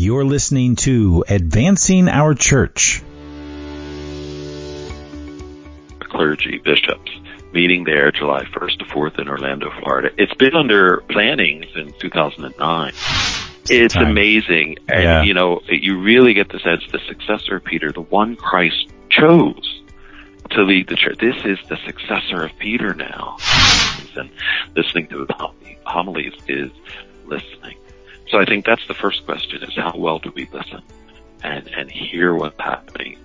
You're 0.00 0.24
listening 0.24 0.76
to 0.86 1.24
Advancing 1.28 2.08
Our 2.08 2.32
Church. 2.32 3.02
Clergy, 5.98 6.60
bishops, 6.64 7.10
meeting 7.52 7.82
there 7.82 8.12
July 8.12 8.44
1st 8.44 8.78
to 8.78 8.84
4th 8.84 9.18
in 9.18 9.28
Orlando, 9.28 9.72
Florida. 9.80 10.10
It's 10.16 10.32
been 10.34 10.54
under 10.54 10.98
planning 11.10 11.64
since 11.74 11.96
2009. 11.98 12.92
It's 13.68 13.94
Time. 13.94 14.06
amazing. 14.06 14.76
And, 14.88 15.02
Yeah. 15.02 15.22
you 15.24 15.34
know, 15.34 15.62
you 15.68 15.98
really 15.98 16.32
get 16.32 16.48
the 16.50 16.60
sense 16.60 16.84
the 16.92 17.00
successor 17.08 17.56
of 17.56 17.64
Peter, 17.64 17.90
the 17.90 18.02
one 18.02 18.36
Christ 18.36 18.86
chose 19.10 19.82
to 20.50 20.62
lead 20.62 20.86
the 20.86 20.94
church. 20.94 21.18
This 21.18 21.44
is 21.44 21.58
the 21.68 21.76
successor 21.84 22.44
of 22.44 22.56
Peter 22.60 22.94
now. 22.94 23.36
And 24.16 24.30
listening 24.76 25.08
to 25.08 25.24
the 25.26 25.50
homilies 25.84 26.34
is 26.46 26.70
listening. 27.26 27.74
So 28.30 28.38
I 28.38 28.44
think 28.44 28.66
that's 28.66 28.86
the 28.86 28.94
first 28.94 29.24
question 29.24 29.62
is 29.62 29.74
how 29.74 29.94
well 29.96 30.18
do 30.18 30.30
we 30.34 30.48
listen 30.52 30.82
and, 31.42 31.68
and 31.68 31.90
hear 31.90 32.34
what's 32.34 32.60
happening 32.60 33.18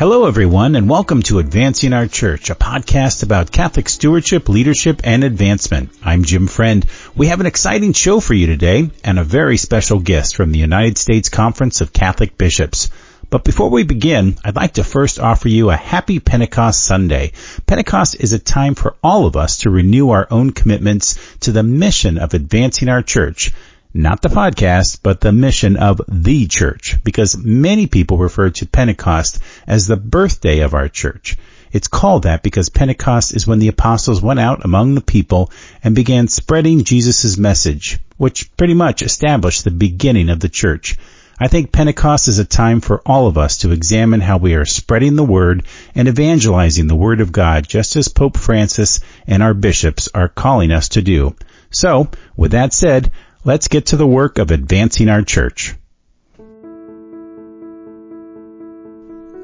Hello 0.00 0.24
everyone 0.24 0.76
and 0.76 0.88
welcome 0.88 1.20
to 1.24 1.40
Advancing 1.40 1.92
Our 1.92 2.06
Church, 2.06 2.48
a 2.48 2.54
podcast 2.54 3.22
about 3.22 3.52
Catholic 3.52 3.86
stewardship, 3.86 4.48
leadership, 4.48 5.02
and 5.04 5.22
advancement. 5.22 5.90
I'm 6.02 6.24
Jim 6.24 6.46
Friend. 6.46 6.86
We 7.14 7.26
have 7.26 7.40
an 7.40 7.44
exciting 7.44 7.92
show 7.92 8.18
for 8.18 8.32
you 8.32 8.46
today 8.46 8.88
and 9.04 9.18
a 9.18 9.24
very 9.24 9.58
special 9.58 10.00
guest 10.00 10.36
from 10.36 10.52
the 10.52 10.58
United 10.58 10.96
States 10.96 11.28
Conference 11.28 11.82
of 11.82 11.92
Catholic 11.92 12.38
Bishops. 12.38 12.88
But 13.30 13.44
before 13.44 13.70
we 13.70 13.84
begin, 13.84 14.36
I'd 14.44 14.56
like 14.56 14.72
to 14.72 14.82
first 14.82 15.20
offer 15.20 15.48
you 15.48 15.70
a 15.70 15.76
happy 15.76 16.18
Pentecost 16.18 16.82
Sunday. 16.82 17.30
Pentecost 17.64 18.16
is 18.18 18.32
a 18.32 18.40
time 18.40 18.74
for 18.74 18.96
all 19.04 19.24
of 19.24 19.36
us 19.36 19.58
to 19.58 19.70
renew 19.70 20.10
our 20.10 20.26
own 20.32 20.50
commitments 20.50 21.16
to 21.42 21.52
the 21.52 21.62
mission 21.62 22.18
of 22.18 22.34
advancing 22.34 22.88
our 22.88 23.02
church. 23.02 23.52
Not 23.94 24.20
the 24.20 24.30
podcast, 24.30 24.98
but 25.04 25.20
the 25.20 25.30
mission 25.30 25.76
of 25.76 26.00
the 26.08 26.48
church, 26.48 26.96
because 27.04 27.36
many 27.36 27.86
people 27.86 28.18
refer 28.18 28.50
to 28.50 28.66
Pentecost 28.66 29.38
as 29.64 29.86
the 29.86 29.96
birthday 29.96 30.60
of 30.60 30.74
our 30.74 30.88
church. 30.88 31.36
It's 31.70 31.86
called 31.86 32.24
that 32.24 32.42
because 32.42 32.68
Pentecost 32.68 33.36
is 33.36 33.46
when 33.46 33.60
the 33.60 33.68
apostles 33.68 34.20
went 34.20 34.40
out 34.40 34.64
among 34.64 34.96
the 34.96 35.00
people 35.00 35.52
and 35.84 35.94
began 35.94 36.26
spreading 36.26 36.82
Jesus' 36.82 37.38
message, 37.38 38.00
which 38.16 38.50
pretty 38.56 38.74
much 38.74 39.02
established 39.02 39.62
the 39.62 39.70
beginning 39.70 40.30
of 40.30 40.40
the 40.40 40.48
church. 40.48 40.96
I 41.42 41.48
think 41.48 41.72
Pentecost 41.72 42.28
is 42.28 42.38
a 42.38 42.44
time 42.44 42.82
for 42.82 43.00
all 43.06 43.26
of 43.26 43.38
us 43.38 43.58
to 43.58 43.72
examine 43.72 44.20
how 44.20 44.36
we 44.36 44.54
are 44.54 44.66
spreading 44.66 45.16
the 45.16 45.24
word 45.24 45.64
and 45.94 46.06
evangelizing 46.06 46.86
the 46.86 46.94
word 46.94 47.22
of 47.22 47.32
God, 47.32 47.66
just 47.66 47.96
as 47.96 48.08
Pope 48.08 48.36
Francis 48.36 49.00
and 49.26 49.42
our 49.42 49.54
bishops 49.54 50.10
are 50.12 50.28
calling 50.28 50.70
us 50.70 50.90
to 50.90 51.02
do. 51.02 51.34
So, 51.70 52.10
with 52.36 52.50
that 52.50 52.74
said, 52.74 53.10
let's 53.42 53.68
get 53.68 53.86
to 53.86 53.96
the 53.96 54.06
work 54.06 54.36
of 54.36 54.50
advancing 54.50 55.08
our 55.08 55.22
church. 55.22 55.74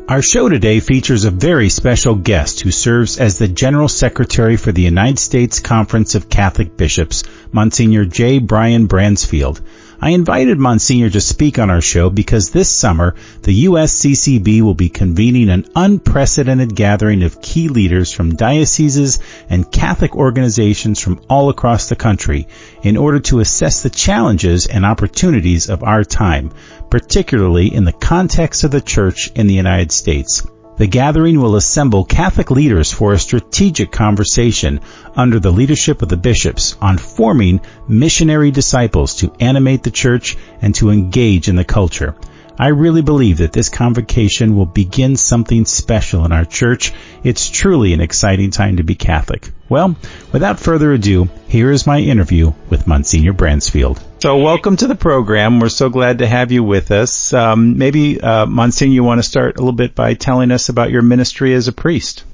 Our 0.09 0.21
show 0.21 0.51
today 0.51 0.81
features 0.81 1.25
a 1.25 1.31
very 1.31 1.71
special 1.71 2.15
guest 2.15 2.61
who 2.61 2.71
serves 2.71 3.19
as 3.19 3.39
the 3.39 3.49
General 3.49 3.89
Secretary 3.89 4.59
for 4.59 4.71
the 4.71 4.83
United 4.83 5.19
States 5.19 5.61
Conference 5.61 6.15
of 6.15 6.29
Catholic 6.29 6.77
Bishops, 6.77 7.25
Monsignor 7.53 8.05
J. 8.05 8.39
Brian 8.39 8.87
Bransfield. 8.87 9.63
I 10.01 10.11
invited 10.11 10.59
Monsignor 10.59 11.11
to 11.11 11.21
speak 11.21 11.59
on 11.59 11.71
our 11.71 11.81
show 11.81 12.11
because 12.11 12.51
this 12.51 12.69
summer 12.69 13.15
the 13.43 13.65
USCCB 13.65 14.61
will 14.63 14.75
be 14.75 14.89
convening 14.89 15.49
an 15.49 15.67
unprecedented 15.75 16.75
gathering 16.75 17.23
of 17.23 17.41
key 17.41 17.69
leaders 17.69 18.13
from 18.13 18.37
dioceses 18.37 19.19
and 19.49 19.71
Catholic 19.71 20.15
organizations 20.15 21.01
from 21.01 21.21
all 21.31 21.49
across 21.49 21.89
the 21.89 21.97
country 21.97 22.49
in 22.83 22.97
order 22.97 23.21
to 23.21 23.41
assess 23.41 23.83
the 23.83 23.91
challenges 23.91 24.67
and 24.67 24.85
opportunities 24.85 25.71
of 25.71 25.83
our 25.83 26.05
time, 26.05 26.51
particularly 26.91 27.75
in 27.75 27.85
the 27.85 27.93
context 27.93 28.65
of 28.65 28.71
the 28.71 28.81
Church 28.81 29.31
in 29.35 29.47
the 29.47 29.55
United 29.55 29.93
States. 29.93 30.47
The 30.77 30.87
gathering 30.87 31.41
will 31.41 31.57
assemble 31.57 32.05
Catholic 32.05 32.51
leaders 32.51 32.93
for 32.93 33.13
a 33.13 33.19
strategic 33.19 33.91
conversation 33.91 34.81
under 35.15 35.41
the 35.41 35.51
leadership 35.51 36.03
of 36.03 36.11
the 36.11 36.19
bishops 36.19 36.77
on 36.83 36.99
forming 36.99 37.63
missionary 37.89 38.51
disciples 38.51 39.15
to 39.17 39.33
animate 39.41 39.83
the 39.83 39.91
church 39.91 40.37
and 40.61 40.75
to 40.75 40.91
engage 40.91 41.49
in 41.49 41.57
the 41.57 41.65
culture. 41.65 42.15
I 42.59 42.69
really 42.69 43.03
believe 43.03 43.39
that 43.39 43.53
this 43.53 43.71
convocation 43.71 44.55
will 44.55 44.67
begin 44.67 45.17
something 45.17 45.65
special 45.67 46.25
in 46.25 46.33
our 46.33 46.45
church. 46.45 46.93
It's 47.23 47.49
truly 47.49 47.93
an 47.93 48.01
exciting 48.01 48.51
time 48.51 48.77
to 48.79 48.83
be 48.83 48.95
Catholic. 48.95 49.51
Well, 49.69 49.97
without 50.33 50.59
further 50.59 50.93
ado, 50.93 51.29
here 51.49 51.71
is 51.71 51.87
my 51.87 52.01
interview 52.01 52.53
with 52.71 52.87
Monsignor 52.87 53.35
Bransfield. 53.35 53.99
So 54.27 54.39
welcome 54.39 54.77
to 54.79 54.89
the 54.89 54.97
program. 54.97 55.61
We're 55.61 55.69
so 55.69 55.89
glad 55.89 56.19
to 56.19 56.27
have 56.27 56.51
you 56.51 56.65
with 56.65 56.91
us. 56.91 57.33
Um, 57.33 57.79
maybe, 57.79 58.21
uh, 58.21 58.45
Monsignor, 58.45 58.93
you 58.93 59.05
want 59.05 59.21
to 59.21 59.23
start 59.23 59.55
a 59.55 59.61
little 59.61 59.73
bit 59.73 59.95
by 59.95 60.15
telling 60.15 60.51
us 60.51 60.69
about 60.69 60.91
your 60.91 61.03
ministry 61.03 61.55
as 61.55 61.69
a 61.69 61.73
priest. 61.73 62.25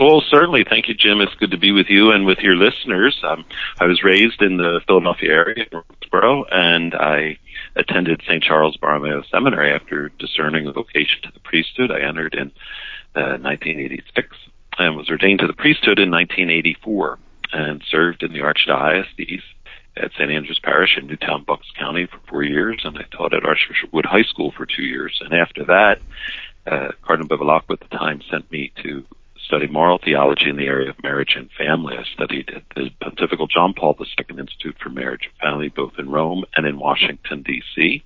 Well, 0.00 0.22
certainly. 0.30 0.64
Thank 0.66 0.88
you, 0.88 0.94
Jim. 0.94 1.20
It's 1.20 1.34
good 1.34 1.50
to 1.50 1.58
be 1.58 1.72
with 1.72 1.88
you 1.90 2.12
and 2.12 2.24
with 2.24 2.38
your 2.38 2.56
listeners. 2.56 3.20
Um, 3.22 3.44
I 3.78 3.84
was 3.84 4.02
raised 4.02 4.40
in 4.40 4.56
the 4.56 4.80
Philadelphia 4.86 5.30
area, 5.30 5.66
in 5.70 5.78
Roxborough, 5.78 6.46
and 6.50 6.94
I 6.94 7.36
attended 7.76 8.22
St. 8.22 8.42
Charles 8.42 8.78
Borromeo 8.78 9.22
Seminary 9.30 9.74
after 9.74 10.08
discerning 10.18 10.68
a 10.68 10.72
vocation 10.72 11.20
to 11.24 11.32
the 11.34 11.40
priesthood. 11.40 11.90
I 11.90 12.00
entered 12.00 12.32
in 12.32 12.50
uh, 13.14 13.36
1986 13.36 14.26
and 14.78 14.96
was 14.96 15.10
ordained 15.10 15.40
to 15.40 15.46
the 15.46 15.52
priesthood 15.52 15.98
in 15.98 16.10
1984 16.10 17.18
and 17.52 17.82
served 17.90 18.22
in 18.22 18.32
the 18.32 18.38
Archdiocese 18.38 19.42
at 20.00 20.12
St. 20.12 20.30
Andrew's 20.30 20.60
Parish 20.62 20.96
in 20.96 21.06
Newtown, 21.06 21.44
Bucks 21.44 21.66
County 21.78 22.06
for 22.06 22.18
four 22.28 22.42
years, 22.42 22.80
and 22.84 22.96
I 22.96 23.04
taught 23.14 23.34
at 23.34 23.44
Archbishop 23.44 23.92
Wood 23.92 24.06
High 24.06 24.22
School 24.22 24.52
for 24.56 24.66
two 24.66 24.82
years. 24.82 25.20
And 25.24 25.34
after 25.34 25.64
that, 25.64 26.00
uh, 26.66 26.92
Cardinal 27.02 27.28
Bevilacqua 27.28 27.72
at 27.72 27.80
the 27.80 27.96
time 27.96 28.20
sent 28.30 28.50
me 28.50 28.72
to 28.82 29.04
study 29.46 29.66
moral 29.66 29.98
theology 29.98 30.48
in 30.48 30.56
the 30.56 30.66
area 30.66 30.90
of 30.90 31.02
marriage 31.02 31.34
and 31.36 31.50
family. 31.58 31.96
I 31.96 32.04
studied 32.14 32.50
at 32.54 32.62
the 32.76 32.90
Pontifical 33.00 33.46
John 33.46 33.74
Paul 33.74 33.96
II 33.98 34.38
Institute 34.38 34.76
for 34.80 34.90
Marriage 34.90 35.28
and 35.28 35.50
Family, 35.50 35.68
both 35.68 35.94
in 35.98 36.08
Rome 36.08 36.44
and 36.54 36.66
in 36.66 36.78
Washington, 36.78 37.42
D.C. 37.42 38.02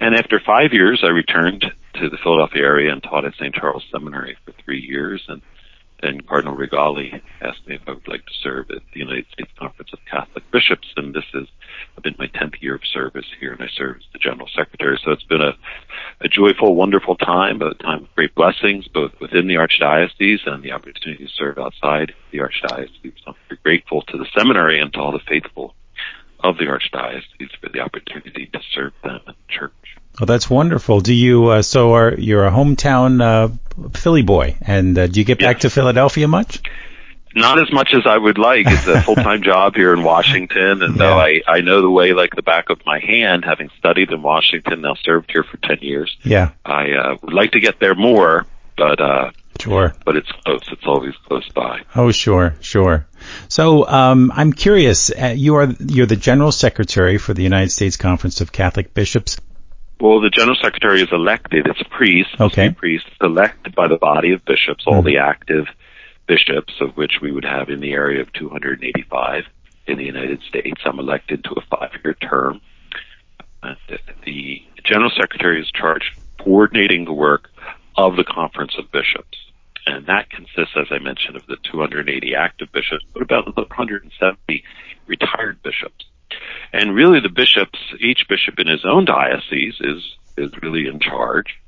And 0.00 0.14
after 0.14 0.40
five 0.44 0.72
years, 0.72 1.00
I 1.02 1.08
returned 1.08 1.64
to 1.94 2.10
the 2.10 2.18
Philadelphia 2.22 2.62
area 2.62 2.92
and 2.92 3.02
taught 3.02 3.24
at 3.24 3.34
St. 3.34 3.54
Charles 3.54 3.84
Seminary 3.90 4.36
for 4.44 4.52
three 4.64 4.80
years. 4.80 5.22
And 5.28 5.40
then 6.02 6.20
Cardinal 6.20 6.56
Rigali 6.56 7.20
asked 7.40 7.66
me 7.66 7.76
if 7.76 7.82
I 7.86 7.92
would 7.92 8.08
like 8.08 8.24
to 8.26 8.32
serve 8.42 8.70
at 8.70 8.82
the 8.92 9.00
United 9.00 9.26
States 9.32 9.50
Conference 9.58 9.90
of 9.92 9.98
Catholic 10.10 10.44
Bishops. 10.50 10.88
And 10.96 11.14
this 11.14 11.24
has 11.32 11.46
been 12.02 12.14
my 12.18 12.28
10th 12.28 12.60
year 12.60 12.74
of 12.74 12.82
service 12.84 13.26
here, 13.40 13.52
and 13.52 13.62
I 13.62 13.68
serve 13.74 13.96
as 13.96 14.02
the 14.12 14.18
General 14.18 14.48
Secretary. 14.54 14.98
So 15.02 15.12
it's 15.12 15.22
been 15.24 15.40
a, 15.40 15.56
a 16.20 16.28
joyful, 16.28 16.74
wonderful 16.74 17.16
time, 17.16 17.62
a 17.62 17.74
time 17.74 18.04
of 18.04 18.14
great 18.14 18.34
blessings, 18.34 18.86
both 18.88 19.12
within 19.20 19.46
the 19.46 19.54
Archdiocese 19.54 20.46
and 20.46 20.62
the 20.62 20.72
opportunity 20.72 21.24
to 21.24 21.32
serve 21.32 21.58
outside 21.58 22.12
the 22.30 22.38
Archdiocese. 22.38 23.14
I'm 23.26 23.34
very 23.48 23.60
grateful 23.62 24.02
to 24.02 24.18
the 24.18 24.26
seminary 24.36 24.80
and 24.80 24.92
to 24.92 25.00
all 25.00 25.12
the 25.12 25.20
faithful 25.26 25.74
of 26.40 26.58
the 26.58 26.66
Archdiocese 26.66 27.50
for 27.60 27.68
the 27.70 27.80
opportunity 27.80 28.46
to 28.52 28.60
serve 28.72 28.92
them 29.02 29.20
in 29.26 29.34
church. 29.48 29.72
Oh, 30.20 30.24
that's 30.24 30.48
wonderful. 30.48 31.00
Do 31.00 31.12
you, 31.14 31.46
uh, 31.48 31.62
so 31.62 31.92
are, 31.94 32.14
you're 32.14 32.46
a 32.46 32.50
hometown, 32.50 33.20
uh, 33.22 33.48
Philly 33.94 34.22
boy, 34.22 34.56
and 34.62 34.96
uh, 34.98 35.06
do 35.06 35.20
you 35.20 35.24
get 35.26 35.38
back 35.38 35.56
Yes. 35.56 35.62
to 35.62 35.70
Philadelphia 35.70 36.26
much? 36.26 36.62
Not 37.34 37.60
as 37.60 37.70
much 37.70 37.90
as 37.92 38.06
I 38.06 38.16
would 38.16 38.38
like. 38.38 38.64
It's 38.66 38.86
a 38.86 39.02
full-time 39.06 39.42
job 39.42 39.74
here 39.74 39.92
in 39.92 40.02
Washington, 40.02 40.82
and 40.82 40.94
though 40.96 41.18
I, 41.18 41.42
I 41.46 41.60
know 41.60 41.82
the 41.82 41.90
way 41.90 42.14
like 42.14 42.34
the 42.34 42.40
back 42.42 42.70
of 42.70 42.80
my 42.86 42.98
hand, 42.98 43.44
having 43.44 43.68
studied 43.78 44.10
in 44.10 44.22
Washington, 44.22 44.80
now 44.80 44.94
served 44.94 45.30
here 45.30 45.42
for 45.44 45.58
10 45.58 45.78
years, 45.82 46.16
Yeah, 46.22 46.52
I 46.64 46.92
uh, 46.92 47.16
would 47.22 47.34
like 47.34 47.52
to 47.52 47.60
get 47.60 47.78
there 47.78 47.94
more, 47.94 48.46
but 48.78 48.98
uh, 49.02 49.32
sure. 49.60 49.94
but 50.06 50.16
it's 50.16 50.32
close. 50.46 50.62
It's 50.72 50.86
always 50.86 51.14
close 51.28 51.46
by. 51.50 51.82
Oh, 51.94 52.10
sure, 52.10 52.54
sure. 52.62 53.06
So, 53.48 53.86
um, 53.86 54.32
I'm 54.34 54.54
curious. 54.54 55.10
Uh, 55.10 55.34
you 55.36 55.56
are 55.56 55.68
you're 55.78 56.06
the 56.06 56.16
General 56.16 56.52
Secretary 56.52 57.18
for 57.18 57.34
the 57.34 57.42
United 57.42 57.70
States 57.70 57.98
Conference 57.98 58.40
of 58.40 58.50
Catholic 58.50 58.94
Bishops. 58.94 59.36
Well, 59.98 60.20
the 60.20 60.30
general 60.30 60.56
secretary 60.62 61.00
is 61.00 61.08
elected. 61.10 61.66
It's 61.66 61.80
a 61.80 61.88
priest. 61.88 62.30
Okay. 62.38 62.66
A 62.66 62.72
priest 62.72 63.06
elected 63.20 63.74
by 63.74 63.88
the 63.88 63.96
body 63.96 64.32
of 64.32 64.44
bishops, 64.44 64.84
all 64.86 65.02
the 65.02 65.14
mm-hmm. 65.14 65.30
active 65.30 65.66
bishops, 66.26 66.74
of 66.80 66.96
which 66.96 67.20
we 67.22 67.32
would 67.32 67.44
have 67.44 67.70
in 67.70 67.80
the 67.80 67.92
area 67.92 68.20
of 68.20 68.32
285 68.34 69.44
in 69.86 69.96
the 69.96 70.04
United 70.04 70.42
States. 70.48 70.80
I'm 70.84 70.98
elected 70.98 71.44
to 71.44 71.50
a 71.52 71.76
five-year 71.76 72.14
term. 72.14 72.60
And 73.62 73.76
the 74.24 74.62
general 74.84 75.10
secretary 75.10 75.60
is 75.60 75.70
charged 75.70 76.18
coordinating 76.38 77.04
the 77.04 77.12
work 77.12 77.50
of 77.96 78.16
the 78.16 78.24
conference 78.24 78.76
of 78.78 78.90
bishops. 78.92 79.38
And 79.86 80.06
that 80.06 80.30
consists, 80.30 80.76
as 80.76 80.88
I 80.90 80.98
mentioned, 80.98 81.36
of 81.36 81.46
the 81.46 81.56
280 81.70 82.34
active 82.34 82.70
bishops, 82.72 83.04
but 83.12 83.22
about 83.22 83.56
170 83.56 84.64
retired 85.06 85.62
bishops. 85.62 86.04
And 86.72 86.94
really 86.94 87.20
the 87.20 87.28
bishops, 87.28 87.78
each 88.00 88.26
bishop 88.28 88.58
in 88.58 88.66
his 88.66 88.84
own 88.84 89.04
diocese 89.04 89.76
is, 89.80 90.02
is 90.36 90.50
really 90.62 90.86
in 90.86 91.00
charge. 91.00 91.58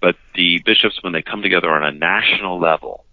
But 0.00 0.16
the 0.34 0.60
bishops, 0.64 1.02
when 1.02 1.12
they 1.12 1.22
come 1.22 1.42
together 1.42 1.70
on 1.70 1.82
a 1.82 1.92
national 1.92 2.60
level, 2.60 3.04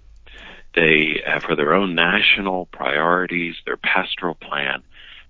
they 0.75 1.22
for 1.46 1.56
their 1.56 1.74
own 1.74 1.96
national 1.96 2.66
priorities, 2.68 3.56
their 3.66 3.78
pastoral 3.78 4.36
plan, 4.36 4.84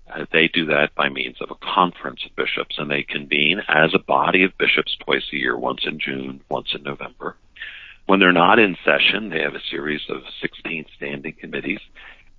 Uh, 0.08 0.24
they 0.32 0.48
do 0.48 0.66
that 0.66 0.94
by 0.94 1.08
means 1.08 1.36
of 1.40 1.50
a 1.50 1.74
conference 1.74 2.24
of 2.24 2.36
bishops, 2.36 2.78
and 2.78 2.90
they 2.90 3.02
convene 3.02 3.60
as 3.68 3.92
a 3.92 3.98
body 3.98 4.44
of 4.44 4.56
bishops 4.58 4.96
twice 5.04 5.24
a 5.32 5.36
year, 5.36 5.56
once 5.56 5.84
in 5.84 5.98
June, 5.98 6.40
once 6.48 6.74
in 6.74 6.82
November. 6.82 7.36
When 8.06 8.20
they're 8.20 8.32
not 8.32 8.60
in 8.60 8.76
session, 8.84 9.30
they 9.30 9.40
have 9.40 9.56
a 9.56 9.68
series 9.68 10.02
of 10.08 10.22
16 10.40 10.86
standing 10.96 11.32
committees, 11.32 11.80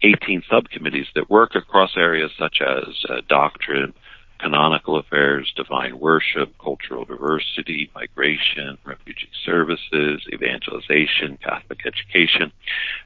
18 0.02 0.44
subcommittees 0.50 1.08
that 1.16 1.30
work 1.30 1.56
across 1.56 1.98
areas 1.98 2.32
such 2.38 2.62
as 2.62 3.04
uh, 3.10 3.22
doctrine, 3.28 3.94
canonical 4.40 4.98
affairs, 4.98 5.52
divine 5.56 6.00
worship, 6.00 6.54
cultural 6.60 7.06
diversity, 7.06 7.90
migration, 7.96 8.78
refugee 8.86 9.30
services, 9.44 10.22
evangelization, 10.32 11.38
Catholic 11.44 11.80
education. 11.86 12.52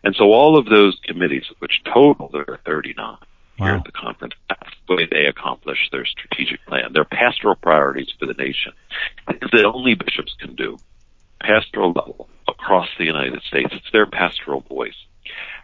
And 0.03 0.15
so 0.15 0.25
all 0.25 0.57
of 0.57 0.65
those 0.65 0.99
committees, 1.05 1.45
which 1.59 1.81
total 1.85 2.29
there 2.31 2.45
are 2.49 2.59
39 2.65 2.95
wow. 3.05 3.17
here 3.65 3.75
at 3.75 3.85
the 3.85 3.91
conference, 3.91 4.33
that's 4.49 4.69
the 4.87 4.95
way 4.95 5.07
they 5.09 5.25
accomplish 5.25 5.89
their 5.91 6.05
strategic 6.05 6.65
plan, 6.65 6.93
their 6.93 7.05
pastoral 7.05 7.55
priorities 7.55 8.11
for 8.19 8.25
the 8.25 8.33
nation. 8.33 8.73
It's 9.29 9.51
that 9.51 9.65
only 9.65 9.95
bishops 9.95 10.35
can 10.39 10.55
do. 10.55 10.77
Pastoral 11.39 11.93
level 11.93 12.29
across 12.47 12.89
the 12.97 13.05
United 13.05 13.41
States. 13.43 13.69
It's 13.71 13.91
their 13.91 14.05
pastoral 14.05 14.61
voice. 14.61 14.95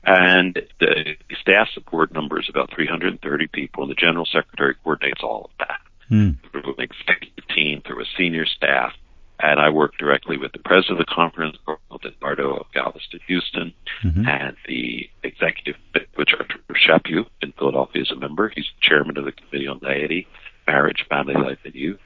And 0.03 0.61
the 0.79 1.15
staff 1.41 1.69
support 1.73 2.13
number 2.13 2.39
is 2.39 2.47
about 2.49 2.73
330 2.73 3.47
people, 3.47 3.83
and 3.83 3.91
the 3.91 3.95
general 3.95 4.25
secretary 4.25 4.75
coordinates 4.83 5.21
all 5.21 5.45
of 5.45 5.67
that 5.67 5.79
mm. 6.09 6.35
through 6.51 6.75
an 6.77 6.83
executive 6.83 7.47
team, 7.53 7.81
through 7.85 8.01
a 8.01 8.05
senior 8.17 8.45
staff. 8.45 8.93
And 9.39 9.59
I 9.59 9.69
work 9.69 9.97
directly 9.99 10.37
with 10.37 10.51
the 10.51 10.59
president 10.59 10.99
of 10.99 11.05
the 11.05 11.13
conference, 11.13 11.57
DiNardo 11.91 12.59
of 12.59 12.65
Galveston, 12.73 13.19
Houston, 13.27 13.73
mm-hmm. 14.03 14.27
and 14.27 14.55
the 14.67 15.09
executive, 15.23 15.75
which 16.15 16.33
are 16.33 16.45
Chaput 16.75 17.27
in 17.41 17.51
Philadelphia 17.51 18.01
is 18.01 18.11
a 18.11 18.15
member. 18.15 18.51
He's 18.55 18.65
the 18.65 18.87
chairman 18.87 19.17
of 19.17 19.25
the 19.25 19.31
Committee 19.31 19.67
on 19.67 19.79
Laity, 19.81 20.27
Marriage, 20.65 21.05
Family 21.09 21.35
Life, 21.35 21.59
and 21.65 21.75
Youth. 21.75 21.99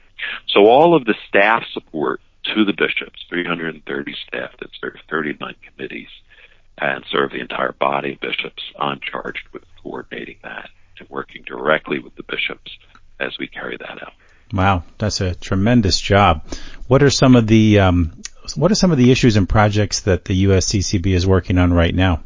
So 0.48 0.66
all 0.66 0.94
of 0.94 1.04
the 1.04 1.14
staff 1.28 1.64
support 1.72 2.20
to 2.54 2.64
the 2.64 2.72
bishops, 2.72 3.24
330 3.28 4.14
staff 4.26 4.50
that 4.60 4.68
serve 4.80 4.96
39 5.08 5.54
committees, 5.64 6.08
and 6.78 7.04
serve 7.10 7.30
the 7.30 7.40
entire 7.40 7.72
body 7.72 8.14
of 8.14 8.20
bishops. 8.20 8.62
I'm 8.78 9.00
charged 9.00 9.48
with 9.52 9.62
coordinating 9.82 10.36
that 10.42 10.68
and 10.98 11.08
working 11.08 11.42
directly 11.46 11.98
with 11.98 12.14
the 12.16 12.22
bishops 12.22 12.70
as 13.20 13.36
we 13.38 13.46
carry 13.46 13.76
that 13.76 14.02
out. 14.02 14.12
Wow, 14.52 14.84
that's 14.98 15.20
a 15.20 15.34
tremendous 15.34 15.98
job. 15.98 16.44
What 16.86 17.02
are 17.02 17.10
some 17.10 17.36
of 17.36 17.46
the 17.46 17.78
um, 17.78 18.12
what 18.56 18.70
are 18.70 18.76
some 18.76 18.90
of 18.92 18.98
the 18.98 19.10
issues 19.10 19.36
and 19.36 19.48
projects 19.48 20.00
that 20.00 20.24
the 20.24 20.44
USCCB 20.44 21.06
is 21.14 21.26
working 21.26 21.58
on 21.58 21.72
right 21.72 21.94
now? 21.94 22.22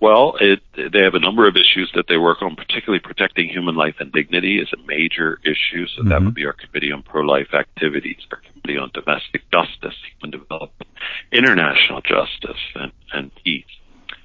Well, 0.00 0.36
it, 0.40 0.60
they 0.74 1.00
have 1.00 1.14
a 1.14 1.20
number 1.20 1.46
of 1.46 1.56
issues 1.56 1.90
that 1.94 2.06
they 2.08 2.16
work 2.16 2.40
on, 2.40 2.56
particularly 2.56 3.00
protecting 3.00 3.48
human 3.48 3.76
life 3.76 3.96
and 4.00 4.10
dignity 4.10 4.58
is 4.58 4.68
a 4.72 4.86
major 4.86 5.38
issue. 5.44 5.86
So 5.86 6.00
mm-hmm. 6.00 6.08
that 6.08 6.22
would 6.22 6.34
be 6.34 6.46
our 6.46 6.54
Committee 6.54 6.90
on 6.90 7.02
Pro-Life 7.02 7.52
Activities, 7.52 8.16
our 8.32 8.40
Committee 8.40 8.78
on 8.78 8.90
Domestic 8.94 9.42
Justice, 9.52 9.96
Human 10.18 10.38
Development, 10.38 10.90
International 11.32 12.00
Justice, 12.00 12.60
and, 12.74 12.92
and 13.12 13.30
Peace, 13.44 13.64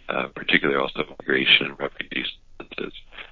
uh, 0.07 0.27
particularly 0.33 0.79
also 0.79 1.03
migration 1.19 1.67
and 1.67 1.79
refugees. 1.79 2.27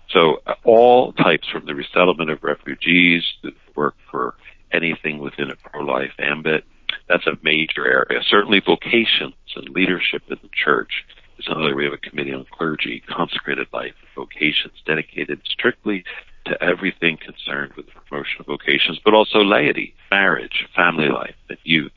So 0.09 0.41
uh, 0.45 0.55
all 0.65 1.13
types 1.13 1.47
from 1.47 1.65
the 1.65 1.73
resettlement 1.73 2.29
of 2.29 2.43
refugees, 2.43 3.23
to 3.43 3.51
work 3.75 3.95
for 4.11 4.35
anything 4.71 5.19
within 5.19 5.49
a 5.49 5.55
pro-life 5.55 6.13
ambit. 6.19 6.65
That's 7.07 7.25
a 7.25 7.37
major 7.41 7.87
area. 7.87 8.21
Certainly 8.27 8.61
vocations 8.65 9.33
and 9.55 9.69
leadership 9.69 10.23
in 10.29 10.37
the 10.41 10.49
church 10.53 11.05
another. 11.47 11.75
We 11.75 11.85
have 11.85 11.93
a 11.93 11.97
committee 11.97 12.33
on 12.33 12.45
clergy, 12.51 13.03
consecrated 13.07 13.67
life, 13.73 13.93
vocations 14.15 14.73
dedicated 14.85 15.41
strictly 15.45 16.03
to 16.45 16.61
everything 16.61 17.17
concerned 17.17 17.73
with 17.75 17.85
the 17.85 17.93
promotion 18.07 18.41
of 18.41 18.45
vocations, 18.45 18.99
but 19.03 19.13
also 19.13 19.39
laity, 19.39 19.95
marriage, 20.11 20.67
family 20.75 21.09
life, 21.09 21.35
and 21.49 21.57
youth. 21.63 21.91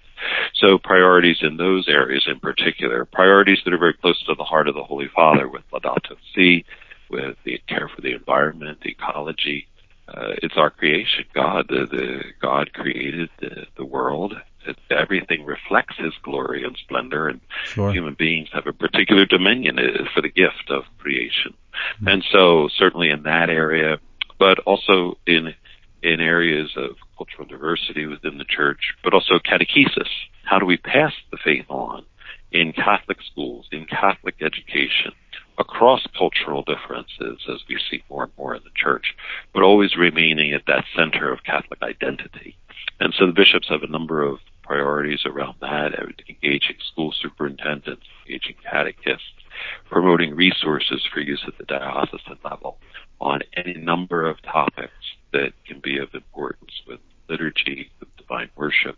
So 0.55 0.79
priorities 0.79 1.39
in 1.43 1.57
those 1.57 1.89
areas 1.89 2.27
in 2.27 2.41
particular, 2.41 3.05
priorities 3.05 3.59
that 3.65 3.75
are 3.75 3.79
very 3.79 3.95
close 3.95 4.23
to 4.25 4.35
the 4.35 4.45
heart 4.45 4.69
of 4.69 4.75
the 4.75 4.85
Holy 4.85 5.09
Father 5.15 5.49
with 5.49 5.63
Laudato 5.73 6.17
Si, 6.35 6.65
with 7.11 7.37
the 7.45 7.61
care 7.69 7.91
for 7.95 8.01
the 8.01 8.13
environment, 8.13 8.79
the 8.83 8.91
ecology. 8.91 9.67
Uh, 10.09 10.35
it's 10.43 10.57
our 10.57 10.71
creation. 10.71 11.25
God, 11.35 11.67
the, 11.69 11.87
the 11.87 12.23
God 12.41 12.73
created 12.73 13.29
the, 13.41 13.67
the 13.77 13.85
world 13.85 14.35
everything 14.91 15.45
reflects 15.45 15.97
His 15.99 16.13
glory 16.23 16.65
and 16.65 16.77
splendor, 16.77 17.29
and 17.29 17.41
sure. 17.65 17.93
human 17.93 18.15
beings 18.15 18.49
have 18.53 18.67
a 18.67 18.73
particular 18.73 19.27
dominion 19.27 19.79
uh, 19.79 20.05
for 20.15 20.23
the 20.23 20.29
gift 20.29 20.71
of 20.71 20.85
creation. 20.99 21.55
Mm-hmm. 21.97 22.09
And 22.09 22.25
so, 22.31 22.69
certainly 22.77 23.11
in 23.11 23.23
that 23.25 23.51
area, 23.51 23.99
but 24.39 24.59
also 24.61 25.19
in 25.27 25.55
in 26.03 26.21
areas 26.21 26.71
of 26.77 26.97
cultural 27.17 27.49
diversity 27.49 28.07
within 28.07 28.39
the 28.39 28.45
church, 28.45 28.95
but 29.03 29.15
also 29.15 29.39
catechesis. 29.39 30.09
How 30.45 30.59
do 30.59 30.67
we 30.67 30.77
pass 30.77 31.13
the 31.31 31.39
faith 31.43 31.67
on 31.69 32.05
in 32.53 32.73
Catholic 32.73 33.19
schools, 33.31 33.67
in 33.73 33.87
Catholic 33.87 34.37
education, 34.41 35.13
across 35.59 36.07
cultural 36.17 36.63
differences 36.63 37.41
as 37.53 37.61
we 37.69 37.79
see 37.91 38.03
more 38.11 38.25
and 38.25 38.33
more 38.39 38.55
in 38.55 38.63
the 38.63 38.71
church, 38.77 39.15
but 39.53 39.63
always 39.63 39.97
remaining 39.97 40.53
at 40.53 40.67
that 40.67 40.85
center 40.95 41.33
of 41.33 41.45
Catholic 41.45 41.83
identity. 41.83 42.57
And 43.01 43.15
so 43.19 43.27
the 43.27 43.33
bishops 43.33 43.69
have 43.69 43.83
a 43.83 43.89
number 43.91 44.23
of 44.23 44.39
priorities 44.67 45.21
around 45.25 45.55
that, 45.61 45.93
engaging 46.29 46.77
school 46.93 47.13
superintendents, 47.21 48.05
engaging 48.27 48.57
catechists, 48.71 49.25
promoting 49.91 50.35
resources 50.35 51.03
for 51.13 51.21
use 51.21 51.43
at 51.47 51.57
the 51.59 51.65
diocesan 51.65 52.39
level 52.45 52.79
on 53.21 53.41
any 53.57 53.75
number 53.75 54.29
of 54.29 54.41
topics 54.43 54.93
that 55.33 55.53
can 55.67 55.81
be 55.81 55.99
of 55.99 56.09
importance 56.15 56.73
with 56.87 57.01
liturgy, 57.29 57.91
with 58.01 58.09
divine 58.17 58.51
worship. 58.57 58.97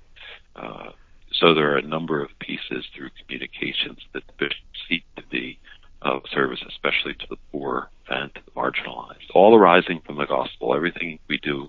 Uh, 0.56 0.91
so 1.32 1.55
there 1.55 1.73
are 1.73 1.79
a 1.79 1.82
number 1.82 2.23
of 2.23 2.31
pieces 2.41 2.85
through 2.94 3.11
communications 3.23 3.99
that 4.12 4.26
the 4.26 4.32
bishops 4.38 4.79
seek 4.88 5.05
to 5.17 5.23
be 5.31 5.59
of 6.03 6.23
service, 6.32 6.61
especially 6.69 7.14
to 7.14 7.26
the 7.29 7.37
poor 7.53 7.91
and 8.09 8.35
to 8.35 8.41
the 8.44 8.50
marginalized, 8.53 9.29
all 9.35 9.56
arising 9.56 10.00
from 10.06 10.17
the 10.17 10.26
gospel. 10.26 10.75
Everything 10.75 11.19
we 11.29 11.38
do 11.38 11.62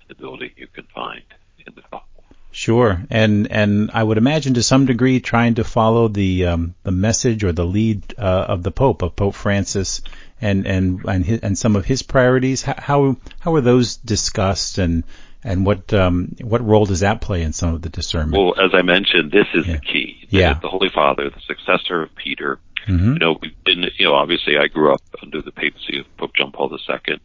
in 0.00 0.08
the 0.08 0.14
building 0.14 0.50
you 0.56 0.66
can 0.68 0.86
find 0.94 1.22
in 1.66 1.74
the 1.74 1.82
gospel. 1.82 2.11
Sure, 2.52 3.02
and 3.10 3.50
and 3.50 3.90
I 3.94 4.02
would 4.02 4.18
imagine 4.18 4.54
to 4.54 4.62
some 4.62 4.84
degree 4.84 5.20
trying 5.20 5.54
to 5.54 5.64
follow 5.64 6.08
the 6.08 6.46
um, 6.46 6.74
the 6.82 6.92
message 6.92 7.44
or 7.44 7.52
the 7.52 7.64
lead 7.64 8.14
uh, 8.18 8.44
of 8.48 8.62
the 8.62 8.70
Pope 8.70 9.00
of 9.00 9.16
Pope 9.16 9.34
Francis 9.34 10.02
and 10.38 10.66
and 10.66 11.02
and, 11.06 11.24
his, 11.24 11.40
and 11.40 11.56
some 11.56 11.76
of 11.76 11.86
his 11.86 12.02
priorities. 12.02 12.60
How 12.62 13.16
how 13.40 13.54
are 13.54 13.62
those 13.62 13.96
discussed 13.96 14.76
and 14.76 15.04
and 15.42 15.64
what 15.64 15.94
um, 15.94 16.36
what 16.42 16.62
role 16.62 16.84
does 16.84 17.00
that 17.00 17.22
play 17.22 17.42
in 17.42 17.54
some 17.54 17.74
of 17.74 17.80
the 17.80 17.88
discernment? 17.88 18.32
Well, 18.32 18.54
as 18.62 18.72
I 18.74 18.82
mentioned, 18.82 19.32
this 19.32 19.46
is 19.54 19.66
yeah. 19.66 19.72
the 19.74 19.80
key. 19.80 20.26
Yeah, 20.28 20.58
the 20.60 20.68
Holy 20.68 20.90
Father, 20.90 21.30
the 21.30 21.40
successor 21.46 22.02
of 22.02 22.14
Peter. 22.14 22.58
Mm-hmm. 22.86 23.12
You 23.14 23.18
know, 23.18 23.38
we've 23.40 23.64
been 23.64 23.84
you 23.98 24.06
know 24.06 24.14
obviously 24.14 24.58
I 24.58 24.66
grew 24.66 24.92
up 24.92 25.00
under 25.22 25.40
the 25.40 25.52
papacy 25.52 26.00
of 26.00 26.16
Pope 26.18 26.34
John 26.34 26.52
Paul 26.52 26.70
II, 26.70 27.18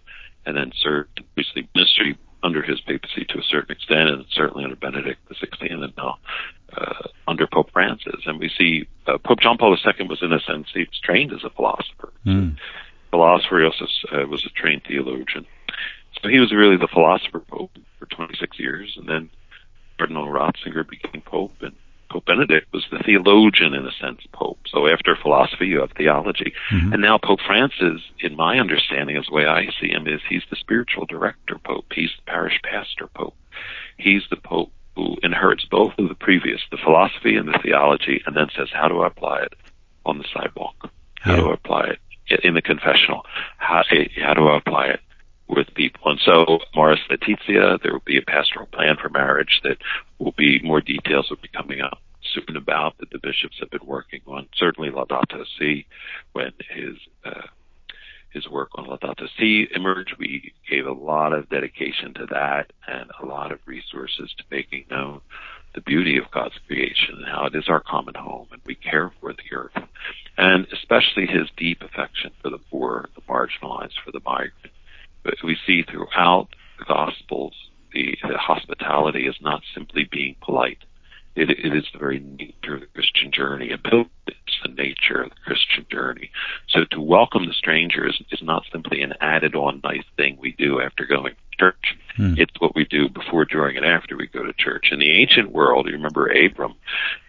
and 0.46 0.56
then 0.56 0.72
served 0.82 1.20
obviously 1.20 1.68
ministry 1.76 2.18
under 2.48 2.62
his 2.62 2.80
papacy 2.82 3.26
to 3.30 3.40
a 3.40 3.44
certain 3.44 3.76
extent, 3.76 4.10
and 4.10 4.26
certainly 4.32 4.64
under 4.64 4.76
Benedict 4.76 5.20
XVI, 5.30 5.84
and 5.84 5.94
now 5.98 6.18
uh, 6.76 7.08
under 7.28 7.46
Pope 7.46 7.72
Francis. 7.72 8.22
And 8.26 8.40
we 8.40 8.50
see 8.50 8.88
uh, 9.06 9.18
Pope 9.18 9.42
John 9.42 9.58
Paul 9.58 9.76
II 9.76 10.08
was, 10.08 10.24
in 10.24 10.34
a 10.34 10.40
sense, 10.40 10.68
he 10.74 10.80
was 10.80 11.00
trained 11.04 11.34
as 11.34 11.44
a 11.44 11.50
philosopher. 11.50 12.12
Mm. 12.26 12.58
Philosopher, 13.12 13.60
he 13.60 13.66
also 13.66 13.86
uh, 14.12 14.28
was 14.28 14.46
a 14.46 14.50
trained 14.50 14.84
theologian. 14.88 15.46
So 16.22 16.30
he 16.30 16.40
was 16.40 16.54
really 16.54 16.78
the 16.78 16.88
philosopher 16.88 17.40
pope 17.40 17.72
for 18.00 18.06
26 18.08 18.60
years, 18.60 18.96
and 18.98 19.08
then 19.08 19.30
Cardinal 19.98 20.28
Ratzinger 20.28 20.88
became 20.88 21.22
pope, 21.22 21.54
and 21.62 21.76
Pope 22.10 22.26
Benedict 22.26 22.72
was 22.74 22.86
the 22.92 23.00
theologian 23.00 23.74
in 23.74 23.86
a 23.86 23.92
sense. 23.92 24.22
So 24.78 24.88
after 24.88 25.16
philosophy, 25.16 25.66
you 25.66 25.80
have 25.80 25.92
theology. 25.98 26.54
Mm-hmm. 26.72 26.94
And 26.94 27.02
now 27.02 27.18
Pope 27.18 27.40
Francis, 27.46 28.02
in 28.20 28.36
my 28.36 28.60
understanding, 28.60 29.18
as 29.18 29.26
the 29.26 29.34
way 29.34 29.48
I 29.48 29.70
see 29.82 29.90
him, 29.90 30.08
is 30.08 30.22
he's 30.30 30.44
the 30.52 30.56
spiritual 30.56 31.06
director 31.08 31.58
pope. 31.64 31.86
He's 31.96 32.12
the 32.16 32.32
parish 32.32 32.60
pastor 32.64 33.08
pope. 33.08 33.36
He's 33.98 34.22
the 34.30 34.36
pope 34.36 34.72
who 34.96 35.18
inherits 35.24 35.66
both 35.66 35.94
of 35.98 36.10
the 36.10 36.16
previous, 36.16 36.62
the 36.70 36.78
philosophy 36.78 37.36
and 37.36 37.48
the 37.48 37.60
theology, 37.64 38.22
and 38.28 38.36
then 38.36 38.50
says, 38.56 38.68
how 38.72 38.88
do 38.88 39.02
I 39.02 39.08
apply 39.08 39.42
it 39.44 39.54
on 40.06 40.20
the 40.20 40.26
sidewalk? 40.32 40.92
How 41.22 41.32
yeah. 41.32 41.42
do 41.42 41.50
I 41.50 41.54
apply 41.56 41.94
it 42.28 42.40
in 42.44 42.54
the 42.54 42.62
confessional? 42.62 43.26
How, 43.58 43.82
how 44.22 44.34
do 44.36 44.48
I 44.48 44.58
apply 44.58 44.88
it 44.90 45.00
with 45.50 45.74
people. 45.76 46.12
And 46.12 46.20
so 46.26 46.60
Amoris 46.74 47.00
Laetitia, 47.10 47.80
there 47.82 47.94
will 47.94 48.04
be 48.06 48.18
a 48.18 48.22
pastoral 48.22 48.66
plan 48.68 48.98
for 49.02 49.08
marriage 49.08 49.62
that 49.64 49.78
will 50.20 50.34
be 50.38 50.60
more 50.62 50.82
details 50.82 51.30
will 51.30 51.38
be 51.42 51.48
coming 51.48 51.80
up 51.80 52.00
soon 52.34 52.56
about 52.56 52.98
that 52.98 53.10
the 53.12 53.20
bishops 53.20 53.58
have 53.60 53.70
been 53.70 53.86
working 53.86 54.22
on. 54.28 54.48
Certainly 54.56 54.92
Laudato 54.92 55.46
Si, 55.58 55.86
when 56.34 56.52
his 56.70 56.96
uh, 57.26 57.48
his 58.30 58.48
work 58.50 58.70
on 58.76 58.86
Laudato 58.86 59.28
Si 59.38 59.68
emerged, 59.74 60.16
we 60.20 60.54
gave 60.70 60.86
a 60.86 60.92
lot 60.92 61.34
of 61.34 61.50
dedication 61.50 62.14
to 62.16 62.26
that 62.28 62.72
and 62.88 63.10
a 63.22 63.26
lot 63.26 63.52
of 63.52 63.60
resources 63.66 64.34
to 64.38 64.44
making 64.52 64.86
known 64.92 65.22
the 65.74 65.82
beauty 65.82 66.18
of 66.18 66.32
God's 66.32 66.58
creation 66.66 67.16
and 67.18 67.26
how 67.26 67.46
it 67.46 67.56
is 67.56 67.70
our 67.70 67.80
common 67.80 68.16
home 68.16 68.48
and 68.52 68.62
we 68.66 68.76
care 68.76 69.12
for 69.20 69.34
the 69.34 69.56
earth. 69.56 69.88
And 70.38 70.68
especially 70.74 71.26
his 71.26 71.50
deep 71.56 71.82
affection 71.82 72.32
for 72.42 72.50
the 72.50 72.58
poor, 72.58 73.10
the 73.16 73.22
marginalized, 73.22 73.94
for 74.04 74.12
the 74.12 74.22
migrant, 74.26 74.74
But 75.24 75.36
we 75.44 75.58
see 75.66 75.84
throughout 75.84 76.50
the 76.80 76.86
Gospels 76.86 77.54
the, 77.94 78.18
the 78.22 78.38
hospitality 78.38 79.28
is 79.28 79.36
not 79.42 79.62
simply 79.74 80.08
being 80.12 80.36
polite. 80.42 80.84
It, 81.38 81.52
it 81.52 81.76
is 81.76 81.86
the 81.94 82.00
very 82.00 82.20
nature 82.20 82.76
of 82.76 82.82
the 82.82 82.88
Christian 82.88 83.32
journey. 83.32 83.70
It's 83.72 84.60
the 84.64 84.72
nature 84.72 85.22
of 85.22 85.30
the 85.30 85.36
Christian 85.46 85.86
journey. 85.92 86.32
So 86.68 86.84
to 86.92 87.00
welcome 87.00 87.46
the 87.46 87.54
stranger 87.54 88.08
is, 88.08 88.20
is 88.32 88.42
not 88.42 88.64
simply 88.72 89.04
an 89.04 89.14
added 89.22 89.56
on 89.56 89.82
nice 89.84 90.04
thing 90.16 90.38
we 90.42 90.54
do 90.54 90.82
after 90.82 91.06
going 91.06 91.36
to 91.36 91.58
church. 91.60 91.96
Hmm. 92.16 92.34
It's 92.38 92.54
what 92.60 92.76
we 92.76 92.86
do 92.86 93.08
before, 93.08 93.46
during, 93.46 93.78
and 93.78 93.86
after 93.86 94.18
we 94.18 94.28
go 94.28 94.44
to 94.44 94.54
church. 94.54 94.88
In 94.92 95.00
the 95.00 95.12
ancient 95.12 95.52
world, 95.52 95.86
you 95.86 95.94
remember 95.94 96.28
Abram, 96.28 96.74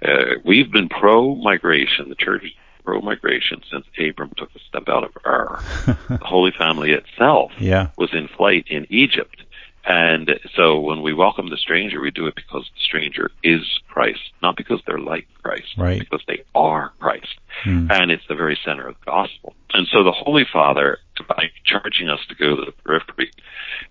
uh, 0.03 0.37
we've 0.45 0.73
been 0.73 0.89
pro-migration. 0.89 2.09
The 2.09 2.15
church 2.15 2.45
pro-migration 2.85 3.61
since 3.71 3.85
Abram 3.99 4.33
took 4.39 4.49
a 4.55 4.59
step 4.69 4.89
out 4.89 5.05
of 5.05 5.11
Ur. 5.27 5.61
the 6.09 6.19
Holy 6.23 6.53
Family 6.57 6.93
itself 6.93 7.53
yeah. 7.59 7.89
was 7.99 8.15
in 8.15 8.29
flight 8.29 8.65
in 8.69 8.87
Egypt. 8.89 9.43
And 9.89 10.31
so 10.55 10.79
when 10.79 11.01
we 11.01 11.15
welcome 11.15 11.49
the 11.49 11.57
stranger, 11.57 11.99
we 11.99 12.11
do 12.11 12.27
it 12.27 12.35
because 12.35 12.65
the 12.75 12.81
stranger 12.81 13.31
is 13.43 13.63
Christ, 13.89 14.21
not 14.43 14.55
because 14.55 14.83
they're 14.87 14.99
like 14.99 15.27
Christ, 15.43 15.79
right. 15.79 15.99
because 15.99 16.21
they 16.29 16.45
are 16.55 16.93
Christ. 17.01 17.35
Hmm. 17.65 17.87
And 17.91 18.11
it's 18.11 18.27
the 18.29 18.35
very 18.35 18.59
center 18.67 18.87
of 18.87 18.97
the 19.01 19.11
gospel. 19.11 19.55
And 19.73 19.89
so 19.91 20.05
the 20.05 20.13
Holy 20.13 20.45
Father, 20.53 20.99
by 21.27 21.45
charging 21.65 22.11
us 22.11 22.21
to 22.29 22.35
go 22.35 22.55
to 22.55 22.67
the 22.67 22.73
periphery, 22.85 23.31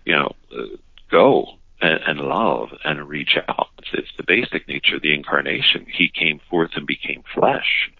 you 0.04 0.14
know, 0.14 0.36
uh, 0.56 0.76
go 1.10 1.46
and, 1.80 2.00
and, 2.06 2.20
love 2.20 2.68
and 2.84 3.08
reach 3.08 3.36
out. 3.48 3.66
It's, 3.78 3.88
it's 3.92 4.16
the 4.16 4.24
basic 4.24 4.68
nature 4.68 4.96
of 4.96 5.02
the 5.02 5.12
incarnation. 5.12 5.84
He 5.92 6.08
came 6.08 6.40
forth 6.48 6.70
and 6.76 6.86
became 6.86 7.24
flesh. 7.34 7.90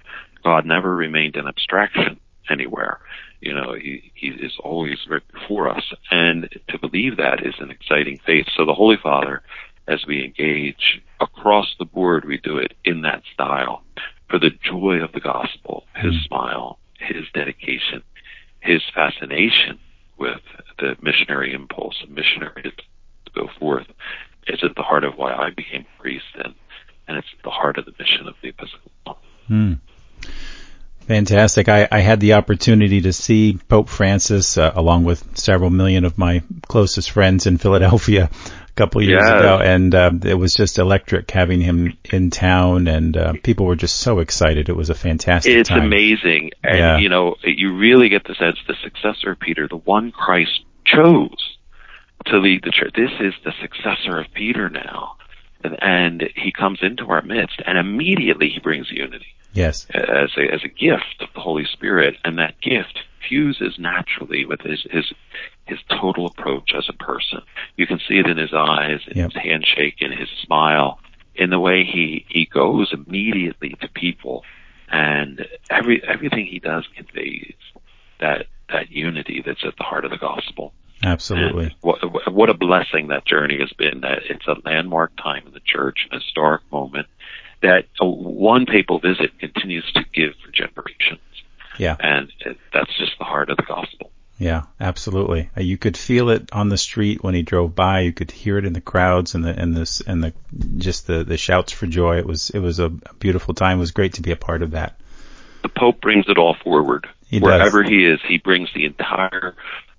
God 0.45 0.67
never 0.67 0.95
remained 0.95 1.35
an 1.35 1.49
abstraction 1.49 2.21
anywhere. 2.49 3.01
You 3.41 3.55
know, 3.55 3.75
he, 3.75 4.11
he 4.15 4.29
is 4.29 4.57
always 4.63 4.99
right 5.09 5.23
before 5.33 5.69
us. 5.69 5.85
And 6.11 6.49
to 6.69 6.79
believe 6.79 7.17
that 7.17 7.47
is 7.47 7.55
an 7.61 7.71
exciting 7.71 8.19
faith. 8.25 8.47
So 8.57 8.65
the 8.65 8.75
Holy 8.75 8.97
Father, 8.97 9.43
as 9.87 10.05
we 10.07 10.25
engage 10.25 11.01
across 11.21 11.75
the 11.79 11.85
board, 11.85 12.25
we 12.25 12.39
do 12.39 12.59
it 12.59 12.75
in 12.85 13.03
that 13.03 13.23
style 13.33 13.83
for 14.29 14.39
the 14.39 14.51
joy 14.51 15.03
of 15.03 15.13
the 15.13 15.21
gospel, 15.21 15.85
his 15.97 16.15
mm. 16.15 16.27
smile, 16.27 16.79
his 16.99 17.25
dedication, 17.33 18.03
his 18.61 18.83
fascination 18.95 19.79
with 20.19 20.41
the 20.79 20.97
missionary 21.01 21.53
impulse 21.55 22.03
of 22.03 22.11
missionaries 22.11 22.75
to 23.25 23.33
go 23.35 23.49
forth. 23.59 23.87
It's 24.47 24.63
at 24.65 24.75
the 24.75 24.83
heart 24.83 25.05
of 25.05 25.17
why 25.17 25.33
I 25.33 25.51
became 25.51 25.87
a 25.97 26.01
priest 26.01 26.27
and, 26.35 26.55
and 27.07 27.17
it's 27.17 27.29
at 27.39 27.45
the 27.45 27.51
heart 27.51 27.79
of 27.79 27.85
the 27.85 27.95
mission 27.99 28.27
of 28.27 28.35
the 28.43 28.49
Episcopal. 28.49 29.19
Mm. 29.49 29.79
Fantastic. 31.09 31.71
I, 31.71 31.89
I, 31.91 32.01
had 32.01 32.21
the 32.21 32.35
opportunity 32.35 33.01
to 33.01 33.15
see 33.15 33.59
Pope 33.67 33.89
Francis 33.89 34.59
uh, 34.59 34.73
along 34.75 35.05
with 35.05 35.39
several 35.39 35.71
million 35.71 36.05
of 36.05 36.19
my 36.19 36.43
closest 36.69 37.11
friends 37.13 37.47
in 37.47 37.57
Philadelphia 37.57 38.29
a 38.31 38.73
couple 38.75 39.03
years 39.03 39.23
yes. 39.25 39.41
ago, 39.41 39.59
and 39.59 39.95
uh, 39.95 40.11
it 40.25 40.35
was 40.35 40.55
just 40.55 40.79
electric 40.79 41.31
having 41.31 41.63
him 41.63 41.97
in 42.13 42.29
town, 42.29 42.89
and 42.89 43.17
uh, 43.17 43.33
people 43.43 43.65
were 43.65 43.75
just 43.75 43.97
so 43.97 44.19
excited. 44.19 44.69
It 44.69 44.77
was 44.77 44.91
a 44.91 44.95
fantastic. 44.95 45.55
It's 45.55 45.71
time. 45.71 45.87
amazing, 45.87 46.51
and 46.63 46.79
yeah. 46.79 46.99
you 46.99 47.09
know, 47.09 47.37
you 47.43 47.79
really 47.79 48.11
get 48.11 48.25
the 48.25 48.35
sense 48.35 48.59
the 48.69 48.77
successor 48.83 49.31
of 49.31 49.41
Peter, 49.41 49.67
the 49.67 49.79
one 49.79 50.13
Christ 50.13 50.61
chose 50.85 51.57
to 52.27 52.37
lead 52.37 52.65
the 52.65 52.71
church. 52.71 52.93
This 52.95 53.13
is 53.19 53.33
the 53.47 53.55
successor 53.63 54.21
of 54.21 54.27
Peter 54.35 54.69
now, 54.69 55.17
and, 55.65 55.75
and 55.81 56.25
he 56.37 56.53
comes 56.53 56.81
into 56.83 57.07
our 57.07 57.23
midst, 57.23 57.63
and 57.65 57.79
immediately 57.79 58.51
he 58.51 58.61
brings 58.61 58.91
unity 58.91 59.38
Yes. 59.59 59.87
As 59.91 60.31
a, 60.37 60.55
as 60.55 60.63
a 60.65 60.69
gift 60.69 61.21
of 61.21 61.29
the 61.35 61.41
Holy 61.41 61.65
Spirit, 61.65 62.17
and 62.25 62.39
that 62.39 62.61
gift 62.61 63.01
fuses 63.29 63.75
naturally 63.79 64.45
with 64.47 64.61
his, 64.61 64.87
his, 64.91 65.13
his 65.67 65.79
total 66.01 66.27
approach 66.27 66.73
as 66.77 66.89
a 66.89 66.93
person. 66.93 67.41
You 67.77 67.87
can 67.87 67.99
see 68.09 68.19
it 68.19 68.27
in 68.27 68.37
his 68.37 68.55
eyes, 68.55 69.01
in 69.09 69.19
yep. 69.19 69.33
his 69.33 69.43
handshake, 69.43 69.97
in 69.99 70.13
his 70.13 70.29
smile, 70.45 71.01
in 71.35 71.51
the 71.51 71.61
way 71.61 71.85
he, 71.85 72.25
he 72.29 72.47
goes 72.47 72.93
immediately 72.93 73.75
to 73.81 73.89
people, 73.89 74.45
and 74.89 75.47
every, 75.71 76.03
everything 76.07 76.47
he 76.47 76.61
does 76.61 76.87
conveys 76.97 77.55
that, 78.21 78.47
that 78.71 78.91
unity 78.91 79.43
that's 79.45 79.65
at 79.65 79.77
the 79.77 79.85
heart 79.85 80.05
of 80.05 80.11
the 80.11 80.19
gospel. 80.19 80.73
Absolutely. 81.03 81.77
what, 81.81 81.99
what 82.33 82.51
a 82.51 82.55
blessing 82.55 83.09
that 83.09 83.25
journey 83.25 83.59
has 83.61 83.73
been. 83.79 84.01
That 84.01 84.19
it's 84.29 84.47
a 84.49 84.57
landmark 84.69 85.17
time 85.17 85.47
in 85.47 85.53
the 85.53 85.61
church, 85.65 86.09
an 86.11 86.19
historic 86.19 86.63
moment 86.73 87.07
that 87.63 87.85
one 88.01 88.67
papal 88.67 88.99
visit 88.99 89.39
continues 89.39 89.91
to 89.95 90.05
give 90.15 90.35
for 90.45 90.51
generations. 90.53 91.21
Yeah. 91.79 91.97
And 91.99 92.33
that's 92.73 92.97
just 92.99 93.13
the 93.19 93.25
heart 93.25 93.51
of 93.51 93.57
the 93.57 93.63
gospel. 93.63 94.11
Yeah, 94.39 94.63
absolutely. 94.81 95.51
Uh, 95.57 95.63
you 95.63 95.77
could 95.77 95.97
feel 95.97 96.31
it 96.31 96.51
on 96.53 96.69
the 96.69 96.79
street 96.79 97.25
when 97.25 97.35
he 97.35 97.43
drove 97.43 97.75
by. 97.75 98.01
You 98.01 98.13
could 98.13 98.31
hear 98.31 98.57
it 98.57 98.65
in 98.65 98.73
the 98.73 98.81
crowds 98.81 99.35
and 99.35 99.45
the 99.45 99.51
and 99.51 99.77
this 99.77 100.01
and 100.01 100.23
the 100.23 100.33
just 100.77 101.09
the 101.09 101.25
the 101.25 101.37
shouts 101.37 101.73
for 101.73 101.87
joy. 101.87 102.19
It 102.19 102.27
was 102.27 102.51
it 102.51 102.61
was 102.61 102.79
a 102.79 102.89
beautiful 102.89 103.55
time. 103.55 103.79
It 103.79 103.81
was 103.81 103.91
great 103.91 104.15
to 104.15 104.23
be 104.23 104.31
a 104.31 104.37
part 104.37 104.63
of 104.63 104.73
that. 104.73 105.01
The 105.63 105.69
Pope 105.69 106.01
brings 106.01 106.27
it 106.29 106.39
all 106.39 106.55
forward. 106.63 107.09
He 107.27 107.41
Wherever 107.41 107.83
does. 107.83 107.91
he 107.91 108.07
is, 108.07 108.21
he 108.29 108.39
brings 108.39 108.69
the 108.75 108.85
entire 108.85 109.57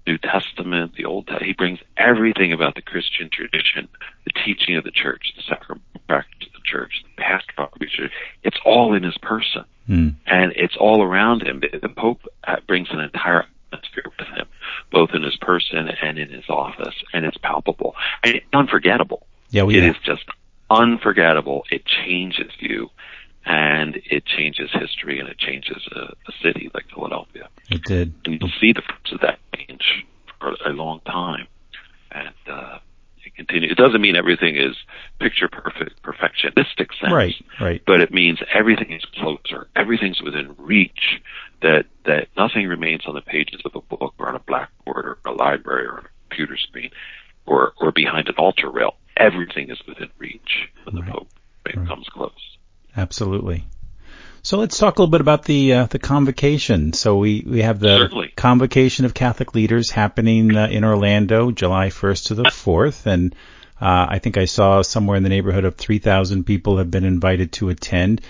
New 0.08 0.18
Testament, 0.18 0.94
the 0.96 1.04
Old 1.04 1.28
Testament. 1.28 1.48
He 1.48 1.54
brings 1.54 1.80
everything 1.98 2.54
about 2.54 2.76
the 2.76 2.82
Christian 2.82 3.30
tradition, 3.30 3.90
the 4.26 4.32
teaching 4.46 4.78
of 4.78 4.86
the 4.86 4.92
church, 4.92 5.34
the 5.36 5.44
sacrament 5.44 5.84
practice 6.08 6.49
the 6.60 6.72
church, 6.72 7.04
the 7.16 7.22
pastoral 7.22 7.70
church. 7.80 8.12
It's 8.44 8.58
all 8.66 8.94
in 8.94 9.04
his 9.04 9.18
person, 9.18 9.66
mm. 9.88 10.16
and 10.26 10.54
it's 10.56 10.76
all 10.80 11.02
around 11.02 11.46
him. 11.46 11.62
The 11.62 11.90
Pope 11.90 12.22
uh, 12.48 12.58
brings 12.68 12.90
an 12.92 13.00
entire 13.00 13.46
atmosphere 13.72 14.12
with 14.18 14.28
him, 14.28 14.48
both 14.92 15.12
in 15.14 15.24
his 15.24 15.36
person 15.38 15.90
and 16.02 16.18
in 16.18 16.30
his 16.30 16.46
office, 16.50 16.96
and 17.14 17.26
it's 17.26 17.38
palpable 17.38 17.96
and 18.24 18.36
it's 18.36 18.46
unforgettable. 18.54 19.26
Yeah, 19.52 19.64
we 19.64 19.78
it 19.78 19.84
is 19.84 19.96
just 20.04 20.24
unforgettable. 20.70 21.64
It 21.72 21.84
changes 21.86 22.52
you 22.60 22.90
and 23.46 23.96
it 24.06 24.26
changes 24.26 24.70
history 24.72 25.20
and 25.20 25.28
it 25.30 25.38
changes 25.38 25.88
a, 25.92 26.00
a, 26.00 26.32
city 26.44 26.70
like 26.74 26.86
Philadelphia. 26.94 27.50
It 27.70 27.84
did. 27.84 28.14
And 28.26 28.40
you'll 28.40 28.52
see 28.62 28.74
the 28.74 28.82
fruits 28.82 29.12
of 29.12 29.22
that 29.22 29.40
change 29.56 30.06
for 30.40 30.56
a 30.66 30.70
long 30.70 31.02
time. 31.06 31.48
And, 32.12 32.36
uh, 32.48 32.80
it. 33.50 33.64
It 33.64 33.78
doesn't 33.78 34.02
mean 34.02 34.16
everything 34.16 34.56
is 34.56 34.76
picture 35.20 35.48
perfect, 35.48 36.02
perfectionistic 36.04 36.90
sense. 37.00 37.12
Right, 37.12 37.36
right. 37.60 37.82
But 37.86 38.02
it 38.02 38.12
means 38.12 38.40
everything 38.54 38.92
is 38.92 39.04
closer. 39.16 39.68
Everything's 39.76 40.22
within 40.22 40.56
reach. 40.58 41.22
That, 41.62 41.86
that 42.06 42.30
nothing 42.38 42.68
remains 42.68 43.02
on 43.06 43.16
the 43.16 43.22
pages 43.22 43.62
of 43.66 43.76
a 43.76 43.82
book 43.82 44.14
or 44.18 44.30
on 44.30 44.36
a 44.36 44.40
blackboard 44.40 45.06
or 45.06 45.18
a 45.26 45.32
library 45.32 45.88
or 45.88 45.98
a 45.98 46.10
computer 46.30 46.56
screen 46.58 46.90
or, 47.46 47.74
or 47.82 47.92
behind 47.92 48.30
an 48.30 48.36
altar 48.38 48.70
rail. 48.70 48.96
Everything 49.18 49.70
is 49.70 49.78
within 49.86 50.10
reach 50.18 50.70
when 50.86 50.96
right. 50.96 51.06
the 51.06 51.12
Pope 51.12 51.28
right. 51.66 51.88
comes 51.88 52.08
close. 52.08 52.58
Absolutely. 52.96 53.66
So 54.50 54.58
let's 54.58 54.80
talk 54.80 54.98
a 54.98 55.02
little 55.04 55.12
bit 55.12 55.22
about 55.22 55.46
the 55.46 55.74
uh, 55.74 55.86
the 55.86 56.00
convocation. 56.00 56.94
So 56.94 57.18
we, 57.18 57.46
we 57.46 57.62
have 57.62 57.80
the 57.80 58.00
Certainly. 58.00 58.34
convocation 58.36 59.06
of 59.06 59.14
Catholic 59.14 59.54
leaders 59.54 59.92
happening 59.92 60.58
uh, 60.58 60.66
in 60.66 60.84
Orlando, 60.84 61.52
July 61.52 61.90
1st 61.90 62.26
to 62.30 62.34
the 62.34 62.46
4th, 62.46 63.06
and 63.06 63.36
uh, 63.80 64.08
I 64.10 64.18
think 64.18 64.38
I 64.38 64.46
saw 64.46 64.82
somewhere 64.82 65.18
in 65.18 65.22
the 65.22 65.30
neighborhood 65.30 65.66
of 65.66 65.76
3,000 65.76 66.46
people 66.46 66.80
have 66.80 66.90
been 66.90 67.04
invited 67.04 67.52
to 67.52 67.70
attend. 67.70 68.22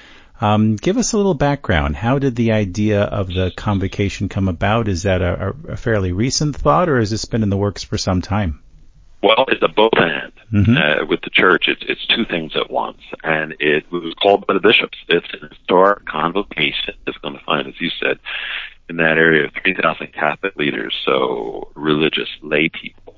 Um, 0.42 0.76
give 0.76 0.98
us 0.98 1.14
a 1.14 1.18
little 1.18 1.36
background. 1.36 1.96
How 1.96 2.20
did 2.20 2.36
the 2.36 2.52
idea 2.52 3.04
of 3.04 3.28
the 3.28 3.54
convocation 3.56 4.28
come 4.28 4.50
about? 4.50 4.90
Is 4.90 5.04
that 5.04 5.22
a, 5.22 5.56
a 5.70 5.78
fairly 5.78 6.12
recent 6.12 6.58
thought, 6.58 6.90
or 6.90 7.00
has 7.00 7.12
this 7.12 7.24
been 7.24 7.44
in 7.44 7.50
the 7.50 7.56
works 7.56 7.86
for 7.86 7.98
some 7.98 8.22
time? 8.22 8.60
Well, 9.22 9.46
it's 9.50 9.62
a 9.62 9.68
both 9.68 9.94
and. 9.98 10.32
Mm-hmm. 10.54 10.78
Uh, 10.78 11.06
with 11.06 11.22
the 11.22 11.30
church, 11.30 11.68
it's, 11.68 11.84
it's 11.88 12.06
two 12.08 12.26
things 12.26 12.54
at 12.56 12.72
once. 12.72 13.02
And 13.24 13.56
it 13.60 13.92
was 13.92 14.14
called 14.22 14.48
by 14.48 14.54
the 14.54 14.60
bishops. 14.60 14.98
It's 15.08 15.28
an 15.34 15.50
historic 15.50 16.06
convocation. 16.06 16.96
It's 17.06 17.18
going 17.18 17.38
to 17.38 17.44
find, 17.44 17.68
as 17.68 17.80
you 17.80 17.90
said, 18.02 18.20
in 18.90 18.98
that 18.98 19.18
area, 19.18 19.52
3,000 19.62 20.14
Catholic 20.14 20.56
leaders, 20.56 20.96
so 21.06 21.72
religious 21.76 22.30
lay 22.42 22.70
people, 22.70 23.16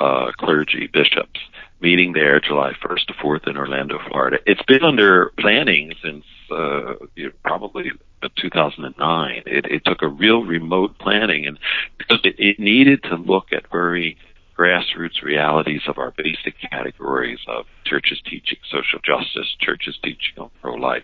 uh, 0.00 0.32
clergy, 0.38 0.88
bishops, 0.92 1.38
meeting 1.80 2.14
there 2.14 2.40
July 2.40 2.72
1st 2.82 3.06
to 3.06 3.12
4th 3.14 3.46
in 3.46 3.56
Orlando, 3.56 3.98
Florida. 4.08 4.38
It's 4.46 4.62
been 4.62 4.82
under 4.82 5.32
planning 5.38 5.92
since, 6.02 6.24
uh, 6.50 6.94
you 7.14 7.26
know, 7.26 7.32
probably 7.44 7.92
2009. 8.36 9.42
It, 9.46 9.66
it 9.66 9.84
took 9.84 10.02
a 10.02 10.08
real 10.08 10.44
remote 10.44 10.98
planning 10.98 11.46
and 11.46 11.58
because 11.98 12.20
it, 12.24 12.36
it 12.38 12.58
needed 12.58 13.02
to 13.04 13.16
look 13.16 13.52
at 13.52 13.70
very 13.70 14.16
grassroots 14.56 15.22
realities 15.22 15.82
of 15.88 15.98
our 15.98 16.12
basic 16.16 16.54
categories 16.70 17.40
of 17.48 17.66
churches 17.84 18.20
teaching 18.24 18.58
social 18.70 19.00
justice, 19.04 19.54
churches 19.60 19.98
teaching 20.02 20.34
on 20.38 20.50
pro-life. 20.62 21.02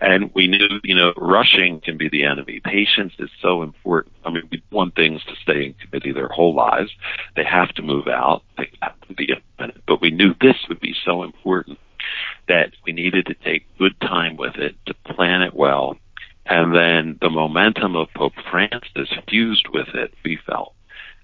And 0.00 0.30
we 0.34 0.46
knew, 0.46 0.80
you 0.82 0.94
know, 0.94 1.12
rushing 1.16 1.80
can 1.80 1.96
be 1.96 2.08
the 2.08 2.24
enemy. 2.24 2.60
Patience 2.64 3.12
is 3.18 3.30
so 3.40 3.62
important. 3.62 4.14
I 4.24 4.30
mean, 4.30 4.48
we 4.50 4.62
want 4.70 4.94
things 4.94 5.22
to 5.24 5.34
stay 5.42 5.66
in 5.66 5.74
committee 5.74 6.12
their 6.12 6.28
whole 6.28 6.54
lives. 6.54 6.90
They 7.34 7.44
have 7.44 7.74
to 7.74 7.82
move 7.82 8.08
out. 8.08 8.42
They 8.56 8.70
have 8.82 9.00
to 9.08 9.14
be 9.14 9.28
independent. 9.28 9.84
But 9.86 10.00
we 10.00 10.10
knew 10.10 10.34
this 10.40 10.56
would 10.68 10.80
be 10.80 10.94
so 11.04 11.22
important 11.22 11.78
that 12.48 12.72
we 12.84 12.92
needed 12.92 13.26
to 13.26 13.34
take 13.34 13.66
good 13.78 13.98
time 14.00 14.36
with 14.36 14.56
it, 14.56 14.76
to 14.86 14.94
plan 15.14 15.42
it 15.42 15.54
well. 15.54 15.96
And 16.48 16.74
then 16.74 17.18
the 17.20 17.30
momentum 17.30 17.96
of 17.96 18.08
Pope 18.14 18.34
Francis 18.50 19.08
fused 19.28 19.66
with 19.72 19.88
it, 19.94 20.14
we 20.24 20.38
felt. 20.46 20.75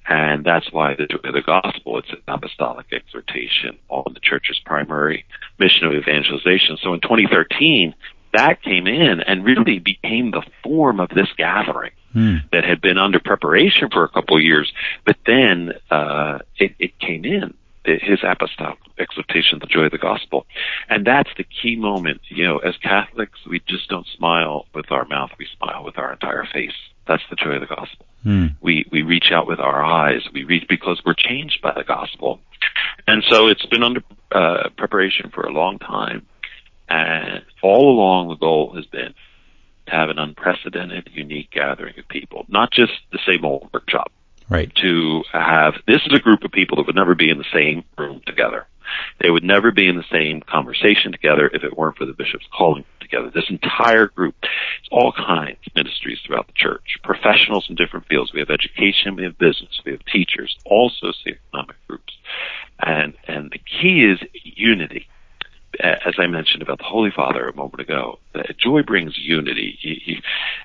And 0.07 0.45
that's 0.45 0.73
why 0.73 0.95
the 0.95 1.07
joy 1.07 1.29
of 1.29 1.35
the 1.35 1.43
gospel. 1.43 1.99
It's 1.99 2.11
an 2.11 2.23
apostolic 2.27 2.87
exhortation 2.93 3.79
on 3.89 4.13
the 4.15 4.21
church's 4.21 4.59
primary 4.65 5.25
mission 5.59 5.87
of 5.87 5.95
evangelization. 5.95 6.77
So 6.83 6.93
in 6.95 7.01
2013, 7.01 7.95
that 8.33 8.63
came 8.63 8.87
in 8.87 9.21
and 9.21 9.45
really 9.45 9.79
became 9.79 10.31
the 10.31 10.43
form 10.63 11.01
of 11.01 11.11
this 11.11 11.29
gathering 11.37 11.93
hmm. 12.13 12.37
that 12.51 12.65
had 12.65 12.81
been 12.81 12.99
under 12.99 13.21
preparation 13.21 13.91
for 13.91 14.05
a 14.05 14.09
couple 14.09 14.37
of 14.37 14.43
years, 14.43 14.73
but 15.05 15.17
then 15.27 15.73
uh, 15.91 16.39
it, 16.59 16.75
it 16.79 16.99
came 16.99 17.25
in 17.25 17.55
his 17.85 18.21
apostolic 18.23 18.79
exhortation, 18.99 19.59
the 19.59 19.67
joy 19.67 19.83
of 19.83 19.91
the 19.91 19.99
gospel. 19.99 20.47
And 20.89 21.07
that's 21.07 21.31
the 21.37 21.45
key 21.45 21.77
moment. 21.77 22.21
You 22.29 22.45
know, 22.45 22.59
as 22.59 22.77
Catholics, 22.77 23.41
we 23.49 23.61
just 23.67 23.89
don't 23.89 24.07
smile 24.17 24.67
with 24.75 24.91
our 24.93 25.05
mouth, 25.05 25.31
we 25.39 25.49
smile 25.59 25.85
with 25.85 25.99
our 25.99 26.13
entire 26.13 26.47
face. 26.53 26.75
That's 27.07 27.23
the 27.31 27.37
joy 27.37 27.53
of 27.53 27.61
the 27.61 27.67
gospel. 27.67 28.07
Mm. 28.25 28.57
We, 28.61 28.87
we 28.93 29.03
reach 29.03 29.33
out 29.33 29.47
with 29.47 29.59
our 29.59 29.85
eyes. 29.85 30.23
We 30.33 30.45
reach 30.45 30.67
because 30.69 31.03
we're 31.05 31.15
changed 31.15 31.61
by 31.63 31.73
the 31.75 31.85
gospel. 31.85 32.41
And 33.07 33.25
so 33.29 33.49
it's 33.49 33.67
been 33.67 33.83
under 33.83 34.03
uh, 34.31 34.69
preparation 34.77 35.31
for 35.35 35.43
a 35.43 35.53
long 35.53 35.79
time. 35.79 36.27
And 36.89 37.43
all 37.63 37.91
along 37.91 38.29
the 38.29 38.37
goal 38.37 38.75
has 38.77 38.87
been 38.87 39.15
to 39.87 39.93
have 39.93 40.11
an 40.11 40.19
unprecedented, 40.19 41.11
unique 41.13 41.51
gathering 41.51 41.99
of 41.99 42.07
people, 42.09 42.47
not 42.49 42.71
just 42.71 42.93
the 43.11 43.19
same 43.27 43.45
old 43.45 43.69
workshop 43.73 44.13
Right. 44.53 44.71
To 44.83 45.25
have, 45.33 45.75
this 45.87 46.03
is 46.05 46.13
a 46.13 46.21
group 46.21 46.45
of 46.45 46.53
people 46.53 46.77
that 46.77 46.87
would 46.87 46.95
never 46.95 47.15
be 47.15 47.31
in 47.31 47.39
the 47.39 47.45
same 47.55 47.85
room 47.97 48.21
together. 48.27 48.67
They 49.19 49.31
would 49.31 49.45
never 49.45 49.73
be 49.73 49.89
in 49.89 49.97
the 49.97 50.05
same 50.13 50.43
conversation 50.43 51.11
together 51.11 51.51
if 51.55 51.65
it 51.65 51.75
weren't 51.77 51.97
for 51.97 52.05
the 52.05 52.13
bishops 52.13 52.45
calling 52.55 52.85
together. 53.13 53.31
This 53.35 53.51
entire 53.51 54.09
group, 54.09 54.35
it's 54.43 54.89
all 54.91 55.13
kinds 55.13 55.59
of 55.67 55.75
ministries 55.75 56.19
throughout 56.27 56.47
the 56.47 56.53
church, 56.55 56.99
professionals 57.05 57.67
in 57.69 57.77
different 57.77 58.07
fields. 58.07 58.33
We 58.33 58.41
have 58.41 58.51
education, 58.51 59.17
we 59.17 59.25
have 59.25 59.39
business, 59.39 59.81
we 59.85 59.93
have 59.93 60.05
teachers, 60.07 60.57
all 60.65 60.91
socioeconomic 61.03 61.75
groups. 61.89 62.15
And, 62.81 63.15
and 63.29 63.51
the 63.51 63.59
key 63.59 64.05
is 64.05 64.19
unity 64.45 65.09
as 65.81 66.15
I 66.19 66.27
mentioned 66.27 66.63
about 66.63 66.79
the 66.79 66.85
Holy 66.85 67.11
Father 67.11 67.49
a 67.49 67.57
moment 67.57 67.81
ago, 67.81 68.19
joy 68.59 68.83
brings 68.83 69.17
unity, 69.17 69.79
he, 69.81 69.95
he, 70.05 70.23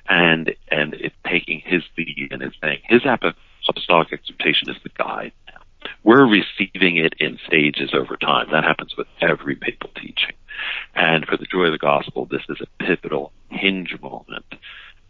and 0.10 0.54
and 0.70 0.94
it's 0.96 1.16
taking 1.26 1.62
his 1.66 1.84
lead 1.98 2.30
and 2.32 2.42
it's 2.42 2.56
saying 2.62 2.80
his 2.84 3.04
apostolic 3.06 4.12
exhortation 4.12 4.70
is 4.70 4.76
the 4.84 4.90
guide. 4.98 5.32
We're 6.04 6.28
receiving 6.28 6.98
it 6.98 7.14
in 7.20 7.40
stages 7.46 7.92
over 7.94 8.18
time. 8.18 8.48
That 8.52 8.64
happens 8.64 8.96
with 8.98 9.08
every 9.22 9.56
papal 9.56 9.90
teaching. 9.96 10.36
And 10.96 11.26
for 11.26 11.38
the 11.38 11.46
joy 11.46 11.66
of 11.66 11.72
the 11.72 11.78
gospel, 11.78 12.26
this 12.26 12.44
is 12.50 12.58
a 12.62 12.84
pivotal 12.84 13.32
hinge 13.50 14.00
moment. 14.02 14.46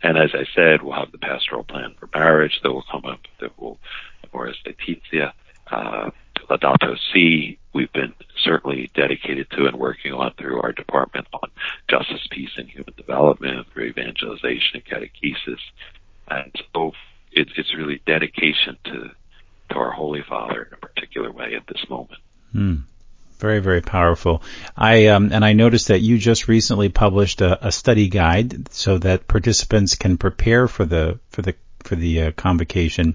And 0.03 0.17
as 0.17 0.31
I 0.33 0.45
said, 0.53 0.81
we'll 0.81 0.93
have 0.93 1.11
the 1.11 1.17
pastoral 1.17 1.63
plan 1.63 1.95
for 1.99 2.09
marriage 2.13 2.59
that 2.61 2.71
will 2.71 2.85
come 2.91 3.05
up, 3.05 3.21
that 3.39 3.59
will, 3.59 3.79
Amoris 4.23 4.57
Laetitia, 4.65 5.33
uh, 5.71 6.11
Laudato 6.49 6.97
Si, 7.11 7.57
we've 7.73 7.91
been 7.93 8.13
certainly 8.37 8.89
dedicated 8.93 9.49
to 9.51 9.65
and 9.65 9.77
working 9.77 10.13
on 10.13 10.33
through 10.37 10.61
our 10.61 10.71
department 10.71 11.27
on 11.33 11.49
justice, 11.89 12.25
peace, 12.29 12.51
and 12.57 12.69
human 12.69 12.93
development, 12.95 13.67
through 13.73 13.85
evangelization 13.85 14.81
and 14.81 14.85
catechesis. 14.85 15.59
And 16.29 16.53
so 16.73 16.93
it's 17.31 17.51
it's 17.57 17.75
really 17.75 18.01
dedication 18.05 18.77
to 18.85 19.11
to 19.69 19.75
our 19.75 19.91
Holy 19.91 20.23
Father 20.27 20.63
in 20.63 20.73
a 20.73 20.77
particular 20.77 21.31
way 21.31 21.55
at 21.55 21.67
this 21.67 21.89
moment. 21.89 22.19
Hmm. 22.51 22.75
Very, 23.39 23.59
very 23.59 23.81
powerful. 23.81 24.41
I 24.75 25.07
um, 25.07 25.31
and 25.31 25.45
I 25.45 25.53
noticed 25.53 25.89
that 25.89 26.01
you 26.01 26.17
just 26.17 26.47
recently 26.47 26.89
published 26.89 27.41
a, 27.41 27.67
a, 27.67 27.71
study 27.71 28.09
guide 28.09 28.71
so 28.73 28.97
that 28.97 29.27
participants 29.27 29.93
can 29.93 30.17
prepare 30.17 30.67
for 30.67 30.85
the 30.85 31.19
for 31.29 31.43
the 31.43 31.53
for 31.83 31.95
the 31.95 32.21
uh, 32.21 32.31
convocation. 32.31 33.13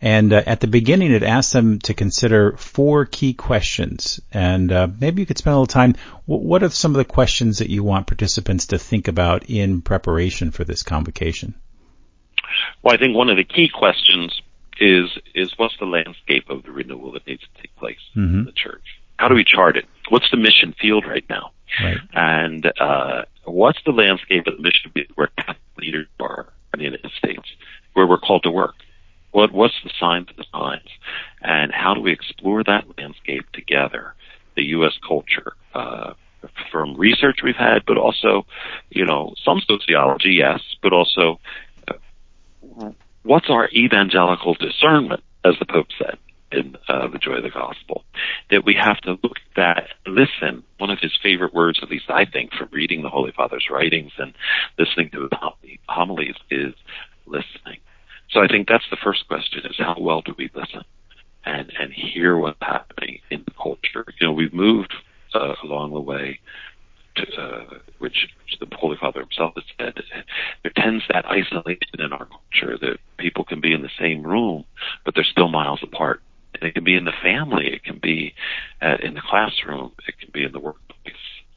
And 0.00 0.32
uh, 0.32 0.42
at 0.46 0.60
the 0.60 0.66
beginning, 0.68 1.10
it 1.10 1.22
asked 1.22 1.52
them 1.52 1.78
to 1.80 1.94
consider 1.94 2.56
four 2.56 3.06
key 3.06 3.32
questions. 3.34 4.20
And 4.32 4.70
uh, 4.70 4.88
maybe 5.00 5.22
you 5.22 5.26
could 5.26 5.38
spend 5.38 5.54
a 5.54 5.56
little 5.56 5.66
time. 5.66 5.96
What 6.26 6.62
are 6.62 6.70
some 6.70 6.92
of 6.92 6.98
the 6.98 7.04
questions 7.04 7.58
that 7.58 7.70
you 7.70 7.82
want 7.82 8.06
participants 8.06 8.66
to 8.66 8.78
think 8.78 9.08
about 9.08 9.48
in 9.48 9.80
preparation 9.80 10.50
for 10.50 10.64
this 10.64 10.82
convocation? 10.82 11.54
Well, 12.82 12.94
I 12.94 12.98
think 12.98 13.16
one 13.16 13.30
of 13.30 13.36
the 13.36 13.44
key 13.44 13.68
questions 13.72 14.40
is 14.78 15.10
is 15.34 15.52
what's 15.56 15.76
the 15.78 15.86
landscape 15.86 16.48
of 16.50 16.62
the 16.62 16.70
renewal 16.70 17.12
that 17.12 17.26
needs 17.26 17.42
to 17.42 17.62
take 17.62 17.74
place 17.76 17.98
mm-hmm. 18.14 18.40
in 18.40 18.44
the 18.44 18.52
church? 18.52 19.00
How 19.18 19.28
do 19.28 19.34
we 19.34 19.44
chart 19.44 19.76
it? 19.76 19.86
What's 20.08 20.30
the 20.30 20.36
mission 20.36 20.74
field 20.80 21.06
right 21.06 21.24
now? 21.28 21.52
Right. 21.82 21.98
And 22.12 22.70
uh, 22.78 23.24
what's 23.44 23.78
the 23.84 23.92
landscape 23.92 24.46
of 24.46 24.56
the 24.56 24.62
mission 24.62 24.90
field 24.92 25.08
where 25.14 25.30
leaders 25.78 26.06
are 26.20 26.46
in 26.74 26.78
the 26.78 26.84
United 26.84 27.10
States, 27.16 27.48
where 27.94 28.06
we're 28.06 28.18
called 28.18 28.42
to 28.44 28.50
work? 28.50 28.74
What 29.32 29.52
what's 29.52 29.74
the 29.82 29.90
signs 29.98 30.28
of 30.30 30.36
the 30.36 30.44
times, 30.52 30.88
and 31.42 31.72
how 31.72 31.94
do 31.94 32.00
we 32.00 32.12
explore 32.12 32.62
that 32.64 32.84
landscape 32.98 33.50
together? 33.52 34.14
The 34.54 34.64
U.S. 34.64 34.92
culture. 35.06 35.52
Uh, 35.74 36.14
from 36.70 36.96
research 36.96 37.40
we've 37.42 37.56
had, 37.56 37.84
but 37.86 37.96
also, 37.96 38.46
you 38.90 39.04
know, 39.04 39.34
some 39.44 39.60
sociology, 39.60 40.34
yes, 40.34 40.60
but 40.82 40.92
also 40.92 41.40
what's 43.26 43.50
our 43.50 43.68
evangelical 43.70 44.54
discernment, 44.54 45.22
as 45.44 45.54
the 45.58 45.66
Pope 45.66 45.88
said 45.98 46.18
in 46.52 46.76
uh, 46.88 47.08
The 47.08 47.18
Joy 47.18 47.34
of 47.34 47.42
the 47.42 47.50
Gospel? 47.50 48.04
That 48.50 48.64
we 48.64 48.74
have 48.80 48.98
to 49.02 49.18
look 49.22 49.36
at 49.36 49.56
that, 49.56 49.88
listen. 50.06 50.62
One 50.78 50.90
of 50.90 50.98
his 51.00 51.12
favorite 51.22 51.52
words, 51.52 51.80
at 51.82 51.90
least 51.90 52.04
I 52.08 52.24
think, 52.24 52.52
from 52.52 52.68
reading 52.72 53.02
the 53.02 53.08
Holy 53.08 53.32
Father's 53.32 53.66
writings 53.70 54.12
and 54.18 54.32
listening 54.78 55.10
to 55.10 55.22
his 55.22 55.78
homilies 55.88 56.36
is 56.50 56.74
listening. 57.26 57.80
So 58.30 58.40
I 58.40 58.48
think 58.48 58.68
that's 58.68 58.88
the 58.90 58.98
first 59.02 59.26
question 59.28 59.62
is 59.64 59.76
how 59.78 59.96
well 59.98 60.22
do 60.22 60.34
we 60.38 60.50
listen 60.54 60.82
and, 61.44 61.72
and 61.78 61.92
hear 61.92 62.36
what's 62.36 62.58
happening 62.60 63.20
in 63.30 63.44
the 63.44 63.52
culture? 63.60 64.04
You 64.20 64.26
know, 64.26 64.32
we've 64.32 64.54
moved 64.54 64.94
uh, 65.34 65.54
along 65.64 65.92
the 65.92 66.00
way 66.00 66.40
uh, 67.38 67.78
which, 67.98 68.28
which 68.42 68.58
the 68.60 68.76
Holy 68.76 68.96
Father 68.96 69.20
himself 69.20 69.54
has 69.54 69.64
said, 69.78 69.94
there 70.62 70.72
tends 70.76 71.04
that 71.08 71.26
isolation 71.26 72.00
in 72.00 72.12
our 72.12 72.26
culture 72.26 72.78
that 72.78 72.98
people 73.16 73.44
can 73.44 73.60
be 73.60 73.72
in 73.72 73.82
the 73.82 73.90
same 73.98 74.22
room, 74.22 74.64
but 75.04 75.14
they're 75.14 75.24
still 75.24 75.48
miles 75.48 75.80
apart. 75.82 76.22
And 76.54 76.68
it 76.68 76.74
can 76.74 76.84
be 76.84 76.96
in 76.96 77.04
the 77.04 77.12
family, 77.22 77.68
it 77.72 77.84
can 77.84 77.98
be 77.98 78.34
uh, 78.80 78.96
in 79.02 79.14
the 79.14 79.20
classroom, 79.20 79.92
it 80.08 80.18
can 80.18 80.30
be 80.32 80.44
in 80.44 80.52
the 80.52 80.60
workplace, 80.60 81.14